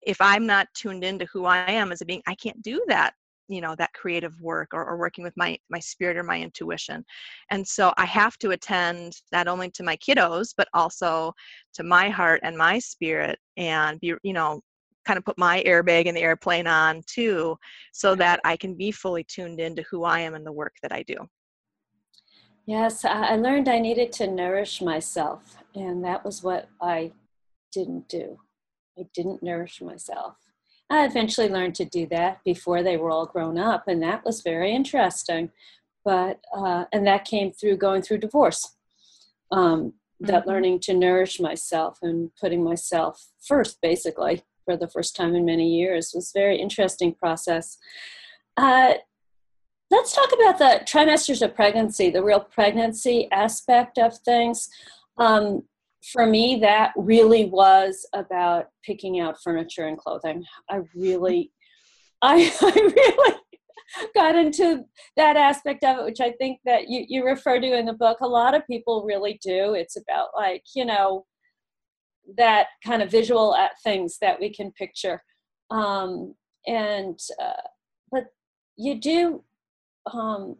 if 0.03 0.21
i'm 0.21 0.45
not 0.45 0.67
tuned 0.75 1.03
into 1.03 1.25
who 1.25 1.45
i 1.45 1.69
am 1.69 1.91
as 1.91 2.01
a 2.01 2.05
being 2.05 2.21
i 2.27 2.35
can't 2.35 2.61
do 2.61 2.79
that 2.87 3.13
you 3.47 3.59
know 3.59 3.75
that 3.75 3.93
creative 3.93 4.39
work 4.39 4.69
or, 4.71 4.85
or 4.85 4.97
working 4.97 5.23
with 5.23 5.35
my 5.35 5.57
my 5.69 5.79
spirit 5.79 6.17
or 6.17 6.23
my 6.23 6.39
intuition. 6.39 7.03
And 7.51 7.67
so 7.67 7.91
i 7.97 8.05
have 8.05 8.37
to 8.37 8.51
attend 8.51 9.13
not 9.31 9.47
only 9.47 9.69
to 9.71 9.83
my 9.83 9.97
kiddos 9.97 10.53
but 10.55 10.67
also 10.73 11.33
to 11.73 11.83
my 11.83 12.09
heart 12.09 12.39
and 12.43 12.55
my 12.57 12.79
spirit 12.79 13.39
and 13.57 13.99
be 13.99 14.13
you 14.23 14.33
know 14.33 14.61
kind 15.05 15.17
of 15.17 15.25
put 15.25 15.37
my 15.37 15.63
airbag 15.65 16.05
in 16.05 16.15
the 16.15 16.21
airplane 16.21 16.67
on 16.67 17.01
too 17.07 17.57
so 17.93 18.15
that 18.15 18.39
i 18.43 18.55
can 18.55 18.75
be 18.75 18.91
fully 18.91 19.23
tuned 19.23 19.59
into 19.59 19.83
who 19.89 20.03
i 20.03 20.19
am 20.19 20.35
and 20.35 20.45
the 20.45 20.51
work 20.51 20.75
that 20.81 20.91
i 20.91 21.03
do. 21.03 21.17
Yes 22.65 23.05
i 23.05 23.35
learned 23.35 23.69
i 23.69 23.79
needed 23.79 24.11
to 24.13 24.27
nourish 24.27 24.81
myself 24.81 25.57
and 25.75 26.03
that 26.03 26.25
was 26.25 26.43
what 26.43 26.67
i 26.81 27.11
didn't 27.71 28.07
do. 28.07 28.39
I 28.97 29.03
didn't 29.13 29.43
nourish 29.43 29.81
myself. 29.81 30.37
I 30.89 31.05
eventually 31.05 31.49
learned 31.49 31.75
to 31.75 31.85
do 31.85 32.07
that 32.07 32.39
before 32.45 32.83
they 32.83 32.95
were 32.95 33.11
all 33.11 33.25
grown 33.25 33.57
up 33.57 33.87
and 33.87 34.01
that 34.03 34.23
was 34.23 34.41
very 34.41 34.73
interesting 34.73 35.51
but 36.05 36.39
uh, 36.55 36.85
and 36.93 37.05
that 37.07 37.25
came 37.25 37.51
through 37.51 37.77
going 37.77 38.01
through 38.01 38.19
divorce 38.19 38.77
um, 39.51 39.93
that 40.19 40.41
mm-hmm. 40.41 40.49
learning 40.49 40.79
to 40.81 40.93
nourish 40.93 41.39
myself 41.39 41.97
and 42.01 42.29
putting 42.39 42.63
myself 42.63 43.27
first 43.45 43.79
basically 43.81 44.43
for 44.65 44.75
the 44.75 44.87
first 44.87 45.15
time 45.15 45.35
in 45.35 45.45
many 45.45 45.69
years 45.69 46.11
was 46.13 46.31
a 46.35 46.39
very 46.39 46.59
interesting 46.59 47.13
process 47.13 47.77
uh, 48.57 48.93
let's 49.91 50.13
talk 50.13 50.29
about 50.33 50.57
the 50.57 50.81
trimesters 50.85 51.41
of 51.41 51.55
pregnancy 51.55 52.09
the 52.09 52.23
real 52.23 52.39
pregnancy 52.39 53.29
aspect 53.31 53.97
of 53.97 54.17
things 54.19 54.67
um, 55.17 55.63
for 56.11 56.25
me 56.25 56.59
that 56.61 56.91
really 56.97 57.45
was 57.45 58.05
about 58.13 58.67
picking 58.83 59.19
out 59.19 59.41
furniture 59.41 59.87
and 59.87 59.97
clothing 59.97 60.43
i 60.69 60.79
really 60.95 61.51
I, 62.21 62.51
I 62.61 62.91
really 62.95 63.35
got 64.15 64.35
into 64.35 64.85
that 65.15 65.37
aspect 65.37 65.83
of 65.83 65.99
it, 65.99 66.05
which 66.05 66.19
I 66.19 66.31
think 66.31 66.59
that 66.65 66.89
you, 66.89 67.05
you 67.07 67.25
refer 67.25 67.59
to 67.59 67.77
in 67.77 67.85
the 67.85 67.93
book. 67.93 68.19
A 68.21 68.27
lot 68.27 68.55
of 68.55 68.65
people 68.67 69.03
really 69.05 69.39
do. 69.43 69.73
It's 69.73 69.95
about 69.95 70.29
like, 70.35 70.63
you 70.75 70.85
know, 70.85 71.25
that 72.37 72.67
kind 72.83 73.01
of 73.01 73.11
visual 73.11 73.55
at 73.55 73.71
things 73.83 74.17
that 74.21 74.39
we 74.39 74.53
can 74.53 74.71
picture. 74.71 75.21
Um, 75.71 76.35
and, 76.67 77.19
uh, 77.41 77.61
but 78.11 78.25
you 78.77 78.99
do, 78.99 79.43
um, 80.11 80.57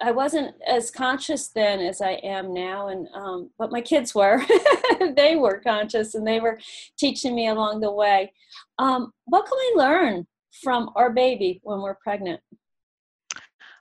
I 0.00 0.12
wasn't 0.12 0.54
as 0.66 0.90
conscious 0.90 1.48
then 1.48 1.80
as 1.80 2.00
I 2.00 2.12
am 2.22 2.54
now, 2.54 2.88
and 2.88 3.08
um, 3.14 3.50
but 3.58 3.72
my 3.72 3.80
kids 3.80 4.14
were. 4.14 4.40
they 5.16 5.34
were 5.34 5.60
conscious, 5.60 6.14
and 6.14 6.24
they 6.24 6.38
were 6.38 6.60
teaching 6.96 7.34
me 7.34 7.48
along 7.48 7.80
the 7.80 7.90
way. 7.90 8.32
Um, 8.78 9.12
what 9.24 9.46
can 9.46 9.58
we 9.58 9.82
learn 9.82 10.26
from 10.62 10.90
our 10.94 11.10
baby 11.10 11.60
when 11.64 11.80
we're 11.80 11.96
pregnant? 11.96 12.40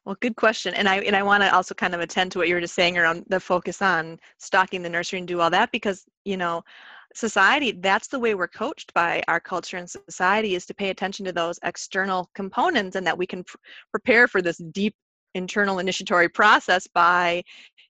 Well, 0.05 0.17
good 0.21 0.37
question. 0.37 0.73
And 0.73 0.87
I 0.87 0.99
and 1.01 1.15
I 1.15 1.21
want 1.21 1.43
to 1.43 1.53
also 1.53 1.75
kind 1.75 1.93
of 1.93 1.99
attend 1.99 2.31
to 2.31 2.39
what 2.39 2.47
you 2.47 2.55
were 2.55 2.61
just 2.61 2.75
saying 2.75 2.97
around 2.97 3.25
the 3.27 3.39
focus 3.39 3.81
on 3.81 4.19
stocking 4.37 4.81
the 4.81 4.89
nursery 4.89 5.19
and 5.19 5.27
do 5.27 5.41
all 5.41 5.49
that 5.49 5.71
because, 5.71 6.05
you 6.23 6.37
know, 6.37 6.63
society 7.17 7.71
that's 7.71 8.07
the 8.07 8.19
way 8.19 8.35
we're 8.35 8.47
coached 8.47 8.93
by 8.93 9.23
our 9.27 9.39
culture 9.39 9.77
and 9.77 9.89
society 9.89 10.53
is 10.53 10.67
to 10.67 10.73
pay 10.73 10.91
attention 10.91 11.25
to 11.25 11.31
those 11.31 11.59
external 11.63 12.29
components 12.35 12.95
and 12.95 13.07
that 13.07 13.17
we 13.17 13.25
can 13.25 13.43
pr- 13.43 13.57
prepare 13.91 14.27
for 14.27 14.39
this 14.39 14.57
deep 14.71 14.95
internal 15.33 15.79
initiatory 15.79 16.29
process 16.29 16.87
by 16.93 17.43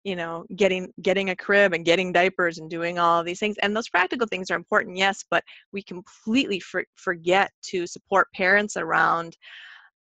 you 0.05 0.15
know 0.15 0.45
getting 0.55 0.91
getting 1.01 1.31
a 1.31 1.35
crib 1.35 1.73
and 1.73 1.83
getting 1.83 2.13
diapers 2.13 2.57
and 2.57 2.69
doing 2.69 2.97
all 2.99 3.19
of 3.19 3.25
these 3.25 3.39
things. 3.39 3.57
And 3.61 3.75
those 3.75 3.89
practical 3.89 4.27
things 4.27 4.49
are 4.49 4.55
important 4.55 4.95
yes 4.95 5.25
but 5.29 5.43
we 5.73 5.83
completely 5.83 6.61
for, 6.61 6.85
forget 6.95 7.51
to 7.63 7.85
support 7.85 8.27
parents 8.33 8.77
around 8.77 9.35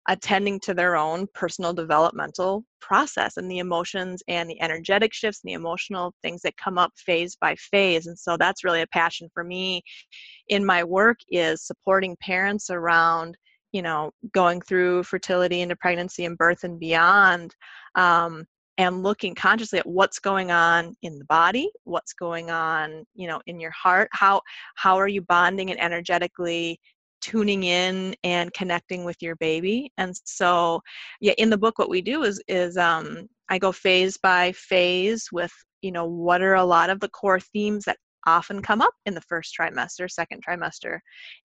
attending 0.07 0.59
to 0.59 0.73
their 0.73 0.95
own 0.95 1.27
personal 1.33 1.73
developmental 1.73 2.63
process 2.79 3.37
and 3.37 3.49
the 3.49 3.57
emotions 3.57 4.21
and 4.27 4.49
the 4.49 4.61
energetic 4.61 5.13
shifts 5.13 5.41
and 5.43 5.49
the 5.49 5.55
emotional 5.55 6.13
things 6.21 6.41
that 6.41 6.55
come 6.57 6.77
up 6.77 6.91
phase 6.95 7.35
by 7.35 7.55
phase 7.55 8.05
and 8.05 8.17
so 8.17 8.37
that's 8.37 8.63
really 8.63 8.81
a 8.81 8.87
passion 8.87 9.27
for 9.33 9.43
me 9.43 9.81
in 10.49 10.63
my 10.63 10.83
work 10.83 11.17
is 11.29 11.65
supporting 11.65 12.15
parents 12.21 12.69
around 12.69 13.35
you 13.71 13.81
know 13.81 14.11
going 14.31 14.61
through 14.61 15.03
fertility 15.03 15.61
into 15.61 15.75
pregnancy 15.75 16.25
and 16.25 16.37
birth 16.37 16.63
and 16.63 16.79
beyond 16.79 17.55
um, 17.95 18.45
and 18.77 19.03
looking 19.03 19.33
consciously 19.33 19.79
at 19.79 19.87
what's 19.87 20.19
going 20.19 20.51
on 20.51 20.95
in 21.01 21.17
the 21.17 21.25
body 21.25 21.69
what's 21.83 22.13
going 22.13 22.51
on 22.51 23.03
you 23.15 23.27
know 23.27 23.41
in 23.47 23.59
your 23.59 23.71
heart 23.71 24.07
how 24.11 24.41
how 24.75 24.95
are 24.95 25.07
you 25.07 25.21
bonding 25.23 25.71
and 25.71 25.81
energetically 25.81 26.79
tuning 27.25 27.63
in 27.63 28.15
and 28.23 28.53
connecting 28.53 29.03
with 29.03 29.15
your 29.19 29.35
baby 29.37 29.91
and 29.97 30.13
so 30.25 30.79
yeah 31.21 31.33
in 31.39 31.49
the 31.49 31.57
book 31.57 31.79
what 31.79 31.89
we 31.89 31.99
do 31.99 32.21
is 32.21 32.39
is 32.47 32.77
um, 32.77 33.27
i 33.49 33.57
go 33.57 33.71
phase 33.71 34.15
by 34.17 34.51
phase 34.51 35.27
with 35.31 35.51
you 35.81 35.91
know 35.91 36.05
what 36.05 36.43
are 36.43 36.53
a 36.53 36.63
lot 36.63 36.91
of 36.91 36.99
the 36.99 37.09
core 37.09 37.39
themes 37.39 37.83
that 37.83 37.97
often 38.27 38.61
come 38.61 38.79
up 38.79 38.93
in 39.07 39.15
the 39.15 39.21
first 39.21 39.55
trimester 39.59 40.09
second 40.09 40.39
trimester 40.47 40.99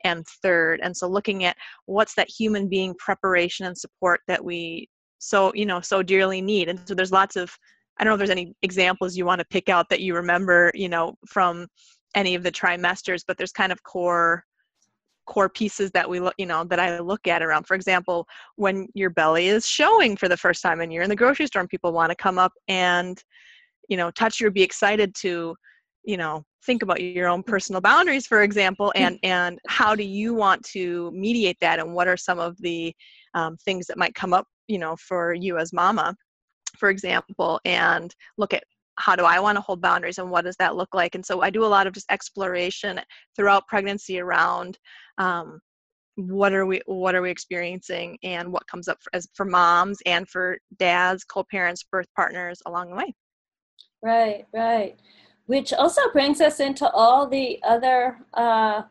and 0.04 0.26
third 0.42 0.80
and 0.82 0.94
so 0.94 1.08
looking 1.08 1.44
at 1.44 1.56
what's 1.86 2.14
that 2.14 2.28
human 2.28 2.68
being 2.68 2.94
preparation 2.98 3.64
and 3.64 3.76
support 3.76 4.20
that 4.28 4.44
we 4.44 4.86
so 5.18 5.50
you 5.54 5.64
know 5.64 5.80
so 5.80 6.02
dearly 6.02 6.42
need 6.42 6.68
and 6.68 6.78
so 6.84 6.94
there's 6.94 7.12
lots 7.12 7.36
of 7.36 7.50
i 7.98 8.04
don't 8.04 8.10
know 8.10 8.14
if 8.14 8.18
there's 8.18 8.38
any 8.38 8.52
examples 8.60 9.16
you 9.16 9.24
want 9.24 9.38
to 9.38 9.46
pick 9.46 9.70
out 9.70 9.88
that 9.88 10.00
you 10.00 10.14
remember 10.14 10.70
you 10.74 10.90
know 10.90 11.14
from 11.26 11.66
any 12.14 12.34
of 12.34 12.42
the 12.42 12.52
trimesters 12.52 13.22
but 13.26 13.38
there's 13.38 13.52
kind 13.52 13.72
of 13.72 13.82
core 13.82 14.44
core 15.30 15.48
pieces 15.48 15.92
that 15.92 16.10
we 16.10 16.18
look 16.18 16.34
you 16.38 16.44
know 16.44 16.64
that 16.64 16.80
i 16.80 16.98
look 16.98 17.28
at 17.28 17.40
around. 17.40 17.64
For 17.64 17.74
example 17.74 18.26
when 18.56 18.88
your 18.94 19.10
belly 19.10 19.46
is 19.46 19.64
showing 19.64 20.16
for 20.16 20.28
the 20.28 20.36
first 20.36 20.60
time 20.60 20.80
and 20.80 20.92
you're 20.92 21.04
in 21.04 21.08
the 21.08 21.14
grocery 21.14 21.46
store 21.46 21.60
and 21.60 21.68
people 21.68 21.92
want 21.92 22.10
to 22.10 22.16
come 22.16 22.36
up 22.36 22.52
and 22.66 23.22
you 23.88 23.96
know 23.96 24.10
touch 24.10 24.40
you 24.40 24.48
or 24.48 24.50
be 24.50 24.62
excited 24.62 25.14
to 25.20 25.54
you 26.02 26.16
know 26.16 26.44
think 26.66 26.82
about 26.82 27.00
your 27.00 27.28
own 27.28 27.44
personal 27.44 27.80
boundaries 27.80 28.26
for 28.26 28.42
example 28.42 28.92
and 28.96 29.20
and 29.22 29.60
how 29.68 29.94
do 29.94 30.02
you 30.02 30.34
want 30.34 30.64
to 30.64 31.12
mediate 31.12 31.58
that 31.60 31.78
and 31.78 31.94
what 31.94 32.08
are 32.08 32.16
some 32.16 32.40
of 32.40 32.56
the 32.58 32.92
um, 33.34 33.56
things 33.64 33.86
that 33.86 33.96
might 33.96 34.14
come 34.16 34.32
up 34.32 34.46
you 34.66 34.78
know 34.78 34.96
for 34.96 35.32
you 35.32 35.58
as 35.58 35.72
mama 35.72 36.12
for 36.76 36.90
example 36.90 37.60
and 37.64 38.16
look 38.36 38.52
at 38.52 38.64
how 39.00 39.16
do 39.16 39.24
I 39.24 39.40
want 39.40 39.56
to 39.56 39.62
hold 39.62 39.80
boundaries 39.80 40.18
and 40.18 40.30
what 40.30 40.44
does 40.44 40.56
that 40.58 40.76
look 40.76 40.94
like? 40.94 41.14
And 41.14 41.24
so 41.24 41.40
I 41.40 41.50
do 41.50 41.64
a 41.64 41.66
lot 41.66 41.86
of 41.86 41.94
just 41.94 42.10
exploration 42.10 43.00
throughout 43.34 43.66
pregnancy 43.66 44.20
around 44.20 44.78
um, 45.18 45.60
what 46.16 46.52
are 46.52 46.66
we 46.66 46.80
what 46.86 47.14
are 47.14 47.22
we 47.22 47.30
experiencing 47.30 48.18
and 48.22 48.52
what 48.52 48.66
comes 48.66 48.88
up 48.88 48.98
for, 49.02 49.10
as 49.14 49.28
for 49.34 49.46
moms 49.46 49.98
and 50.06 50.28
for 50.28 50.58
dads, 50.78 51.24
co-parents, 51.24 51.84
birth 51.90 52.08
partners 52.14 52.60
along 52.66 52.90
the 52.90 52.96
way. 52.96 53.14
Right, 54.02 54.46
right. 54.52 54.98
Which 55.46 55.72
also 55.72 56.02
brings 56.12 56.40
us 56.40 56.60
into 56.60 56.88
all 56.90 57.26
the 57.26 57.60
other 57.62 58.18
uh, 58.34 58.82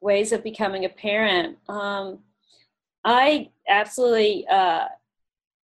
ways 0.00 0.32
of 0.32 0.42
becoming 0.42 0.84
a 0.84 0.88
parent. 0.88 1.58
Um, 1.68 2.20
I 3.04 3.50
absolutely 3.68 4.46
uh, 4.48 4.86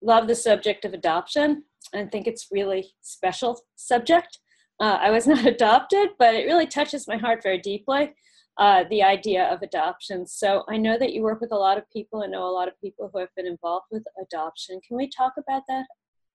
love 0.01 0.27
the 0.27 0.35
subject 0.35 0.85
of 0.85 0.93
adoption. 0.93 1.63
I 1.93 2.05
think 2.05 2.27
it's 2.27 2.47
really 2.51 2.93
special 3.01 3.59
subject. 3.75 4.39
Uh, 4.79 4.97
I 5.01 5.11
was 5.11 5.27
not 5.33 5.45
adopted, 5.45 6.09
but 6.19 6.35
it 6.35 6.45
really 6.45 6.67
touches 6.67 7.07
my 7.07 7.17
heart 7.17 7.41
very 7.43 7.59
deeply. 7.59 8.13
Uh, 8.57 8.85
the 8.89 9.03
idea 9.03 9.43
of 9.53 9.61
adoption. 9.61 10.25
So 10.25 10.63
I 10.67 10.77
know 10.77 10.97
that 10.97 11.13
you 11.13 11.21
work 11.21 11.41
with 11.41 11.51
a 11.51 11.55
lot 11.55 11.77
of 11.77 11.87
people 11.91 12.23
and 12.23 12.31
know 12.31 12.47
a 12.47 12.49
lot 12.49 12.67
of 12.67 12.73
people 12.81 13.07
who 13.13 13.19
have 13.19 13.29
been 13.35 13.45
involved 13.45 13.85
with 13.91 14.03
adoption. 14.19 14.81
Can 14.87 14.97
we 14.97 15.07
talk 15.09 15.33
about 15.37 15.61
that 15.67 15.85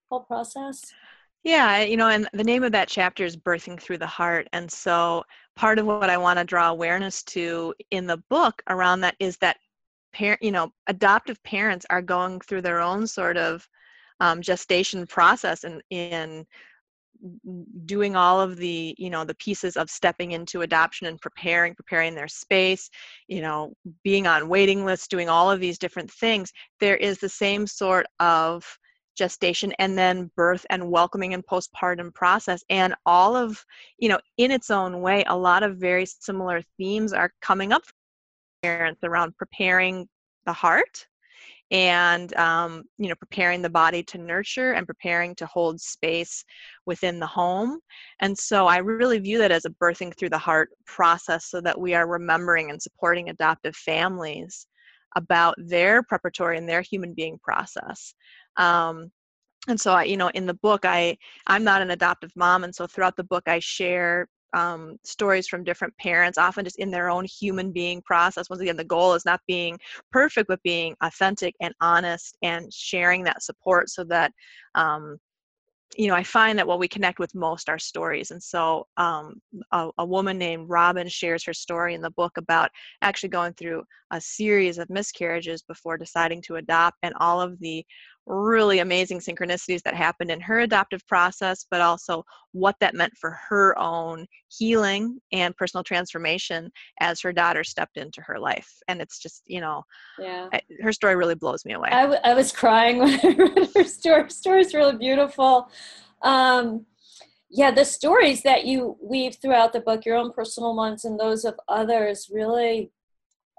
whole 0.09 0.21
process? 0.21 0.85
Yeah, 1.43 1.83
you 1.83 1.97
know, 1.97 2.09
and 2.09 2.29
the 2.33 2.45
name 2.45 2.63
of 2.63 2.71
that 2.73 2.87
chapter 2.87 3.25
is 3.25 3.37
Birthing 3.37 3.81
Through 3.81 3.99
the 3.99 4.07
Heart. 4.07 4.49
And 4.53 4.71
so 4.71 5.25
part 5.57 5.81
of 5.81 5.87
what 5.87 6.09
I 6.11 6.17
want 6.17 6.39
to 6.39 6.45
draw 6.45 6.69
awareness 6.69 7.25
to 7.25 7.75
in 7.91 8.07
the 8.07 8.19
book 8.31 8.63
around 8.69 9.01
that 9.01 9.17
is 9.19 9.37
that 9.39 9.57
parent, 10.13 10.41
you 10.43 10.53
know, 10.53 10.73
adoptive 10.87 11.43
parents 11.43 11.85
are 11.91 12.03
going 12.03 12.41
through 12.41 12.63
their 12.63 12.81
own 12.81 13.09
sort 13.09 13.37
of 13.37 13.69
um, 14.23 14.41
gestation 14.41 15.07
process 15.07 15.65
and 15.65 15.83
in 15.91 16.47
doing 17.85 18.17
all 18.17 18.41
of 18.41 18.57
the 18.57 18.95
you 18.99 19.11
know 19.11 19.25
the 19.25 19.35
pieces 19.35 19.77
of 19.77 19.89
stepping 19.89 20.33
into 20.33 20.63
adoption 20.63 21.07
and 21.07 21.21
preparing 21.21 21.73
preparing 21.75 22.17
their 22.17 22.27
space 22.27 22.91
you 23.29 23.41
know 23.41 23.73
being 24.03 24.27
on 24.27 24.49
waiting 24.49 24.85
lists 24.85 25.07
doing 25.07 25.29
all 25.29 25.49
of 25.49 25.61
these 25.61 25.79
different 25.79 26.11
things 26.11 26.53
there 26.81 26.97
is 26.97 27.19
the 27.19 27.29
same 27.29 27.65
sort 27.65 28.07
of 28.19 28.65
gestation 29.17 29.73
and 29.79 29.97
then 29.97 30.31
birth 30.37 30.65
and 30.71 30.91
welcoming 30.91 31.35
and 31.35 31.47
postpartum 31.47 32.15
process. 32.15 32.65
And 32.71 32.95
all 33.05 33.37
of 33.37 33.63
you 33.99 34.09
know 34.09 34.19
in 34.39 34.51
its 34.51 34.71
own 34.71 35.01
way 35.01 35.25
a 35.27 35.37
lot 35.37 35.63
of 35.63 35.77
very 35.77 36.07
similar 36.07 36.63
themes 36.79 37.13
are 37.13 37.31
coming 37.41 37.73
up 37.73 37.83
parents 38.63 39.01
around 39.03 39.37
preparing 39.37 40.09
the 40.47 40.53
heart 40.53 41.07
and 41.73 42.35
um, 42.35 42.85
you 42.99 43.09
know 43.09 43.15
preparing 43.17 43.63
the 43.63 43.71
body 43.71 44.03
to 44.05 44.19
nurture 44.19 44.73
and 44.73 44.87
preparing 44.87 45.35
to 45.35 45.47
hold 45.47 45.81
space 45.81 46.45
within 46.87 47.19
the 47.19 47.27
home. 47.27 47.81
And 48.21 48.37
so 48.39 48.67
i 48.67 48.77
really 48.77 49.19
view 49.19 49.39
that 49.39 49.51
as 49.51 49.65
a 49.65 49.71
birthing 49.71 50.17
through 50.17 50.31
the 50.31 50.39
heart 50.39 50.69
process 50.87 51.47
so 51.47 51.61
that 51.63 51.81
we 51.81 51.95
are 51.95 52.07
remembering 52.07 52.71
and 52.71 52.81
supporting 52.81 53.31
adoptive 53.31 53.75
families 53.75 54.67
about 55.17 55.55
their 55.59 56.03
preparatory 56.03 56.59
and 56.59 56.69
their 56.69 56.83
human 56.83 57.15
being 57.15 57.39
process. 57.43 58.15
Um, 58.57 59.11
and 59.69 59.81
so 59.81 59.93
i 59.93 60.03
you 60.03 60.17
know 60.17 60.29
in 60.35 60.47
the 60.47 60.55
book 60.55 60.85
i 60.85 61.17
i'm 61.47 61.63
not 61.63 61.83
an 61.83 61.93
adoptive 61.93 62.33
mom 62.35 62.65
and 62.65 62.75
so 62.75 62.87
throughout 62.87 63.17
the 63.17 63.25
book 63.25 63.45
i 63.47 63.61
share 63.61 64.29
um, 64.55 64.97
stories 65.05 65.49
from 65.49 65.65
different 65.65 65.97
parents, 65.99 66.39
often 66.39 66.65
just 66.65 66.79
in 66.79 66.91
their 66.91 67.11
own 67.11 67.25
human 67.25 67.73
being 67.73 68.03
process. 68.03 68.51
Once 68.51 68.63
again, 68.63 68.77
the 68.77 68.85
goal 68.85 69.15
is 69.15 69.25
not 69.25 69.41
being 69.47 69.79
perfect, 70.11 70.49
but 70.49 70.63
being 70.63 70.95
authentic 71.03 71.55
and 71.61 71.75
honest 71.81 72.37
and 72.43 72.73
sharing 72.73 73.23
that 73.25 73.43
support 73.43 73.89
so 73.89 74.05
that 74.05 74.33
um, 74.75 75.19
you 75.97 76.09
know, 76.09 76.15
I 76.15 76.23
find 76.23 76.59
that 76.59 76.67
what 76.67 76.79
we 76.79 76.89
connect 76.89 77.19
with 77.19 77.35
most 77.35 77.69
are 77.69 77.79
stories. 77.79 78.31
And 78.31 78.43
so 78.43 78.87
um, 78.97 79.41
a, 79.73 79.91
a, 79.99 80.07
woman 80.07 80.39
named 80.39 80.69
Robin 80.69 81.07
shares 81.09 81.45
her 81.45 81.53
story 81.53 81.95
in 81.95 82.01
the 82.01 82.11
book 82.11 82.33
about 82.37 82.71
actually 83.03 83.29
going 83.29 83.53
through 83.55 83.83
a 84.11 84.21
series 84.21 84.79
of 84.79 84.89
miscarriages 84.89 85.63
before 85.63 85.99
deciding 85.99 86.43
to 86.43 86.57
adopt 86.57 86.97
and 87.03 87.15
all 87.21 87.41
of 87.41 87.59
the 87.61 87.85
really 88.27 88.79
amazing 88.79 89.19
synchronicities 89.19 89.83
that 89.83 89.95
happened 89.95 90.31
in 90.31 90.41
her 90.41 90.61
adoptive 90.61 91.07
process, 91.07 91.67
but 91.71 91.81
also 91.81 92.25
what 92.53 92.77
that 92.81 92.95
meant 92.95 93.13
for 93.17 93.39
her 93.49 93.77
own 93.79 94.27
healing 94.49 95.19
and 95.33 95.57
personal 95.57 95.83
transformation 95.83 96.71
as 97.01 97.21
her 97.21 97.33
daughter 97.33 97.65
stepped 97.65 97.97
into 97.97 98.21
her 98.21 98.39
life. 98.39 98.71
And 98.89 99.01
it's 99.01 99.19
just, 99.19 99.43
you 99.47 99.61
know, 99.61 99.83
yeah, 100.19 100.49
her 100.83 100.93
story 100.93 101.17
really 101.17 101.35
blows 101.35 101.65
me 101.65 101.73
away. 101.73 101.89
I, 101.91 102.03
w- 102.03 102.21
I 102.23 102.35
was 102.35 102.53
crying 102.53 102.99
when 103.01 103.19
I 103.21 103.35
read 103.37 103.71
her 103.75 103.85
story. 103.85 104.23
Her 104.23 104.29
story's 104.29 104.75
really 104.75 104.97
beautiful. 104.97 105.69
Um, 106.23 106.87
yeah, 107.51 107.71
the 107.71 107.85
stories 107.85 108.43
that 108.45 108.65
you 108.65 108.97
weave 109.03 109.37
throughout 109.37 109.73
the 109.73 109.81
book, 109.81 110.07
your 110.07 110.17
own 110.17 110.33
personal 110.33 110.75
ones 110.75 111.05
and 111.05 111.19
those 111.19 111.45
of 111.45 111.59
others, 111.69 112.31
really, 112.33 112.93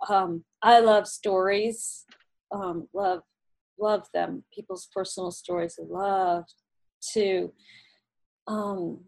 um, 0.09 0.43
I 0.61 0.79
love 0.79 1.07
stories. 1.07 2.05
Um, 2.51 2.87
love 2.93 3.21
love 3.79 4.07
them, 4.13 4.43
people's 4.53 4.87
personal 4.93 5.31
stories. 5.31 5.79
I 5.79 5.85
love 5.87 6.45
to 7.13 7.51
um, 8.47 8.99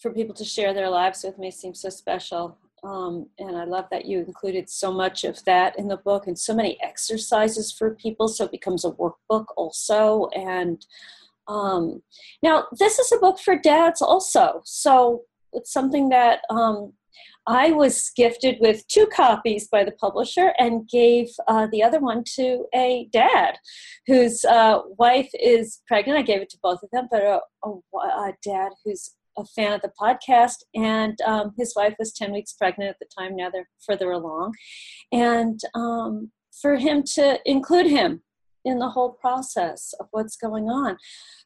for 0.00 0.12
people 0.12 0.34
to 0.34 0.44
share 0.44 0.74
their 0.74 0.90
lives 0.90 1.24
with 1.24 1.38
me 1.38 1.50
seems 1.50 1.80
so 1.80 1.88
special. 1.88 2.58
Um, 2.82 3.30
and 3.38 3.56
I 3.56 3.64
love 3.64 3.86
that 3.90 4.04
you 4.04 4.18
included 4.18 4.68
so 4.68 4.92
much 4.92 5.24
of 5.24 5.42
that 5.44 5.78
in 5.78 5.88
the 5.88 5.96
book 5.96 6.26
and 6.26 6.38
so 6.38 6.54
many 6.54 6.78
exercises 6.82 7.72
for 7.72 7.94
people, 7.94 8.28
so 8.28 8.44
it 8.44 8.50
becomes 8.50 8.84
a 8.84 8.90
workbook 8.90 9.46
also. 9.56 10.28
And 10.34 10.84
um, 11.48 12.02
now, 12.42 12.66
this 12.78 12.98
is 12.98 13.10
a 13.12 13.18
book 13.18 13.38
for 13.38 13.56
dads 13.56 14.02
also, 14.02 14.60
so 14.64 15.22
it's 15.52 15.72
something 15.72 16.10
that 16.10 16.40
um, 16.50 16.92
I 17.46 17.72
was 17.72 18.10
gifted 18.16 18.56
with 18.60 18.86
two 18.88 19.06
copies 19.06 19.68
by 19.68 19.84
the 19.84 19.92
publisher 19.92 20.52
and 20.58 20.88
gave 20.88 21.28
uh, 21.48 21.66
the 21.70 21.82
other 21.82 22.00
one 22.00 22.24
to 22.36 22.64
a 22.74 23.08
dad 23.12 23.56
whose 24.06 24.44
uh, 24.44 24.80
wife 24.98 25.30
is 25.34 25.82
pregnant. 25.86 26.18
I 26.18 26.22
gave 26.22 26.40
it 26.40 26.50
to 26.50 26.58
both 26.62 26.82
of 26.82 26.90
them, 26.92 27.08
but 27.10 27.22
a, 27.22 27.40
a, 27.64 27.70
a 27.98 28.32
dad 28.42 28.72
who's 28.84 29.14
a 29.36 29.44
fan 29.44 29.72
of 29.72 29.82
the 29.82 29.92
podcast, 30.00 30.62
and 30.74 31.20
um, 31.22 31.52
his 31.58 31.74
wife 31.74 31.94
was 31.98 32.12
10 32.12 32.32
weeks 32.32 32.52
pregnant 32.52 32.90
at 32.90 32.98
the 33.00 33.06
time. 33.18 33.36
Now 33.36 33.50
they're 33.50 33.68
further 33.84 34.12
along. 34.12 34.54
And 35.12 35.60
um, 35.74 36.30
for 36.60 36.76
him 36.76 37.02
to 37.14 37.40
include 37.44 37.86
him 37.86 38.22
in 38.64 38.78
the 38.78 38.88
whole 38.88 39.10
process 39.10 39.92
of 40.00 40.06
what's 40.10 40.36
going 40.36 40.64
on. 40.64 40.96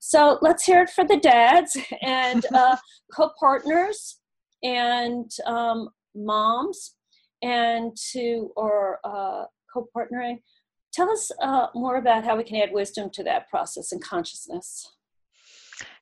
So 0.01 0.39
let's 0.41 0.65
hear 0.65 0.83
it 0.83 0.91
for 0.91 1.05
the 1.05 1.17
dads 1.17 1.77
and 2.03 2.45
uh, 2.55 2.77
co 3.13 3.31
partners 3.39 4.18
and 4.63 5.31
um, 5.47 5.89
moms 6.15 6.95
and 7.43 7.97
to 8.13 8.51
or 8.57 8.99
uh, 9.05 9.45
co-partnering 9.73 10.39
tell 10.93 11.11
us 11.11 11.31
uh, 11.43 11.69
more 11.75 11.97
about 11.97 12.25
how 12.25 12.37
we 12.37 12.45
can 12.45 12.57
add 12.57 12.73
wisdom 12.73 13.11
to 13.11 13.23
that 13.23 13.49
process 13.49 13.93
and 13.93 14.03
consciousness. 14.03 14.93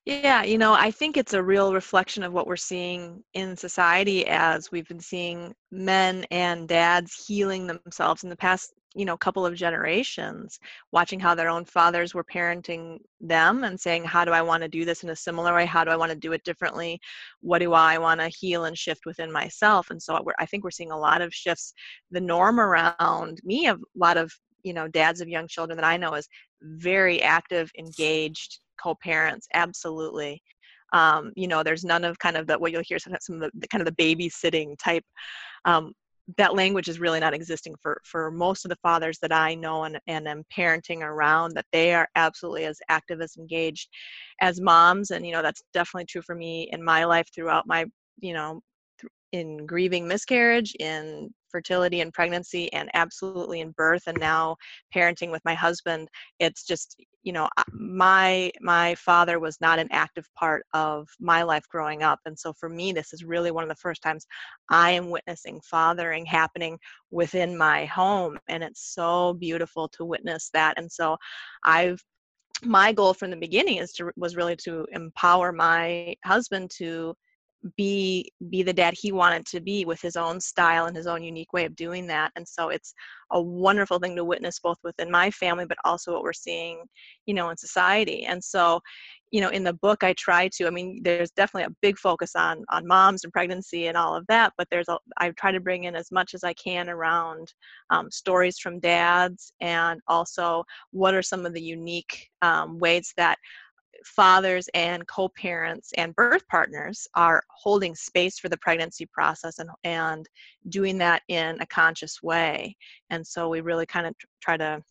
Yeah, 0.06 0.44
you 0.44 0.56
know, 0.56 0.72
I 0.72 0.92
think 0.92 1.16
it's 1.16 1.34
a 1.34 1.42
real 1.42 1.74
reflection 1.74 2.22
of 2.22 2.32
what 2.32 2.46
we're 2.46 2.56
seeing 2.56 3.24
in 3.34 3.56
society 3.56 4.26
as 4.26 4.70
we've 4.70 4.86
been 4.86 5.00
seeing 5.00 5.52
men 5.72 6.24
and 6.30 6.68
dads 6.68 7.26
healing 7.26 7.66
themselves 7.66 8.22
in 8.22 8.30
the 8.30 8.36
past 8.36 8.72
you 8.96 9.04
know 9.04 9.16
couple 9.16 9.44
of 9.44 9.54
generations 9.54 10.58
watching 10.90 11.20
how 11.20 11.34
their 11.34 11.50
own 11.50 11.64
fathers 11.64 12.14
were 12.14 12.24
parenting 12.24 12.98
them 13.20 13.64
and 13.64 13.78
saying 13.78 14.02
how 14.02 14.24
do 14.24 14.32
i 14.32 14.40
want 14.40 14.62
to 14.62 14.68
do 14.68 14.84
this 14.84 15.02
in 15.04 15.10
a 15.10 15.16
similar 15.16 15.54
way? 15.54 15.66
How 15.66 15.84
do 15.84 15.90
i 15.90 15.96
want 15.96 16.10
to 16.10 16.18
do 16.18 16.32
it 16.32 16.42
differently? 16.44 16.98
What 17.40 17.58
do 17.58 17.74
i 17.74 17.98
want 17.98 18.20
to 18.20 18.28
heal 18.28 18.64
and 18.64 18.76
shift 18.76 19.04
within 19.04 19.30
myself? 19.30 19.90
And 19.90 20.02
so 20.02 20.24
i 20.38 20.46
think 20.46 20.64
we're 20.64 20.70
seeing 20.70 20.92
a 20.92 20.98
lot 20.98 21.20
of 21.20 21.32
shifts. 21.34 21.74
The 22.10 22.20
norm 22.20 22.58
around 22.58 23.40
me 23.44 23.66
of 23.66 23.78
a 23.80 23.98
lot 23.98 24.16
of 24.16 24.32
you 24.62 24.72
know 24.72 24.88
dads 24.88 25.20
of 25.20 25.28
young 25.28 25.46
children 25.46 25.76
that 25.76 25.84
i 25.84 25.96
know 25.96 26.14
is 26.14 26.28
very 26.62 27.22
active 27.22 27.70
engaged 27.78 28.60
co-parents 28.82 29.46
absolutely. 29.54 30.42
Um, 30.92 31.32
you 31.36 31.48
know 31.48 31.62
there's 31.62 31.84
none 31.84 32.04
of 32.04 32.18
kind 32.18 32.36
of 32.36 32.46
the 32.46 32.58
what 32.58 32.72
you'll 32.72 32.82
hear 32.82 32.98
some, 32.98 33.14
some 33.20 33.36
of 33.36 33.42
the, 33.42 33.50
the 33.58 33.68
kind 33.68 33.86
of 33.86 33.94
the 33.94 34.02
babysitting 34.02 34.78
type 34.78 35.04
um, 35.64 35.92
that 36.36 36.54
language 36.54 36.88
is 36.88 36.98
really 36.98 37.20
not 37.20 37.34
existing 37.34 37.74
for 37.80 38.00
for 38.04 38.30
most 38.30 38.64
of 38.64 38.68
the 38.68 38.76
fathers 38.76 39.18
that 39.20 39.32
I 39.32 39.54
know 39.54 39.84
and 39.84 39.98
and 40.06 40.26
am 40.26 40.42
parenting 40.56 41.02
around 41.02 41.52
that 41.54 41.66
they 41.72 41.94
are 41.94 42.08
absolutely 42.16 42.64
as 42.64 42.80
active 42.88 43.20
as 43.20 43.36
engaged 43.36 43.88
as 44.40 44.60
moms 44.60 45.10
and 45.12 45.24
you 45.24 45.32
know 45.32 45.42
that's 45.42 45.62
definitely 45.72 46.06
true 46.06 46.22
for 46.22 46.34
me 46.34 46.68
in 46.72 46.82
my 46.82 47.04
life 47.04 47.28
throughout 47.34 47.66
my 47.66 47.86
you 48.18 48.32
know 48.32 48.60
in 49.32 49.66
grieving 49.66 50.08
miscarriage 50.08 50.74
in 50.80 51.32
fertility 51.48 52.00
and 52.00 52.12
pregnancy 52.12 52.72
and 52.72 52.90
absolutely 52.94 53.60
in 53.60 53.70
birth 53.72 54.02
and 54.06 54.18
now 54.18 54.56
parenting 54.94 55.30
with 55.30 55.42
my 55.44 55.54
husband 55.54 56.08
it's 56.40 56.64
just 56.64 56.96
you 57.26 57.32
know 57.32 57.48
my 57.72 58.50
my 58.60 58.94
father 58.94 59.40
was 59.40 59.60
not 59.60 59.80
an 59.80 59.88
active 59.90 60.26
part 60.36 60.64
of 60.72 61.08
my 61.18 61.42
life 61.42 61.64
growing 61.68 62.04
up 62.04 62.20
and 62.24 62.38
so 62.38 62.52
for 62.52 62.68
me 62.68 62.92
this 62.92 63.12
is 63.12 63.24
really 63.24 63.50
one 63.50 63.64
of 63.64 63.68
the 63.68 63.74
first 63.74 64.00
times 64.00 64.26
i 64.70 64.92
am 64.92 65.10
witnessing 65.10 65.60
fathering 65.62 66.24
happening 66.24 66.78
within 67.10 67.58
my 67.58 67.84
home 67.86 68.38
and 68.48 68.62
it's 68.62 68.94
so 68.94 69.34
beautiful 69.34 69.88
to 69.88 70.04
witness 70.04 70.50
that 70.54 70.74
and 70.78 70.90
so 70.90 71.16
i've 71.64 72.00
my 72.62 72.92
goal 72.92 73.12
from 73.12 73.30
the 73.30 73.36
beginning 73.36 73.78
is 73.78 73.92
to 73.92 74.10
was 74.16 74.36
really 74.36 74.56
to 74.56 74.86
empower 74.92 75.52
my 75.52 76.14
husband 76.24 76.70
to 76.70 77.12
be 77.76 78.30
be 78.50 78.62
the 78.62 78.72
dad 78.72 78.94
he 78.96 79.12
wanted 79.12 79.44
to 79.46 79.60
be 79.60 79.84
with 79.84 80.00
his 80.00 80.16
own 80.16 80.40
style 80.40 80.86
and 80.86 80.96
his 80.96 81.06
own 81.06 81.22
unique 81.22 81.52
way 81.52 81.64
of 81.64 81.76
doing 81.76 82.06
that 82.06 82.30
and 82.36 82.46
so 82.46 82.68
it's 82.68 82.94
a 83.32 83.40
wonderful 83.40 83.98
thing 83.98 84.14
to 84.14 84.24
witness 84.24 84.58
both 84.60 84.78
within 84.84 85.10
my 85.10 85.30
family 85.30 85.64
but 85.66 85.78
also 85.84 86.12
what 86.12 86.22
we're 86.22 86.32
seeing 86.32 86.82
you 87.26 87.34
know 87.34 87.50
in 87.50 87.56
society 87.56 88.24
and 88.24 88.42
so 88.42 88.80
you 89.32 89.40
know 89.40 89.48
in 89.48 89.64
the 89.64 89.72
book 89.72 90.04
i 90.04 90.12
try 90.14 90.48
to 90.48 90.66
i 90.66 90.70
mean 90.70 91.00
there's 91.02 91.30
definitely 91.32 91.66
a 91.66 91.76
big 91.82 91.98
focus 91.98 92.36
on 92.36 92.64
on 92.70 92.86
moms 92.86 93.24
and 93.24 93.32
pregnancy 93.32 93.88
and 93.88 93.96
all 93.96 94.14
of 94.14 94.24
that 94.28 94.52
but 94.56 94.68
there's 94.70 94.88
a 94.88 94.98
i 95.18 95.30
try 95.30 95.50
to 95.50 95.60
bring 95.60 95.84
in 95.84 95.96
as 95.96 96.12
much 96.12 96.34
as 96.34 96.44
i 96.44 96.52
can 96.54 96.88
around 96.88 97.52
um, 97.90 98.10
stories 98.10 98.58
from 98.58 98.78
dads 98.80 99.52
and 99.60 100.00
also 100.08 100.64
what 100.92 101.14
are 101.14 101.22
some 101.22 101.44
of 101.44 101.54
the 101.54 101.62
unique 101.62 102.28
um, 102.42 102.78
ways 102.78 103.12
that 103.16 103.38
fathers 104.04 104.68
and 104.74 105.06
co-parents 105.08 105.92
and 105.96 106.14
birth 106.16 106.46
partners 106.48 107.06
are 107.14 107.42
holding 107.50 107.94
space 107.94 108.38
for 108.38 108.48
the 108.48 108.58
pregnancy 108.58 109.06
process 109.06 109.58
and, 109.58 109.70
and 109.84 110.28
doing 110.68 110.98
that 110.98 111.22
in 111.28 111.60
a 111.60 111.66
conscious 111.66 112.22
way. 112.22 112.76
And 113.10 113.26
so 113.26 113.48
we 113.48 113.60
really 113.60 113.86
kind 113.86 114.06
of 114.06 114.14
try 114.42 114.56
to 114.56 114.82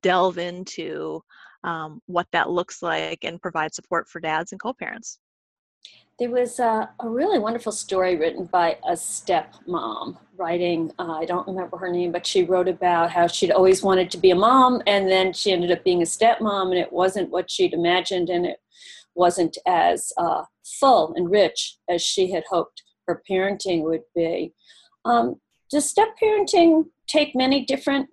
delve 0.00 0.38
into 0.38 1.20
um, 1.64 2.00
what 2.06 2.26
that 2.32 2.50
looks 2.50 2.82
like 2.82 3.20
and 3.22 3.40
provide 3.40 3.74
support 3.74 4.08
for 4.08 4.20
dads 4.20 4.52
and 4.52 4.60
co-parents 4.60 5.18
there 6.18 6.30
was 6.30 6.58
a, 6.58 6.88
a, 7.00 7.08
really 7.08 7.38
wonderful 7.38 7.72
story 7.72 8.16
written 8.16 8.44
by 8.44 8.76
a 8.86 8.92
stepmom 8.92 10.16
writing 10.36 10.90
uh, 10.98 11.12
i 11.12 11.24
don't 11.24 11.46
remember 11.46 11.76
her 11.76 11.90
name 11.90 12.12
but 12.12 12.26
she 12.26 12.44
wrote 12.44 12.68
about 12.68 13.10
how 13.10 13.26
she'd 13.26 13.50
always 13.50 13.82
wanted 13.82 14.10
to 14.10 14.18
be 14.18 14.30
a 14.30 14.34
mom 14.34 14.80
and 14.86 15.08
then 15.08 15.32
she 15.32 15.52
ended 15.52 15.70
up 15.70 15.82
being 15.84 16.02
a 16.02 16.04
stepmom 16.04 16.70
and 16.70 16.78
it 16.78 16.92
wasn't 16.92 17.30
what 17.30 17.50
she'd 17.50 17.74
imagined 17.74 18.28
and 18.28 18.46
it 18.46 18.58
wasn't 19.14 19.56
as 19.66 20.12
uh, 20.16 20.42
full 20.64 21.12
and 21.14 21.30
rich 21.30 21.76
as 21.88 22.02
she 22.02 22.30
had 22.30 22.44
hoped 22.48 22.82
her 23.06 23.22
parenting 23.28 23.82
would 23.82 24.02
be. 24.14 24.52
Um, 25.04 25.40
does 25.70 25.88
step 25.88 26.08
parenting 26.22 26.86
take 27.06 27.34
many 27.34 27.64
different 27.64 28.08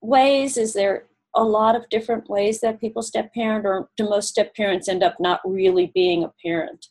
ways? 0.00 0.56
Is 0.56 0.72
there 0.72 1.06
a 1.34 1.44
lot 1.44 1.76
of 1.76 1.88
different 1.90 2.28
ways 2.28 2.60
that 2.60 2.80
people 2.80 3.02
step 3.02 3.32
parent 3.32 3.64
or 3.64 3.88
do 3.96 4.08
most 4.08 4.28
step 4.28 4.54
parents 4.54 4.88
end 4.88 5.02
up 5.02 5.16
not 5.20 5.40
really 5.44 5.92
being 5.94 6.24
a 6.24 6.32
parent 6.44 6.86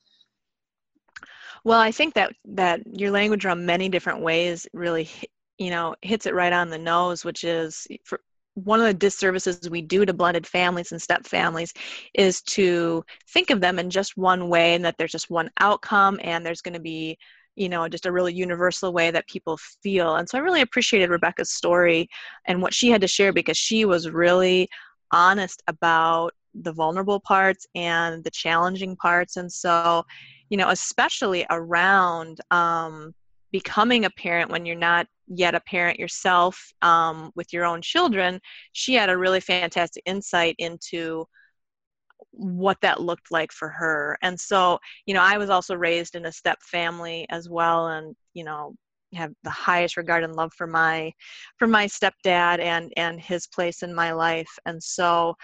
well, 1.63 1.79
I 1.79 1.91
think 1.91 2.13
that 2.15 2.33
that 2.45 2.81
your 2.99 3.11
language 3.11 3.45
around 3.45 3.65
many 3.65 3.89
different 3.89 4.21
ways 4.21 4.67
really, 4.73 5.09
you 5.57 5.69
know, 5.69 5.95
hits 6.01 6.25
it 6.25 6.33
right 6.33 6.53
on 6.53 6.69
the 6.69 6.77
nose, 6.77 7.25
which 7.25 7.43
is 7.43 7.87
for 8.03 8.19
one 8.55 8.79
of 8.79 8.85
the 8.85 8.93
disservices 8.93 9.69
we 9.69 9.81
do 9.81 10.05
to 10.05 10.13
blended 10.13 10.45
families 10.45 10.91
and 10.91 11.01
step 11.01 11.25
families 11.25 11.73
is 12.13 12.41
to 12.41 13.03
think 13.29 13.49
of 13.51 13.61
them 13.61 13.79
in 13.79 13.89
just 13.89 14.17
one 14.17 14.49
way 14.49 14.73
and 14.75 14.83
that 14.83 14.95
there's 14.97 15.11
just 15.11 15.29
one 15.29 15.49
outcome 15.59 16.19
and 16.23 16.45
there's 16.45 16.61
going 16.61 16.73
to 16.73 16.79
be 16.79 17.17
you 17.55 17.69
know 17.69 17.87
just 17.87 18.05
a 18.05 18.11
really 18.11 18.33
universal 18.33 18.93
way 18.93 19.11
that 19.11 19.27
people 19.27 19.57
feel. 19.83 20.15
And 20.15 20.27
so 20.27 20.37
i 20.37 20.41
really 20.41 20.61
appreciated 20.61 21.09
rebecca's 21.09 21.51
story 21.51 22.09
and 22.47 22.61
what 22.61 22.73
she 22.73 22.89
had 22.89 23.01
to 23.01 23.07
share 23.07 23.33
because 23.33 23.57
she 23.57 23.85
was 23.85 24.09
really 24.09 24.67
honest 25.11 25.61
about 25.67 26.33
the 26.53 26.71
vulnerable 26.71 27.19
parts 27.19 27.67
and 27.75 28.23
the 28.23 28.31
challenging 28.31 28.95
parts. 28.95 29.37
And 29.37 29.51
so 29.51 30.03
you 30.49 30.57
know 30.57 30.69
especially 30.69 31.45
around 31.49 32.39
um, 32.51 33.13
becoming 33.51 34.05
a 34.05 34.09
parent 34.11 34.51
when 34.51 34.65
you're 34.65 34.75
not 34.75 35.07
yet 35.27 35.55
a 35.55 35.59
parent 35.61 35.99
yourself 35.99 36.71
um, 36.81 37.31
with 37.35 37.51
your 37.53 37.65
own 37.65 37.81
children 37.81 38.39
she 38.73 38.93
had 38.93 39.09
a 39.09 39.17
really 39.17 39.39
fantastic 39.39 40.03
insight 40.05 40.55
into 40.57 41.25
what 42.31 42.77
that 42.81 43.01
looked 43.01 43.31
like 43.31 43.51
for 43.51 43.69
her. 43.69 44.17
And 44.21 44.39
so 44.39 44.79
you 45.05 45.13
know 45.13 45.21
i 45.23 45.37
was 45.37 45.49
also 45.49 45.75
raised 45.75 46.15
in 46.15 46.25
a 46.25 46.31
step 46.31 46.59
family 46.61 47.25
as 47.29 47.49
well 47.49 47.87
and 47.87 48.15
you 48.33 48.43
know 48.43 48.75
have 49.13 49.31
the 49.43 49.49
highest 49.49 49.97
regard 49.97 50.23
and 50.23 50.35
love 50.35 50.51
for 50.55 50.67
my 50.67 51.11
for 51.57 51.67
my 51.67 51.87
stepdad 51.87 52.59
and 52.59 52.93
and 52.97 53.19
his 53.19 53.47
place 53.47 53.83
in 53.83 53.93
my 53.93 54.11
life. 54.11 54.51
And 54.65 54.81
so 54.81 55.35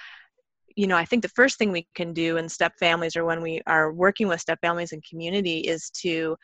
you 0.76 0.88
know 0.88 0.98
i 0.98 1.06
think 1.06 1.22
the 1.22 1.30
first 1.30 1.58
thing 1.58 1.72
we 1.72 1.88
can 1.96 2.14
do 2.14 2.38
in 2.38 2.48
step 2.48 2.74
families 2.80 3.16
or 3.16 3.26
when 3.26 3.42
we 3.42 3.62
are 3.68 3.92
working 3.94 4.28
with 4.28 4.42
step 4.42 4.60
families 4.62 4.92
and 4.92 5.04
community 5.10 5.60
is 5.60 5.90
to 5.90 6.36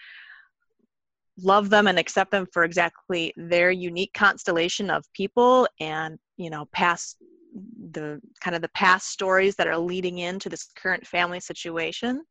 love 1.38 1.70
them 1.70 1.88
and 1.88 1.98
accept 1.98 2.32
them 2.32 2.46
for 2.52 2.64
exactly 2.64 3.34
their 3.38 3.72
unique 3.72 4.14
constellation 4.14 4.90
of 4.90 5.04
people 5.14 5.68
and 5.80 6.18
you 6.38 6.50
know 6.50 6.66
past 6.74 7.18
the 7.92 8.22
kind 8.42 8.56
of 8.56 8.62
the 8.62 8.70
past 8.70 9.10
stories 9.10 9.56
that 9.56 9.68
are 9.68 9.78
leading 9.78 10.20
into 10.20 10.50
this 10.50 10.70
current 10.76 11.06
family 11.06 11.40
situation. 11.40 12.24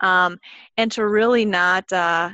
Um, 0.00 0.38
and 0.76 0.90
to 0.92 1.06
really 1.06 1.44
not 1.44 1.90
uh, 1.92 2.30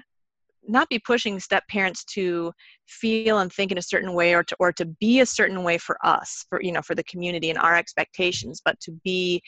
not 0.69 0.89
be 0.89 0.99
pushing 0.99 1.41
step 1.41 1.67
parents 1.69 2.05
to 2.05 2.53
feel 2.87 3.39
and 3.39 3.53
think 3.53 3.73
in 3.73 3.79
a 3.79 3.83
certain 3.83 4.13
way 4.13 4.35
or 4.35 4.45
to 4.45 4.57
or 4.59 4.73
to 4.73 4.85
be 4.85 5.21
a 5.21 5.27
certain 5.27 5.63
way 5.65 5.79
for 5.79 5.99
us 6.05 6.45
for 6.49 6.63
you 6.63 6.73
know 6.73 6.83
for 6.83 6.95
the 6.95 7.05
community 7.05 7.51
and 7.51 7.59
our 7.59 7.77
expectations 7.77 8.61
but 8.65 8.79
to 8.81 8.93
be 9.05 9.43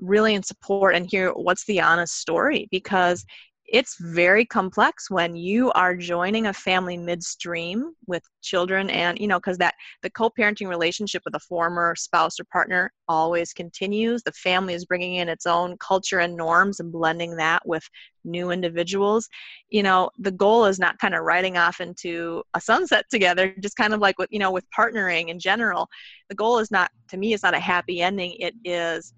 really 0.00 0.34
in 0.34 0.42
support 0.42 0.94
and 0.94 1.10
hear 1.10 1.30
what's 1.32 1.64
the 1.66 1.80
honest 1.80 2.18
story 2.18 2.68
because 2.70 3.24
it's 3.70 3.96
very 4.00 4.44
complex 4.44 5.08
when 5.10 5.36
you 5.36 5.70
are 5.72 5.94
joining 5.94 6.48
a 6.48 6.52
family 6.52 6.96
midstream 6.96 7.92
with 8.06 8.22
children 8.42 8.90
and 8.90 9.18
you 9.20 9.28
know 9.28 9.38
because 9.38 9.58
that 9.58 9.74
the 10.02 10.10
co-parenting 10.10 10.68
relationship 10.68 11.22
with 11.24 11.36
a 11.36 11.40
former 11.40 11.94
spouse 11.94 12.40
or 12.40 12.44
partner 12.52 12.92
always 13.08 13.52
continues. 13.52 14.22
The 14.22 14.32
family 14.32 14.74
is 14.74 14.84
bringing 14.84 15.16
in 15.16 15.28
its 15.28 15.46
own 15.46 15.76
culture 15.78 16.18
and 16.18 16.36
norms 16.36 16.80
and 16.80 16.90
blending 16.90 17.36
that 17.36 17.62
with 17.64 17.88
new 18.24 18.50
individuals. 18.50 19.28
You 19.68 19.84
know 19.84 20.10
the 20.18 20.32
goal 20.32 20.64
is 20.64 20.80
not 20.80 20.98
kind 20.98 21.14
of 21.14 21.22
riding 21.22 21.56
off 21.56 21.80
into 21.80 22.42
a 22.54 22.60
sunset 22.60 23.04
together 23.08 23.54
just 23.60 23.76
kind 23.76 23.94
of 23.94 24.00
like 24.00 24.18
with 24.18 24.28
you 24.32 24.40
know 24.40 24.50
with 24.50 24.64
partnering 24.76 25.28
in 25.28 25.38
general. 25.38 25.88
The 26.28 26.34
goal 26.34 26.58
is 26.58 26.72
not 26.72 26.90
to 27.10 27.16
me 27.16 27.34
it's 27.34 27.44
not 27.44 27.54
a 27.54 27.60
happy 27.60 28.02
ending. 28.02 28.34
It 28.40 28.54
is 28.64 29.14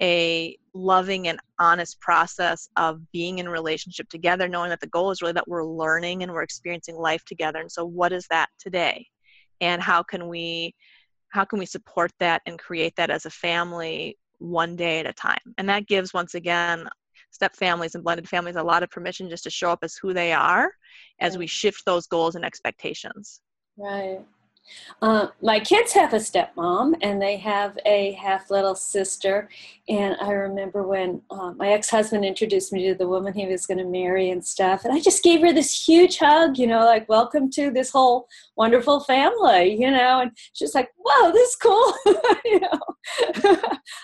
a 0.00 0.56
loving 0.72 1.28
and 1.28 1.38
honest 1.58 2.00
process 2.00 2.68
of 2.76 3.00
being 3.12 3.38
in 3.38 3.48
relationship 3.48 4.08
together 4.08 4.48
knowing 4.48 4.70
that 4.70 4.80
the 4.80 4.88
goal 4.88 5.10
is 5.10 5.22
really 5.22 5.32
that 5.32 5.46
we're 5.46 5.64
learning 5.64 6.22
and 6.22 6.32
we're 6.32 6.42
experiencing 6.42 6.96
life 6.96 7.24
together. 7.24 7.60
And 7.60 7.70
so 7.70 7.84
what 7.84 8.12
is 8.12 8.26
that 8.28 8.48
today? 8.58 9.06
And 9.60 9.80
how 9.82 10.02
can 10.02 10.28
we 10.28 10.74
how 11.28 11.44
can 11.44 11.58
we 11.58 11.66
support 11.66 12.12
that 12.20 12.42
and 12.46 12.58
create 12.58 12.94
that 12.96 13.10
as 13.10 13.26
a 13.26 13.30
family 13.30 14.16
one 14.38 14.76
day 14.76 15.00
at 15.00 15.06
a 15.06 15.12
time? 15.12 15.54
And 15.58 15.68
that 15.68 15.86
gives 15.86 16.14
once 16.14 16.34
again 16.34 16.88
step 17.30 17.56
families 17.56 17.96
and 17.96 18.04
blended 18.04 18.28
families 18.28 18.54
a 18.54 18.62
lot 18.62 18.84
of 18.84 18.90
permission 18.90 19.28
just 19.28 19.42
to 19.44 19.50
show 19.50 19.70
up 19.70 19.80
as 19.82 19.96
who 19.96 20.12
they 20.12 20.32
are 20.32 20.70
as 21.20 21.36
we 21.36 21.46
shift 21.48 21.82
those 21.86 22.06
goals 22.06 22.36
and 22.36 22.44
expectations. 22.44 23.40
Right 23.76 24.20
uh, 25.02 25.28
my 25.42 25.60
kids 25.60 25.92
have 25.92 26.14
a 26.14 26.18
stepmom 26.18 26.94
and 27.02 27.20
they 27.20 27.36
have 27.36 27.78
a 27.84 28.12
half 28.12 28.50
little 28.50 28.74
sister. 28.74 29.48
And 29.88 30.16
I 30.20 30.30
remember 30.32 30.86
when 30.86 31.20
uh, 31.30 31.52
my 31.52 31.68
ex 31.68 31.90
husband 31.90 32.24
introduced 32.24 32.72
me 32.72 32.88
to 32.88 32.94
the 32.94 33.08
woman 33.08 33.34
he 33.34 33.46
was 33.46 33.66
going 33.66 33.78
to 33.78 33.84
marry 33.84 34.30
and 34.30 34.44
stuff. 34.44 34.84
And 34.84 34.94
I 34.94 35.00
just 35.00 35.22
gave 35.22 35.40
her 35.42 35.52
this 35.52 35.86
huge 35.86 36.18
hug, 36.18 36.58
you 36.58 36.66
know, 36.66 36.84
like, 36.84 37.08
welcome 37.08 37.50
to 37.52 37.70
this 37.70 37.90
whole 37.90 38.28
wonderful 38.56 39.00
family, 39.00 39.76
you 39.78 39.90
know. 39.90 40.20
And 40.20 40.30
she's 40.52 40.74
like, 40.74 40.90
whoa, 40.96 41.32
this 41.32 41.50
is 41.50 41.56
cool. 41.56 41.94
you 42.44 42.60
know, 42.60 42.80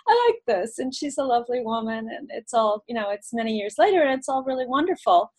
I 0.09 0.29
like 0.29 0.43
this. 0.47 0.79
And 0.79 0.95
she's 0.95 1.19
a 1.19 1.25
lovely 1.25 1.63
woman. 1.63 2.09
And 2.11 2.31
it's 2.33 2.53
all, 2.53 2.85
you 2.87 2.95
know, 2.95 3.11
it's 3.11 3.33
many 3.33 3.57
years 3.57 3.77
later 3.79 4.03
and 4.03 4.19
it's 4.19 4.29
all 4.29 4.45
really 4.45 4.67
wonderful 4.67 5.33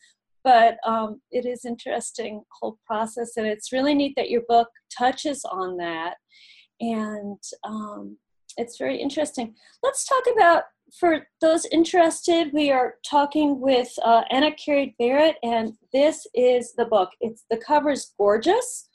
but 0.44 0.78
um, 0.86 1.22
it 1.32 1.46
is 1.46 1.66
interesting 1.66 2.44
whole 2.60 2.78
process 2.86 3.38
and 3.38 3.48
it's 3.48 3.72
really 3.72 3.94
neat 3.94 4.14
that 4.16 4.30
your 4.30 4.42
book 4.48 4.70
touches 4.96 5.46
on 5.46 5.78
that. 5.78 6.16
And 6.80 7.38
um, 7.64 8.18
it's 8.58 8.78
very 8.78 8.98
interesting. 8.98 9.54
Let's 9.84 10.06
talk 10.06 10.24
about 10.36 10.64
for 11.00 11.26
those 11.40 11.66
interested 11.66 12.52
we 12.54 12.70
are 12.70 12.96
talking 13.10 13.62
with 13.62 13.90
uh, 14.04 14.24
anna 14.30 14.52
Cariad 14.52 14.94
Barrett 15.00 15.38
and 15.44 15.74
this 15.94 16.28
is 16.34 16.74
the 16.74 16.86
book. 16.86 17.10
It's 17.22 17.46
the 17.50 17.58
cover 17.58 17.92
is 17.92 18.14
gorgeous 18.18 18.90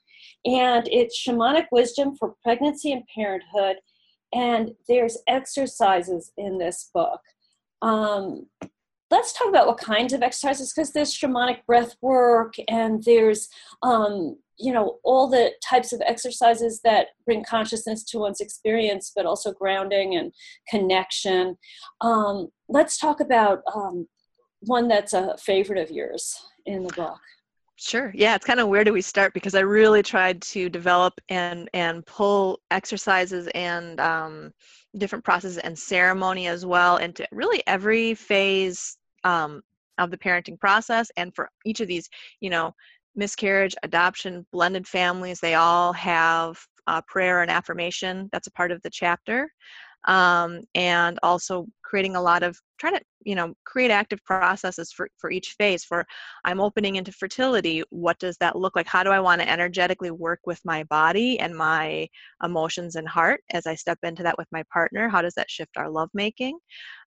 and 0.44 0.86
it's 0.90 1.18
shamanic 1.18 1.66
wisdom 1.72 2.14
for 2.16 2.34
pregnancy 2.42 2.92
and 2.92 3.02
parenthood 3.14 3.76
and 4.34 4.72
there's 4.88 5.18
exercises 5.26 6.32
in 6.36 6.58
this 6.58 6.90
book. 6.92 7.20
Um, 7.82 8.46
let's 9.10 9.32
talk 9.32 9.48
about 9.48 9.66
what 9.66 9.78
kinds 9.78 10.12
of 10.12 10.22
exercises 10.22 10.72
because 10.72 10.92
there's 10.92 11.16
shamanic 11.16 11.64
breath 11.66 11.94
work 12.00 12.54
and 12.68 13.02
there's 13.04 13.48
um, 13.82 14.36
you 14.58 14.72
know 14.72 14.98
all 15.04 15.28
the 15.28 15.52
types 15.62 15.92
of 15.92 16.00
exercises 16.06 16.80
that 16.82 17.08
bring 17.24 17.44
consciousness 17.44 18.04
to 18.04 18.18
one's 18.18 18.40
experience 18.40 19.12
but 19.14 19.26
also 19.26 19.52
grounding 19.52 20.16
and 20.16 20.32
connection. 20.68 21.56
Um, 22.00 22.48
let's 22.68 22.98
talk 22.98 23.20
about 23.20 23.62
um, 23.74 24.08
one 24.60 24.88
that's 24.88 25.12
a 25.12 25.36
favorite 25.38 25.78
of 25.78 25.90
yours 25.90 26.36
in 26.64 26.84
the 26.84 26.92
book. 26.94 27.18
Sure. 27.78 28.10
Yeah, 28.14 28.34
it's 28.34 28.46
kind 28.46 28.58
of 28.58 28.68
where 28.68 28.84
do 28.84 28.92
we 28.92 29.02
start? 29.02 29.34
Because 29.34 29.54
I 29.54 29.60
really 29.60 30.02
tried 30.02 30.40
to 30.42 30.70
develop 30.70 31.20
and 31.28 31.68
and 31.74 32.04
pull 32.06 32.60
exercises 32.70 33.48
and 33.54 34.00
um, 34.00 34.52
different 34.98 35.24
processes 35.24 35.58
and 35.58 35.78
ceremony 35.78 36.46
as 36.46 36.64
well 36.64 36.96
into 36.98 37.26
really 37.32 37.62
every 37.66 38.14
phase 38.14 38.96
um, 39.24 39.62
of 39.98 40.10
the 40.10 40.18
parenting 40.18 40.58
process. 40.58 41.10
And 41.16 41.34
for 41.34 41.48
each 41.64 41.80
of 41.80 41.88
these 41.88 42.08
you 42.40 42.50
know 42.50 42.74
miscarriage 43.16 43.74
adoption 43.82 44.46
blended 44.52 44.86
families 44.86 45.40
they 45.40 45.54
all 45.54 45.92
have 45.94 46.58
uh, 46.86 47.00
prayer 47.08 47.42
and 47.42 47.50
affirmation 47.50 48.28
that's 48.30 48.46
a 48.46 48.52
part 48.52 48.70
of 48.70 48.80
the 48.82 48.90
chapter 48.90 49.50
um, 50.04 50.60
and 50.74 51.18
also 51.22 51.66
creating 51.82 52.16
a 52.16 52.22
lot 52.22 52.42
of 52.42 52.58
trying 52.78 52.94
to 52.94 53.00
you 53.24 53.34
know 53.34 53.54
create 53.64 53.90
active 53.90 54.22
processes 54.24 54.92
for, 54.92 55.08
for 55.18 55.30
each 55.30 55.54
phase 55.58 55.84
for 55.84 56.04
i'm 56.44 56.60
opening 56.60 56.96
into 56.96 57.10
fertility 57.12 57.82
what 57.90 58.18
does 58.18 58.36
that 58.38 58.56
look 58.56 58.76
like? 58.76 58.86
How 58.86 59.02
do 59.02 59.10
i 59.10 59.20
want 59.20 59.40
to 59.40 59.50
energetically 59.50 60.10
work 60.10 60.40
with 60.46 60.60
my 60.64 60.84
body 60.84 61.38
and 61.40 61.54
my 61.56 62.08
emotions 62.44 62.96
and 62.96 63.08
heart 63.08 63.40
as 63.52 63.66
i 63.66 63.74
step 63.74 63.98
into 64.02 64.22
that 64.22 64.38
with 64.38 64.48
my 64.52 64.62
partner? 64.72 65.08
How 65.08 65.22
does 65.22 65.34
that 65.34 65.50
shift 65.50 65.76
our 65.76 65.90
lovemaking? 65.90 66.58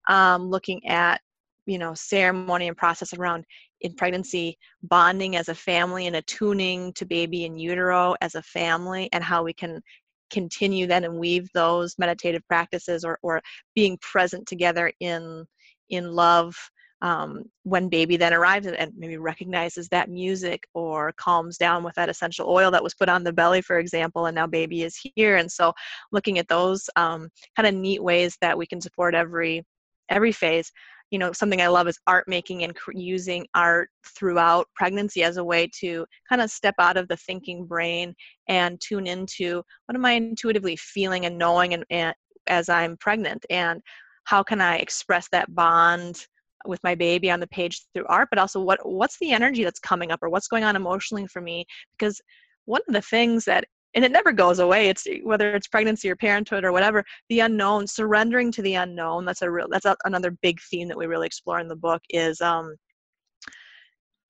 Um, 0.08 0.48
looking 0.48 0.86
at 0.86 1.20
you 1.66 1.78
know 1.78 1.94
ceremony 1.94 2.68
and 2.68 2.76
process 2.76 3.12
around 3.14 3.44
in 3.82 3.94
pregnancy 3.94 4.58
bonding 4.82 5.36
as 5.36 5.48
a 5.48 5.54
family 5.54 6.06
and 6.06 6.16
attuning 6.16 6.92
to 6.94 7.06
baby 7.06 7.44
in 7.44 7.56
utero 7.56 8.14
as 8.20 8.34
a 8.34 8.42
family 8.42 9.08
and 9.12 9.24
how 9.24 9.42
we 9.42 9.52
can 9.52 9.80
continue 10.30 10.86
then 10.86 11.04
and 11.04 11.18
weave 11.18 11.48
those 11.54 11.94
meditative 11.98 12.42
practices 12.48 13.04
or, 13.04 13.18
or 13.22 13.40
being 13.74 13.98
present 14.00 14.46
together 14.46 14.92
in 15.00 15.44
in 15.88 16.12
love 16.12 16.54
um, 17.02 17.44
when 17.62 17.88
baby 17.88 18.16
then 18.16 18.34
arrives 18.34 18.66
and, 18.66 18.92
maybe 18.96 19.16
recognizes 19.16 19.88
that 19.88 20.10
music 20.10 20.66
or 20.74 21.12
calms 21.16 21.56
down 21.56 21.82
with 21.82 21.94
that 21.94 22.08
essential 22.08 22.48
oil 22.48 22.70
that 22.70 22.82
was 22.82 22.94
put 22.94 23.08
on 23.08 23.24
the 23.24 23.32
belly 23.32 23.62
for 23.62 23.78
example 23.78 24.26
and 24.26 24.34
now 24.34 24.46
baby 24.46 24.82
is 24.82 24.98
here. 25.16 25.36
And 25.36 25.50
so 25.50 25.72
looking 26.12 26.38
at 26.38 26.48
those 26.48 26.88
um, 26.96 27.28
kind 27.56 27.66
of 27.66 27.74
neat 27.74 28.02
ways 28.02 28.36
that 28.40 28.56
we 28.56 28.66
can 28.66 28.80
support 28.80 29.14
every 29.14 29.64
every 30.08 30.32
phase 30.32 30.72
you 31.10 31.18
know 31.18 31.32
something 31.32 31.60
i 31.60 31.66
love 31.66 31.88
is 31.88 31.98
art 32.06 32.24
making 32.28 32.64
and 32.64 32.74
cr- 32.74 32.92
using 32.94 33.46
art 33.54 33.88
throughout 34.16 34.66
pregnancy 34.74 35.22
as 35.22 35.36
a 35.36 35.44
way 35.44 35.68
to 35.78 36.06
kind 36.28 36.40
of 36.40 36.50
step 36.50 36.74
out 36.78 36.96
of 36.96 37.08
the 37.08 37.16
thinking 37.16 37.66
brain 37.66 38.14
and 38.48 38.80
tune 38.80 39.06
into 39.06 39.62
what 39.86 39.96
am 39.96 40.04
i 40.04 40.12
intuitively 40.12 40.76
feeling 40.76 41.26
and 41.26 41.36
knowing 41.36 41.74
and, 41.74 41.84
and 41.90 42.14
as 42.46 42.68
i'm 42.68 42.96
pregnant 42.98 43.44
and 43.50 43.80
how 44.24 44.42
can 44.42 44.60
i 44.60 44.76
express 44.76 45.28
that 45.30 45.52
bond 45.54 46.26
with 46.66 46.80
my 46.84 46.94
baby 46.94 47.30
on 47.30 47.40
the 47.40 47.46
page 47.48 47.82
through 47.94 48.06
art 48.08 48.28
but 48.30 48.38
also 48.38 48.60
what 48.60 48.78
what's 48.84 49.18
the 49.18 49.32
energy 49.32 49.64
that's 49.64 49.80
coming 49.80 50.10
up 50.10 50.20
or 50.22 50.28
what's 50.28 50.48
going 50.48 50.64
on 50.64 50.76
emotionally 50.76 51.26
for 51.26 51.40
me? 51.40 51.64
Because 51.98 52.20
one 52.66 52.82
of 52.86 52.94
the 52.94 53.02
things 53.02 53.44
that 53.46 53.64
and 53.94 54.04
it 54.04 54.12
never 54.12 54.32
goes 54.32 54.58
away. 54.58 54.88
It's 54.88 55.06
whether 55.22 55.54
it's 55.54 55.68
pregnancy 55.68 56.10
or 56.10 56.16
parenthood 56.16 56.64
or 56.64 56.72
whatever 56.72 57.04
the 57.28 57.40
unknown 57.40 57.86
surrendering 57.86 58.52
to 58.52 58.62
the 58.62 58.74
unknown 58.74 59.24
that's 59.24 59.42
a 59.42 59.50
real 59.50 59.66
that's 59.70 59.86
a, 59.86 59.96
another 60.04 60.36
big 60.42 60.60
theme 60.70 60.88
that 60.88 60.98
we 60.98 61.06
really 61.06 61.26
explore 61.26 61.60
in 61.60 61.68
the 61.68 61.76
book 61.76 62.02
is 62.10 62.40
um, 62.40 62.74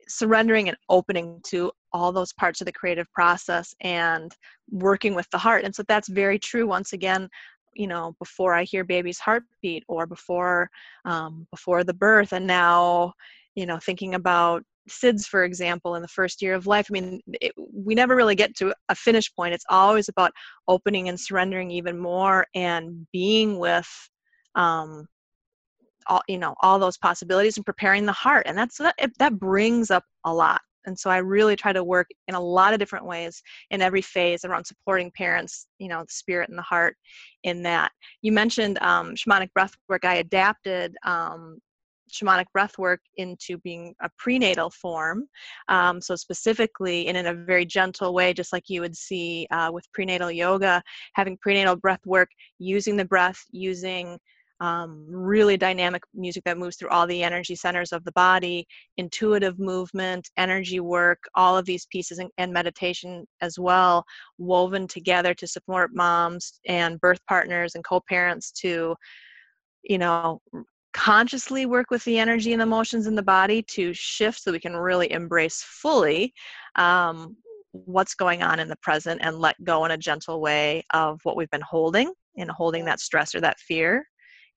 surrendering 0.08 0.68
and 0.68 0.78
opening 0.88 1.40
to 1.44 1.70
all 1.92 2.12
those 2.12 2.32
parts 2.32 2.60
of 2.60 2.64
the 2.64 2.72
creative 2.72 3.10
process 3.12 3.74
and 3.80 4.32
working 4.70 5.14
with 5.14 5.28
the 5.30 5.38
heart. 5.38 5.64
And 5.64 5.74
so 5.74 5.82
that's 5.88 6.08
very 6.08 6.38
true 6.38 6.66
once 6.66 6.92
again 6.92 7.28
you 7.74 7.86
know 7.86 8.14
before 8.18 8.52
i 8.52 8.64
hear 8.64 8.82
baby's 8.82 9.20
heartbeat 9.20 9.84
or 9.88 10.04
before 10.04 10.68
um, 11.04 11.46
before 11.52 11.84
the 11.84 11.94
birth 11.94 12.32
and 12.32 12.46
now 12.46 13.12
you 13.54 13.64
know 13.64 13.78
thinking 13.78 14.14
about 14.14 14.64
SIDS, 14.88 15.26
for 15.26 15.44
example, 15.44 15.94
in 15.94 16.02
the 16.02 16.08
first 16.08 16.42
year 16.42 16.54
of 16.54 16.66
life, 16.66 16.86
I 16.90 16.92
mean, 16.92 17.20
it, 17.40 17.52
we 17.72 17.94
never 17.94 18.16
really 18.16 18.34
get 18.34 18.56
to 18.56 18.74
a 18.88 18.94
finish 18.94 19.32
point. 19.34 19.54
It's 19.54 19.64
always 19.68 20.08
about 20.08 20.32
opening 20.68 21.08
and 21.08 21.18
surrendering 21.18 21.70
even 21.70 21.98
more 21.98 22.46
and 22.54 23.06
being 23.12 23.58
with, 23.58 23.88
um, 24.54 25.06
all 26.06 26.22
you 26.28 26.38
know, 26.38 26.54
all 26.62 26.78
those 26.78 26.96
possibilities 26.96 27.56
and 27.56 27.66
preparing 27.66 28.06
the 28.06 28.12
heart, 28.12 28.44
and 28.46 28.56
that's 28.56 28.78
that. 28.78 28.96
That 29.18 29.38
brings 29.38 29.90
up 29.90 30.04
a 30.24 30.32
lot. 30.32 30.60
And 30.86 30.98
so 30.98 31.10
I 31.10 31.18
really 31.18 31.56
try 31.56 31.72
to 31.72 31.84
work 31.84 32.08
in 32.26 32.34
a 32.34 32.40
lot 32.40 32.72
of 32.72 32.78
different 32.78 33.04
ways 33.04 33.42
in 33.70 33.82
every 33.82 34.02
phase 34.02 34.44
around 34.44 34.64
supporting 34.64 35.10
parents, 35.10 35.66
you 35.78 35.88
know, 35.88 36.02
the 36.02 36.12
spirit 36.12 36.48
and 36.48 36.58
the 36.58 36.62
heart 36.62 36.96
in 37.44 37.62
that. 37.64 37.92
You 38.22 38.32
mentioned 38.32 38.78
um, 38.80 39.14
shamanic 39.14 39.52
breath 39.52 39.76
work. 39.88 40.04
I 40.04 40.16
adapted 40.16 40.96
um, 41.04 41.58
shamanic 42.12 42.46
breath 42.52 42.78
work 42.78 43.00
into 43.16 43.58
being 43.58 43.94
a 44.02 44.08
prenatal 44.18 44.70
form. 44.70 45.26
Um, 45.68 46.00
so, 46.00 46.16
specifically, 46.16 47.06
and 47.08 47.16
in 47.16 47.26
a 47.26 47.34
very 47.34 47.64
gentle 47.64 48.14
way, 48.14 48.32
just 48.32 48.52
like 48.52 48.64
you 48.68 48.80
would 48.80 48.96
see 48.96 49.46
uh, 49.50 49.70
with 49.72 49.90
prenatal 49.92 50.30
yoga, 50.30 50.82
having 51.14 51.36
prenatal 51.38 51.76
breath 51.76 52.04
work, 52.06 52.30
using 52.58 52.96
the 52.96 53.04
breath, 53.04 53.42
using 53.50 54.18
um, 54.60 55.06
really 55.08 55.56
dynamic 55.56 56.02
music 56.14 56.44
that 56.44 56.58
moves 56.58 56.76
through 56.76 56.90
all 56.90 57.06
the 57.06 57.22
energy 57.22 57.54
centers 57.54 57.92
of 57.92 58.04
the 58.04 58.12
body, 58.12 58.66
intuitive 58.98 59.58
movement, 59.58 60.28
energy 60.36 60.80
work, 60.80 61.18
all 61.34 61.56
of 61.56 61.64
these 61.64 61.86
pieces, 61.86 62.18
and, 62.18 62.30
and 62.36 62.52
meditation 62.52 63.26
as 63.40 63.58
well, 63.58 64.04
woven 64.38 64.86
together 64.86 65.32
to 65.34 65.46
support 65.46 65.94
moms 65.94 66.60
and 66.66 67.00
birth 67.00 67.20
partners 67.26 67.74
and 67.74 67.84
co 67.84 68.00
parents 68.08 68.50
to 68.52 68.94
you 69.82 69.96
know 69.98 70.40
consciously 70.92 71.66
work 71.66 71.90
with 71.90 72.04
the 72.04 72.18
energy 72.18 72.52
and 72.52 72.60
the 72.60 72.66
emotions 72.66 73.06
in 73.06 73.14
the 73.14 73.22
body 73.22 73.62
to 73.62 73.92
shift 73.92 74.42
so 74.42 74.52
we 74.52 74.60
can 74.60 74.76
really 74.76 75.10
embrace 75.12 75.62
fully 75.64 76.32
um, 76.76 77.36
what's 77.72 78.14
going 78.14 78.42
on 78.42 78.58
in 78.58 78.68
the 78.68 78.76
present 78.76 79.20
and 79.22 79.38
let 79.38 79.62
go 79.64 79.84
in 79.84 79.92
a 79.92 79.96
gentle 79.96 80.40
way 80.40 80.82
of 80.92 81.20
what 81.22 81.36
we've 81.36 81.50
been 81.50 81.60
holding 81.60 82.12
and 82.36 82.50
holding 82.50 82.84
that 82.84 83.00
stress 83.00 83.34
or 83.34 83.40
that 83.40 83.58
fear. 83.58 84.04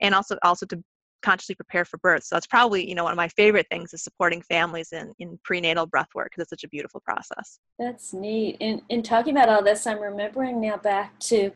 And 0.00 0.14
also 0.14 0.36
also 0.42 0.66
to 0.66 0.82
consciously 1.22 1.54
prepare 1.54 1.84
for 1.84 1.96
birth. 1.98 2.24
So 2.24 2.36
that's 2.36 2.46
probably 2.46 2.86
you 2.86 2.94
know 2.94 3.04
one 3.04 3.12
of 3.12 3.16
my 3.16 3.28
favorite 3.28 3.66
things 3.70 3.94
is 3.94 4.02
supporting 4.02 4.42
families 4.42 4.92
in 4.92 5.12
in 5.18 5.38
prenatal 5.44 5.86
breath 5.86 6.08
work 6.14 6.30
because 6.30 6.42
it's 6.42 6.50
such 6.50 6.64
a 6.64 6.68
beautiful 6.68 7.00
process. 7.04 7.60
That's 7.78 8.12
neat. 8.12 8.56
And 8.60 8.82
in 8.88 9.02
talking 9.02 9.36
about 9.36 9.48
all 9.48 9.62
this 9.62 9.86
i'm 9.86 10.00
remembering 10.00 10.60
now 10.60 10.76
back 10.76 11.18
to 11.20 11.52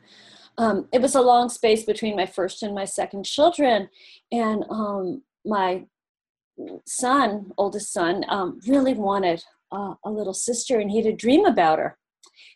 um, 0.59 0.89
it 0.93 1.01
was 1.01 1.15
a 1.15 1.23
long 1.23 1.49
space 1.49 1.85
between 1.85 2.17
my 2.17 2.27
first 2.27 2.63
and 2.63 2.75
my 2.75 2.85
second 2.85 3.25
children. 3.25 3.89
And 4.33 4.65
um, 4.69 5.23
my 5.47 5.85
son 6.87 7.53
oldest 7.57 7.93
son 7.93 8.25
um, 8.29 8.59
really 8.67 8.93
wanted 8.93 9.43
uh, 9.71 9.95
a 10.05 10.11
little 10.11 10.35
sister 10.35 10.81
and 10.81 10.91
he 10.91 10.97
had 10.97 11.07
a 11.07 11.17
dream 11.17 11.45
about 11.45 11.79
her. 11.79 11.97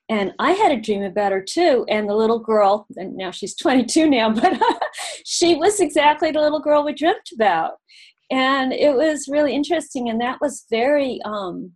And 0.09 0.33
i 0.41 0.51
had 0.53 0.73
a 0.73 0.81
dream 0.81 1.03
about 1.03 1.31
her 1.31 1.41
too. 1.41 1.87
And 1.89 2.09
the 2.09 2.15
little 2.15 2.41
girl 2.41 2.87
and 2.97 3.17
now 3.17 3.31
she's 3.31 3.55
22 3.63 4.11
now 4.11 4.31
but 4.33 4.61
she 5.25 5.55
was 5.55 5.79
exactly 5.79 6.33
the 6.33 6.41
little 6.41 6.61
girl 6.61 6.85
we 6.85 6.93
dreamt 6.93 7.31
about. 7.35 7.75
And 8.31 8.73
it 8.73 8.95
was 8.95 9.29
really 9.31 9.55
interesting 9.55 10.09
and 10.09 10.21
that 10.21 10.41
was 10.41 10.65
very 10.71 11.21
um, 11.25 11.73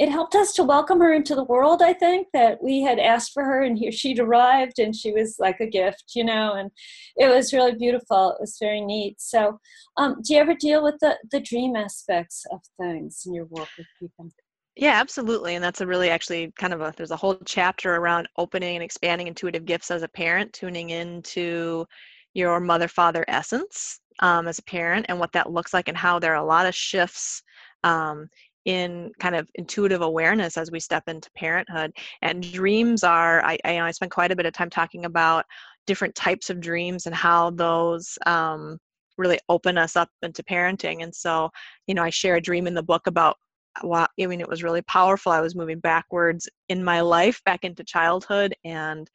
it 0.00 0.08
helped 0.08 0.34
us 0.34 0.54
to 0.54 0.64
welcome 0.64 0.98
her 0.98 1.12
into 1.12 1.34
the 1.34 1.44
world 1.44 1.82
i 1.82 1.92
think 1.92 2.26
that 2.32 2.60
we 2.62 2.80
had 2.80 2.98
asked 2.98 3.32
for 3.32 3.44
her 3.44 3.62
and 3.62 3.78
here 3.78 3.92
she'd 3.92 4.18
arrived 4.18 4.78
and 4.78 4.96
she 4.96 5.12
was 5.12 5.36
like 5.38 5.60
a 5.60 5.66
gift 5.66 6.12
you 6.16 6.24
know 6.24 6.54
and 6.54 6.70
it 7.16 7.28
was 7.28 7.52
really 7.52 7.74
beautiful 7.74 8.30
it 8.30 8.40
was 8.40 8.56
very 8.58 8.80
neat 8.80 9.20
so 9.20 9.58
um, 9.96 10.16
do 10.22 10.34
you 10.34 10.40
ever 10.40 10.54
deal 10.54 10.82
with 10.82 10.96
the 11.00 11.16
the 11.30 11.40
dream 11.40 11.76
aspects 11.76 12.44
of 12.50 12.60
things 12.80 13.22
in 13.26 13.34
your 13.34 13.46
work 13.46 13.68
with 13.78 13.86
people 13.98 14.28
yeah, 14.76 14.92
absolutely. 14.92 15.56
And 15.56 15.64
that's 15.64 15.82
a 15.82 15.86
really 15.86 16.08
actually 16.08 16.52
kind 16.58 16.72
of 16.72 16.80
a 16.80 16.94
there's 16.96 17.10
a 17.10 17.16
whole 17.16 17.36
chapter 17.44 17.96
around 17.96 18.28
opening 18.38 18.76
and 18.76 18.84
expanding 18.84 19.26
intuitive 19.26 19.66
gifts 19.66 19.90
as 19.90 20.02
a 20.02 20.08
parent, 20.08 20.54
tuning 20.54 20.90
into 20.90 21.84
your 22.32 22.60
mother 22.60 22.88
father 22.88 23.24
essence 23.28 24.00
um, 24.20 24.46
as 24.46 24.58
a 24.58 24.62
parent 24.62 25.06
and 25.08 25.18
what 25.18 25.32
that 25.32 25.50
looks 25.50 25.74
like 25.74 25.88
and 25.88 25.96
how 25.96 26.18
there 26.18 26.32
are 26.32 26.42
a 26.42 26.46
lot 26.46 26.66
of 26.66 26.74
shifts 26.74 27.42
um, 27.84 28.28
in 28.64 29.12
kind 29.18 29.34
of 29.34 29.48
intuitive 29.54 30.02
awareness 30.02 30.56
as 30.56 30.70
we 30.70 30.80
step 30.80 31.04
into 31.08 31.30
parenthood. 31.32 31.92
And 32.22 32.52
dreams 32.52 33.02
are, 33.04 33.42
I, 33.44 33.58
I, 33.64 33.80
I 33.80 33.90
spend 33.90 34.10
quite 34.10 34.32
a 34.32 34.36
bit 34.36 34.46
of 34.46 34.52
time 34.52 34.70
talking 34.70 35.04
about 35.04 35.44
different 35.86 36.14
types 36.14 36.50
of 36.50 36.60
dreams 36.60 37.06
and 37.06 37.14
how 37.14 37.50
those 37.50 38.18
um, 38.26 38.78
really 39.18 39.38
open 39.48 39.78
us 39.78 39.96
up 39.96 40.08
into 40.22 40.42
parenting. 40.42 41.02
And 41.02 41.14
so, 41.14 41.50
you 41.86 41.94
know, 41.94 42.02
I 42.02 42.10
share 42.10 42.36
a 42.36 42.40
dream 42.40 42.66
in 42.66 42.74
the 42.74 42.82
book 42.82 43.06
about 43.06 43.36
wow, 43.82 44.06
I 44.20 44.26
mean, 44.26 44.40
it 44.40 44.48
was 44.48 44.62
really 44.62 44.82
powerful. 44.82 45.32
I 45.32 45.40
was 45.40 45.54
moving 45.54 45.78
backwards 45.78 46.48
in 46.68 46.82
my 46.82 47.00
life, 47.00 47.40
back 47.44 47.64
into 47.64 47.84
childhood, 47.84 48.54
and 48.64 49.08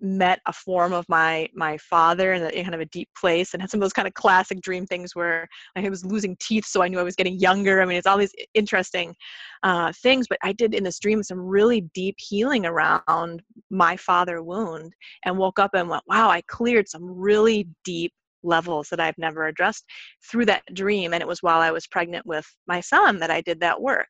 met 0.00 0.40
a 0.46 0.52
form 0.52 0.92
of 0.92 1.08
my 1.08 1.48
my 1.54 1.78
father 1.78 2.32
in, 2.32 2.42
a, 2.42 2.48
in 2.48 2.64
kind 2.64 2.74
of 2.74 2.80
a 2.80 2.86
deep 2.86 3.08
place 3.16 3.54
and 3.54 3.62
had 3.62 3.70
some 3.70 3.78
of 3.78 3.82
those 3.82 3.92
kind 3.92 4.08
of 4.08 4.14
classic 4.14 4.60
dream 4.60 4.84
things 4.86 5.14
where 5.14 5.48
I 5.76 5.88
was 5.88 6.04
losing 6.04 6.36
teeth 6.40 6.66
so 6.66 6.82
I 6.82 6.88
knew 6.88 6.98
I 6.98 7.04
was 7.04 7.14
getting 7.14 7.38
younger. 7.38 7.80
I 7.80 7.84
mean, 7.84 7.96
it's 7.96 8.06
all 8.06 8.18
these 8.18 8.34
interesting 8.54 9.14
uh, 9.62 9.92
things, 10.02 10.26
but 10.28 10.38
I 10.42 10.52
did 10.52 10.74
in 10.74 10.84
this 10.84 10.98
dream 10.98 11.22
some 11.22 11.40
really 11.40 11.82
deep 11.94 12.16
healing 12.18 12.66
around 12.66 13.42
my 13.70 13.96
father 13.96 14.42
wound 14.42 14.92
and 15.24 15.38
woke 15.38 15.58
up 15.58 15.70
and 15.74 15.88
went, 15.88 16.02
wow, 16.06 16.28
I 16.28 16.42
cleared 16.42 16.88
some 16.88 17.04
really 17.04 17.68
deep 17.84 18.12
levels 18.42 18.88
that 18.88 19.00
I've 19.00 19.18
never 19.18 19.46
addressed 19.46 19.84
through 20.28 20.46
that 20.46 20.62
dream. 20.74 21.14
And 21.14 21.22
it 21.22 21.28
was 21.28 21.42
while 21.42 21.60
I 21.60 21.70
was 21.70 21.86
pregnant 21.86 22.26
with 22.26 22.46
my 22.66 22.80
son 22.80 23.18
that 23.20 23.30
I 23.30 23.40
did 23.40 23.60
that 23.60 23.80
work. 23.80 24.08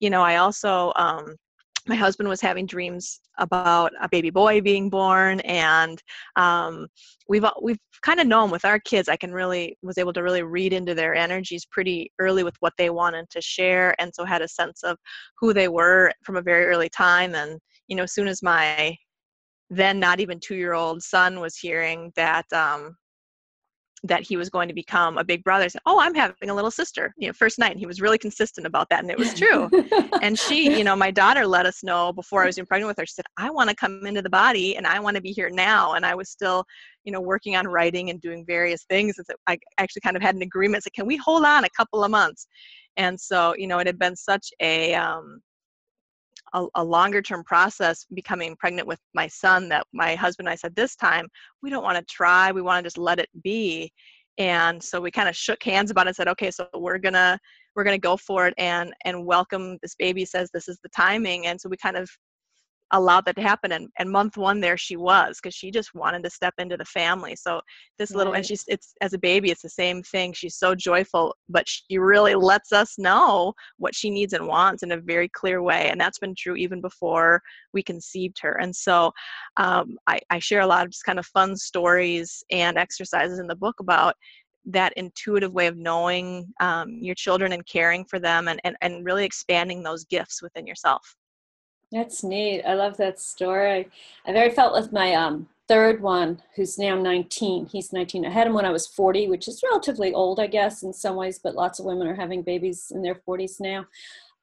You 0.00 0.10
know, 0.10 0.22
I 0.22 0.36
also 0.36 0.92
um, 0.96 1.34
my 1.86 1.94
husband 1.94 2.28
was 2.28 2.40
having 2.40 2.66
dreams 2.66 3.20
about 3.38 3.92
a 4.00 4.08
baby 4.08 4.30
boy 4.30 4.60
being 4.60 4.88
born 4.88 5.40
and 5.40 6.02
um, 6.36 6.86
we've 7.28 7.44
we've 7.62 7.78
kind 8.02 8.20
of 8.20 8.26
known 8.26 8.50
with 8.50 8.64
our 8.64 8.78
kids 8.80 9.08
i 9.08 9.16
can 9.16 9.32
really 9.32 9.76
was 9.82 9.98
able 9.98 10.12
to 10.12 10.22
really 10.22 10.42
read 10.42 10.72
into 10.72 10.94
their 10.94 11.14
energies 11.14 11.66
pretty 11.70 12.10
early 12.18 12.42
with 12.42 12.56
what 12.60 12.72
they 12.78 12.90
wanted 12.90 13.28
to 13.30 13.40
share 13.40 13.94
and 13.98 14.14
so 14.14 14.24
had 14.24 14.42
a 14.42 14.48
sense 14.48 14.82
of 14.82 14.96
who 15.38 15.52
they 15.52 15.68
were 15.68 16.10
from 16.22 16.36
a 16.36 16.42
very 16.42 16.66
early 16.66 16.88
time 16.88 17.34
and 17.34 17.58
you 17.88 17.96
know 17.96 18.04
as 18.04 18.14
soon 18.14 18.28
as 18.28 18.42
my 18.42 18.94
then 19.70 19.98
not 19.98 20.20
even 20.20 20.38
two 20.40 20.56
year 20.56 20.74
old 20.74 21.02
son 21.02 21.40
was 21.40 21.56
hearing 21.56 22.12
that 22.16 22.44
um, 22.52 22.96
that 24.04 24.22
he 24.22 24.36
was 24.36 24.50
going 24.50 24.68
to 24.68 24.74
become 24.74 25.16
a 25.16 25.24
big 25.24 25.42
brother. 25.42 25.68
Said, 25.68 25.80
"Oh, 25.86 25.98
I'm 25.98 26.14
having 26.14 26.50
a 26.50 26.54
little 26.54 26.70
sister." 26.70 27.14
You 27.16 27.28
know, 27.28 27.32
first 27.32 27.58
night, 27.58 27.72
and 27.72 27.80
he 27.80 27.86
was 27.86 28.00
really 28.00 28.18
consistent 28.18 28.66
about 28.66 28.88
that, 28.90 29.00
and 29.02 29.10
it 29.10 29.18
was 29.18 29.34
true. 29.40 29.70
and 30.22 30.38
she, 30.38 30.76
you 30.76 30.84
know, 30.84 30.94
my 30.94 31.10
daughter 31.10 31.46
let 31.46 31.66
us 31.66 31.82
know 31.82 32.12
before 32.12 32.42
I 32.42 32.46
was 32.46 32.58
even 32.58 32.66
pregnant 32.66 32.88
with 32.88 32.98
her. 32.98 33.06
She 33.06 33.14
said, 33.14 33.24
"I 33.36 33.50
want 33.50 33.70
to 33.70 33.76
come 33.76 34.06
into 34.06 34.22
the 34.22 34.30
body, 34.30 34.76
and 34.76 34.86
I 34.86 35.00
want 35.00 35.16
to 35.16 35.22
be 35.22 35.32
here 35.32 35.50
now." 35.50 35.94
And 35.94 36.04
I 36.04 36.14
was 36.14 36.28
still, 36.30 36.64
you 37.04 37.12
know, 37.12 37.20
working 37.20 37.56
on 37.56 37.66
writing 37.66 38.10
and 38.10 38.20
doing 38.20 38.44
various 38.46 38.84
things. 38.84 39.16
And 39.18 39.26
so 39.26 39.34
I 39.46 39.58
actually 39.78 40.02
kind 40.02 40.16
of 40.16 40.22
had 40.22 40.34
an 40.36 40.42
agreement. 40.42 40.84
Said, 40.84 40.92
"Can 40.92 41.06
we 41.06 41.16
hold 41.16 41.44
on 41.44 41.64
a 41.64 41.70
couple 41.70 42.04
of 42.04 42.10
months?" 42.10 42.46
And 42.96 43.18
so, 43.18 43.54
you 43.56 43.66
know, 43.66 43.78
it 43.78 43.86
had 43.86 43.98
been 43.98 44.16
such 44.16 44.50
a 44.60 44.94
um, 44.94 45.40
a, 46.54 46.66
a 46.76 46.84
longer 46.84 47.20
term 47.20 47.44
process 47.44 48.06
becoming 48.14 48.56
pregnant 48.56 48.88
with 48.88 48.98
my 49.12 49.26
son 49.26 49.68
that 49.68 49.86
my 49.92 50.14
husband 50.14 50.48
and 50.48 50.52
I 50.52 50.56
said 50.56 50.74
this 50.74 50.96
time 50.96 51.28
we 51.62 51.70
don't 51.70 51.84
want 51.84 51.98
to 51.98 52.14
try 52.14 52.52
we 52.52 52.62
want 52.62 52.82
to 52.82 52.86
just 52.86 52.98
let 52.98 53.18
it 53.18 53.28
be. 53.42 53.92
And 54.38 54.82
so 54.82 55.00
we 55.00 55.12
kind 55.12 55.28
of 55.28 55.36
shook 55.36 55.62
hands 55.62 55.90
about 55.90 56.06
it 56.06 56.10
and 56.10 56.16
said 56.16 56.28
okay 56.28 56.50
so 56.50 56.66
we're 56.74 56.98
gonna 56.98 57.38
we're 57.76 57.84
gonna 57.84 57.98
go 57.98 58.16
for 58.16 58.46
it 58.46 58.54
and 58.58 58.94
and 59.04 59.26
welcome 59.26 59.78
this 59.82 59.94
baby 59.94 60.24
says 60.24 60.50
this 60.52 60.68
is 60.68 60.78
the 60.82 60.88
timing. 60.90 61.46
And 61.46 61.60
so 61.60 61.68
we 61.68 61.76
kind 61.76 61.96
of 61.96 62.08
allowed 62.92 63.24
that 63.24 63.36
to 63.36 63.42
happen 63.42 63.72
and, 63.72 63.88
and 63.98 64.10
month 64.10 64.36
one 64.36 64.60
there 64.60 64.76
she 64.76 64.96
was 64.96 65.38
because 65.42 65.54
she 65.54 65.70
just 65.70 65.94
wanted 65.94 66.22
to 66.22 66.30
step 66.30 66.54
into 66.58 66.76
the 66.76 66.84
family. 66.84 67.34
So 67.36 67.60
this 67.98 68.10
right. 68.10 68.18
little 68.18 68.34
and 68.34 68.44
she's 68.44 68.64
it's 68.68 68.94
as 69.00 69.12
a 69.12 69.18
baby 69.18 69.50
it's 69.50 69.62
the 69.62 69.68
same 69.68 70.02
thing 70.02 70.32
she's 70.32 70.56
so 70.56 70.74
joyful 70.74 71.34
but 71.48 71.68
she 71.68 71.98
really 71.98 72.34
lets 72.34 72.72
us 72.72 72.98
know 72.98 73.52
what 73.78 73.94
she 73.94 74.10
needs 74.10 74.32
and 74.32 74.46
wants 74.46 74.82
in 74.82 74.92
a 74.92 75.00
very 75.00 75.28
clear 75.28 75.62
way 75.62 75.88
and 75.90 76.00
that's 76.00 76.18
been 76.18 76.34
true 76.34 76.56
even 76.56 76.80
before 76.80 77.42
we 77.72 77.82
conceived 77.82 78.38
her. 78.40 78.58
And 78.60 78.74
so 78.74 79.12
um, 79.56 79.98
I, 80.06 80.20
I 80.30 80.38
share 80.38 80.60
a 80.60 80.66
lot 80.66 80.84
of 80.84 80.90
just 80.90 81.04
kind 81.04 81.18
of 81.18 81.26
fun 81.26 81.56
stories 81.56 82.42
and 82.50 82.78
exercises 82.78 83.38
in 83.38 83.46
the 83.46 83.56
book 83.56 83.76
about 83.80 84.14
that 84.66 84.94
intuitive 84.96 85.52
way 85.52 85.66
of 85.66 85.76
knowing 85.76 86.46
um, 86.60 86.98
your 87.00 87.14
children 87.14 87.52
and 87.52 87.66
caring 87.66 88.04
for 88.04 88.18
them 88.18 88.48
and, 88.48 88.60
and, 88.64 88.76
and 88.80 89.04
really 89.04 89.24
expanding 89.24 89.82
those 89.82 90.04
gifts 90.04 90.42
within 90.42 90.66
yourself 90.66 91.16
that's 91.94 92.24
neat. 92.24 92.62
I 92.62 92.74
love 92.74 92.96
that 92.96 93.20
story. 93.20 93.88
I 94.26 94.32
very 94.32 94.50
felt 94.50 94.74
with 94.74 94.92
my 94.92 95.14
um, 95.14 95.48
third 95.68 96.02
one, 96.02 96.42
who's 96.56 96.78
now 96.78 96.96
19. 96.96 97.66
He's 97.66 97.92
19. 97.92 98.26
I 98.26 98.30
had 98.30 98.46
him 98.46 98.54
when 98.54 98.64
I 98.64 98.70
was 98.70 98.86
40, 98.86 99.28
which 99.28 99.48
is 99.48 99.62
relatively 99.62 100.12
old, 100.12 100.40
I 100.40 100.46
guess, 100.46 100.82
in 100.82 100.92
some 100.92 101.16
ways, 101.16 101.38
but 101.42 101.54
lots 101.54 101.78
of 101.78 101.86
women 101.86 102.08
are 102.08 102.14
having 102.14 102.42
babies 102.42 102.92
in 102.94 103.02
their 103.02 103.14
40s 103.14 103.60
now. 103.60 103.86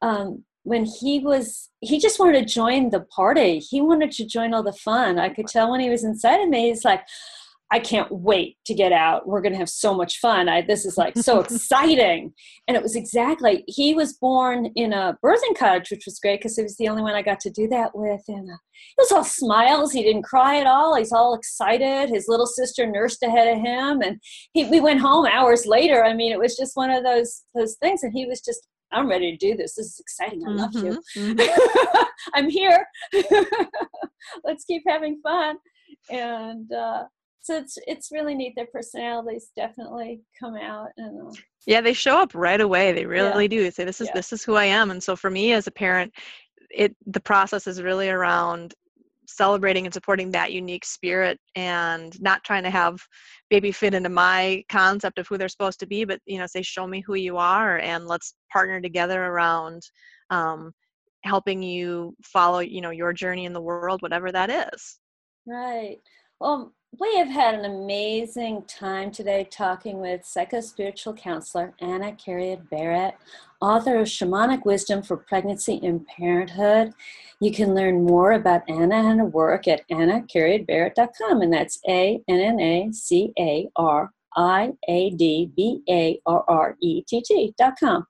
Um, 0.02 0.44
when 0.64 0.86
he 0.86 1.20
was 1.20 1.70
he 1.80 2.00
just 2.00 2.20
wanted 2.20 2.40
to 2.40 2.54
join 2.54 2.92
the 2.92 3.00
party 3.00 3.58
he 3.58 3.82
wanted 3.82 4.12
to 4.12 4.24
join 4.24 4.54
all 4.54 4.62
the 4.62 4.72
fun 4.72 5.18
i 5.18 5.28
could 5.28 5.48
tell 5.48 5.72
when 5.72 5.80
he 5.80 5.90
was 5.90 6.04
inside 6.04 6.40
of 6.40 6.50
me 6.50 6.70
he's 6.70 6.86
like 6.86 7.04
I 7.74 7.80
can't 7.80 8.12
wait 8.12 8.58
to 8.66 8.74
get 8.74 8.92
out. 8.92 9.26
We're 9.26 9.40
going 9.40 9.54
to 9.54 9.58
have 9.60 9.70
so 9.70 9.94
much 9.94 10.18
fun. 10.18 10.50
I, 10.50 10.62
this 10.62 10.86
is 10.86 10.98
like 10.98 11.18
so 11.18 11.40
exciting. 11.42 12.34
And 12.68 12.76
it 12.76 12.84
was 12.84 12.98
exactly, 12.98 13.64
he 13.68 13.94
was 13.94 14.14
born 14.14 14.66
in 14.76 14.92
a 14.92 15.18
birthing 15.24 15.58
cottage, 15.58 15.90
which 15.90 16.04
was 16.06 16.20
great 16.20 16.40
because 16.40 16.58
it 16.58 16.64
was 16.64 16.76
the 16.76 16.90
only 16.90 17.02
one 17.02 17.16
I 17.16 17.22
got 17.22 17.40
to 17.42 17.50
do 17.50 17.70
that 17.70 17.92
with. 17.94 18.22
And 18.28 18.50
uh, 18.50 18.54
it 18.54 18.98
was 18.98 19.12
all 19.14 19.24
smiles. 19.24 19.94
He 19.94 20.04
didn't 20.04 20.24
cry 20.24 20.60
at 20.60 20.68
all. 20.68 20.96
He's 20.96 21.14
all 21.14 21.34
excited. 21.34 22.10
His 22.10 22.26
little 22.28 22.46
sister 22.46 22.86
nursed 22.86 23.24
ahead 23.24 23.48
of 23.48 23.64
him. 23.64 24.02
And 24.02 24.20
he, 24.52 24.66
we 24.66 24.82
went 24.82 25.00
home 25.00 25.26
hours 25.26 25.66
later. 25.66 26.04
I 26.04 26.14
mean, 26.14 26.34
it 26.34 26.40
was 26.40 26.58
just 26.58 26.76
one 26.76 26.92
of 26.92 27.06
those, 27.06 27.44
those 27.56 27.78
things. 27.82 28.04
And 28.04 28.12
he 28.14 28.26
was 28.26 28.42
just, 28.42 28.68
I'm 28.92 29.08
ready 29.08 29.32
to 29.32 29.38
do 29.38 29.56
this. 29.56 29.76
This 29.76 29.86
is 29.86 30.00
exciting. 30.02 30.44
I 30.46 30.52
love 30.52 30.72
mm-hmm, 30.72 30.88
you. 30.88 31.36
Mm-hmm. 31.36 32.04
I'm 32.34 32.50
here. 32.50 32.86
Let's 34.44 34.66
keep 34.66 34.84
having 34.86 35.22
fun. 35.24 35.56
And, 36.10 36.70
uh, 36.74 37.04
so 37.42 37.58
it's 37.58 37.78
it's 37.88 38.12
really 38.12 38.36
neat. 38.36 38.54
Their 38.56 38.68
personalities 38.68 39.50
definitely 39.56 40.22
come 40.40 40.56
out 40.56 40.90
and. 40.98 41.30
Uh, 41.30 41.32
yeah, 41.68 41.82
they 41.82 41.94
show 41.94 42.20
up 42.20 42.34
right 42.34 42.62
away. 42.62 42.92
They 42.92 43.06
really 43.06 43.46
yeah. 43.46 43.50
do. 43.50 43.64
They 43.64 43.72
say, 43.72 43.84
"This 43.84 44.02
is 44.02 44.08
yeah. 44.08 44.14
this 44.16 44.34
is 44.34 44.44
who 44.44 44.56
I 44.56 44.66
am." 44.66 44.92
And 44.92 45.02
so 45.02 45.16
for 45.16 45.30
me 45.30 45.54
as 45.54 45.68
a 45.68 45.72
parent, 45.72 46.14
it 46.70 46.96
the 47.06 47.20
process 47.20 47.68
is 47.68 47.82
really 47.82 48.10
around 48.10 48.74
celebrating 49.28 49.86
and 49.86 49.94
supporting 49.94 50.32
that 50.32 50.52
unique 50.52 50.86
spirit 50.86 51.40
and 51.56 52.20
not 52.22 52.44
trying 52.44 52.64
to 52.64 52.70
have 52.70 53.00
baby 53.50 53.72
fit 53.72 53.94
into 53.94 54.10
my 54.10 54.64
concept 54.70 55.18
of 55.18 55.28
who 55.28 55.38
they're 55.38 55.48
supposed 55.48 55.80
to 55.80 55.88
be 55.88 56.04
but 56.04 56.20
you 56.26 56.38
know 56.38 56.46
say 56.46 56.62
show 56.62 56.86
me 56.86 57.02
who 57.02 57.16
you 57.16 57.38
are 57.38 57.78
and 57.80 58.08
let's 58.08 58.36
partner 58.52 58.82
together 58.82 59.24
around 59.26 59.82
um, 60.32 60.72
helping 61.24 61.62
you 61.62 62.16
follow 62.24 62.60
you 62.60 62.82
know 62.82 62.90
your 62.90 63.14
journey 63.14 63.46
in 63.46 63.54
the 63.54 63.62
world 63.62 64.02
whatever 64.02 64.32
that 64.32 64.50
is 64.74 65.00
right 65.48 65.98
well 66.40 66.74
we 67.00 67.16
have 67.18 67.30
had 67.30 67.56
an 67.56 67.64
amazing 67.64 68.64
time 68.64 69.12
today 69.12 69.48
talking 69.50 70.00
with 70.02 70.22
psychospiritual 70.24 71.18
counselor 71.18 71.74
Anna 71.80 72.12
Cariad 72.12 72.70
Barrett, 72.70 73.16
author 73.62 74.00
of 74.00 74.08
Shamanic 74.08 74.66
Wisdom 74.66 75.02
for 75.02 75.16
Pregnancy 75.16 75.80
and 75.84 76.06
Parenthood. 76.06 76.94
You 77.40 77.54
can 77.54 77.74
learn 77.74 78.04
more 78.04 78.34
about 78.34 78.70
Anna 78.70 78.96
and 78.96 79.20
her 79.22 79.26
work 79.26 79.70
at 79.70 79.88
annacariadbarrett.com, 79.90 81.42
and 81.42 81.54
that's 81.54 81.80
A 81.88 82.22
N 82.28 82.40
N 82.40 82.60
A 82.60 82.92
C 82.92 83.32
A 83.40 83.70
R 83.78 84.12
I 84.36 84.74
A 84.90 85.12
D 85.12 85.50
B 85.56 85.82
A 85.90 86.20
R 86.26 86.44
R 86.48 86.76
E 86.82 87.04
T 87.08 87.22
T.com. 87.22 88.06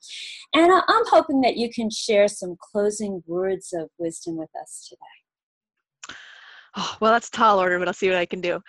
Anna, 0.55 0.83
I'm 0.87 1.05
hoping 1.07 1.41
that 1.41 1.55
you 1.55 1.69
can 1.69 1.91
share 1.91 2.27
some 2.27 2.57
closing 2.59 3.21
words 3.27 3.73
of 3.73 3.89
wisdom 3.99 4.37
with 4.37 4.49
us 4.59 4.87
today 4.89 5.20
oh, 6.77 6.97
well, 6.99 7.11
that's 7.11 7.29
tall 7.29 7.59
order, 7.59 7.79
but 7.79 7.87
I'll 7.87 7.93
see 7.93 8.09
what 8.09 8.17
I 8.17 8.25
can 8.25 8.41
do. 8.41 8.59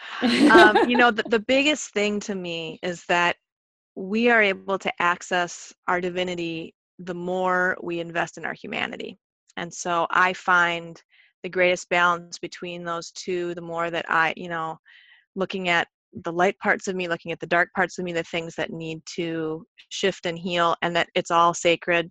Um, 0.50 0.88
you 0.88 0.96
know, 0.96 1.10
the, 1.10 1.24
the 1.24 1.38
biggest 1.38 1.92
thing 1.92 2.20
to 2.20 2.34
me 2.34 2.78
is 2.82 3.04
that 3.08 3.36
we 3.94 4.30
are 4.30 4.42
able 4.42 4.78
to 4.78 4.92
access 5.00 5.72
our 5.88 6.00
divinity 6.00 6.74
the 6.98 7.14
more 7.14 7.76
we 7.82 8.00
invest 8.00 8.38
in 8.38 8.44
our 8.44 8.54
humanity. 8.54 9.18
And 9.56 9.72
so 9.72 10.06
I 10.10 10.32
find 10.32 11.00
the 11.42 11.48
greatest 11.48 11.88
balance 11.88 12.38
between 12.38 12.84
those 12.84 13.10
two, 13.10 13.54
the 13.54 13.60
more 13.60 13.90
that 13.90 14.06
I, 14.08 14.32
you 14.36 14.48
know, 14.48 14.78
looking 15.34 15.68
at 15.68 15.88
the 16.24 16.32
light 16.32 16.58
parts 16.58 16.88
of 16.88 16.94
me, 16.94 17.08
looking 17.08 17.32
at 17.32 17.40
the 17.40 17.46
dark 17.46 17.70
parts 17.74 17.98
of 17.98 18.04
me, 18.04 18.12
the 18.12 18.22
things 18.24 18.54
that 18.56 18.70
need 18.70 19.00
to 19.16 19.66
shift 19.88 20.26
and 20.26 20.38
heal, 20.38 20.76
and 20.82 20.94
that 20.94 21.08
it's 21.14 21.30
all 21.30 21.54
sacred. 21.54 22.10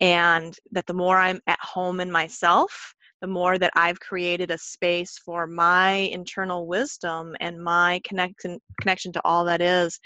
And 0.00 0.54
that 0.72 0.86
the 0.86 0.94
more 0.94 1.18
I'm 1.18 1.40
at 1.46 1.58
home 1.60 2.00
in 2.00 2.10
myself, 2.10 2.94
the 3.20 3.26
more 3.26 3.58
that 3.58 3.72
I've 3.76 4.00
created 4.00 4.50
a 4.50 4.58
space 4.58 5.18
for 5.18 5.46
my 5.46 5.92
internal 5.92 6.66
wisdom 6.66 7.34
and 7.40 7.62
my 7.62 8.00
connection 8.04 8.60
connection 8.80 9.12
to 9.12 9.20
all 9.24 9.44
that 9.46 9.62
is 9.62 9.98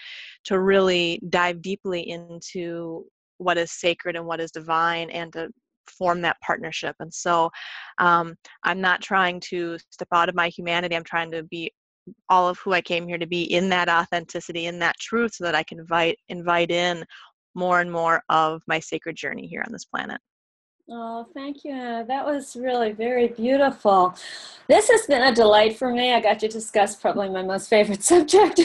to 0.44 0.60
really 0.60 1.20
dive 1.28 1.60
deeply 1.62 2.08
into 2.08 3.04
what 3.38 3.58
is 3.58 3.72
sacred 3.72 4.16
and 4.16 4.26
what 4.26 4.40
is 4.40 4.50
divine 4.50 5.10
and 5.10 5.32
to 5.32 5.50
form 5.88 6.20
that 6.20 6.40
partnership. 6.40 6.94
And 7.00 7.12
so 7.12 7.50
um, 7.98 8.34
i'm 8.64 8.80
not 8.80 9.02
trying 9.02 9.40
to 9.40 9.78
step 9.90 10.08
out 10.12 10.28
of 10.28 10.34
my 10.34 10.48
humanity. 10.48 10.96
I'm 10.96 11.04
trying 11.04 11.30
to 11.32 11.42
be 11.44 11.72
all 12.28 12.48
of 12.48 12.58
who 12.58 12.72
i 12.72 12.80
came 12.80 13.06
here 13.06 13.18
to 13.18 13.26
be 13.26 13.42
in 13.42 13.68
that 13.68 13.88
authenticity 13.88 14.66
in 14.66 14.78
that 14.78 14.98
truth 14.98 15.34
so 15.34 15.44
that 15.44 15.54
i 15.54 15.62
can 15.62 15.78
invite 15.78 16.18
invite 16.28 16.70
in 16.70 17.04
more 17.54 17.80
and 17.80 17.92
more 17.92 18.22
of 18.28 18.62
my 18.66 18.80
sacred 18.80 19.16
journey 19.16 19.46
here 19.46 19.62
on 19.66 19.72
this 19.72 19.84
planet 19.84 20.20
Oh, 20.92 21.24
thank 21.34 21.62
you, 21.62 21.70
Anna. 21.70 22.04
That 22.04 22.26
was 22.26 22.56
really 22.56 22.90
very 22.90 23.28
beautiful. 23.28 24.12
This 24.66 24.90
has 24.90 25.06
been 25.06 25.22
a 25.22 25.32
delight 25.32 25.76
for 25.76 25.92
me. 25.92 26.12
I 26.12 26.20
got 26.20 26.40
to 26.40 26.48
discuss 26.48 26.96
probably 26.96 27.28
my 27.28 27.42
most 27.42 27.68
favorite 27.68 28.02
subject. 28.02 28.60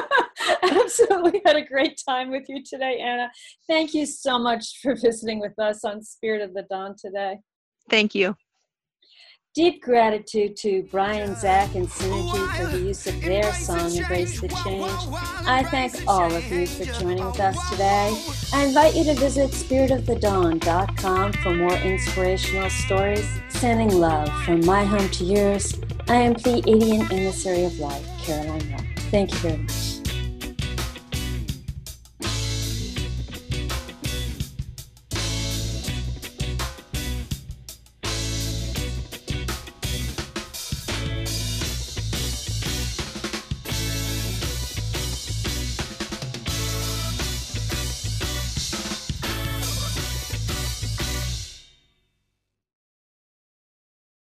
Absolutely 0.62 1.40
had 1.46 1.54
a 1.54 1.64
great 1.64 2.00
time 2.08 2.30
with 2.30 2.48
you 2.48 2.64
today, 2.64 2.98
Anna. 2.98 3.30
Thank 3.68 3.94
you 3.94 4.04
so 4.04 4.36
much 4.36 4.80
for 4.82 4.96
visiting 4.96 5.38
with 5.38 5.56
us 5.60 5.84
on 5.84 6.02
Spirit 6.02 6.42
of 6.42 6.54
the 6.54 6.62
Dawn 6.68 6.96
today. 7.00 7.38
Thank 7.88 8.16
you. 8.16 8.36
Deep 9.52 9.82
gratitude 9.82 10.56
to 10.56 10.84
Brian, 10.92 11.34
Zach, 11.34 11.74
and 11.74 11.88
Synergy 11.88 12.56
for 12.56 12.66
the 12.66 12.84
use 12.86 13.04
of 13.08 13.20
their 13.20 13.52
song, 13.52 13.92
Embrace 13.96 14.40
the 14.40 14.46
Change. 14.46 14.92
I 15.44 15.64
thank 15.64 16.06
all 16.06 16.32
of 16.32 16.44
you 16.52 16.68
for 16.68 16.84
joining 16.84 17.26
with 17.26 17.40
us 17.40 17.56
today. 17.68 18.16
I 18.54 18.66
invite 18.66 18.94
you 18.94 19.02
to 19.02 19.14
visit 19.14 19.50
spiritofthedawn.com 19.50 21.32
for 21.32 21.52
more 21.52 21.74
inspirational 21.78 22.70
stories. 22.70 23.28
Sending 23.48 23.90
love 23.98 24.30
from 24.44 24.64
my 24.64 24.84
home 24.84 25.08
to 25.08 25.24
yours. 25.24 25.80
I 26.06 26.14
am 26.14 26.34
Pleiadian 26.34 27.10
Emissary 27.10 27.64
of 27.64 27.76
Light, 27.80 28.04
Caroline 28.20 28.70
Rock. 28.70 28.84
Thank 29.10 29.32
you 29.32 29.38
very 29.38 29.56
much. 29.56 29.89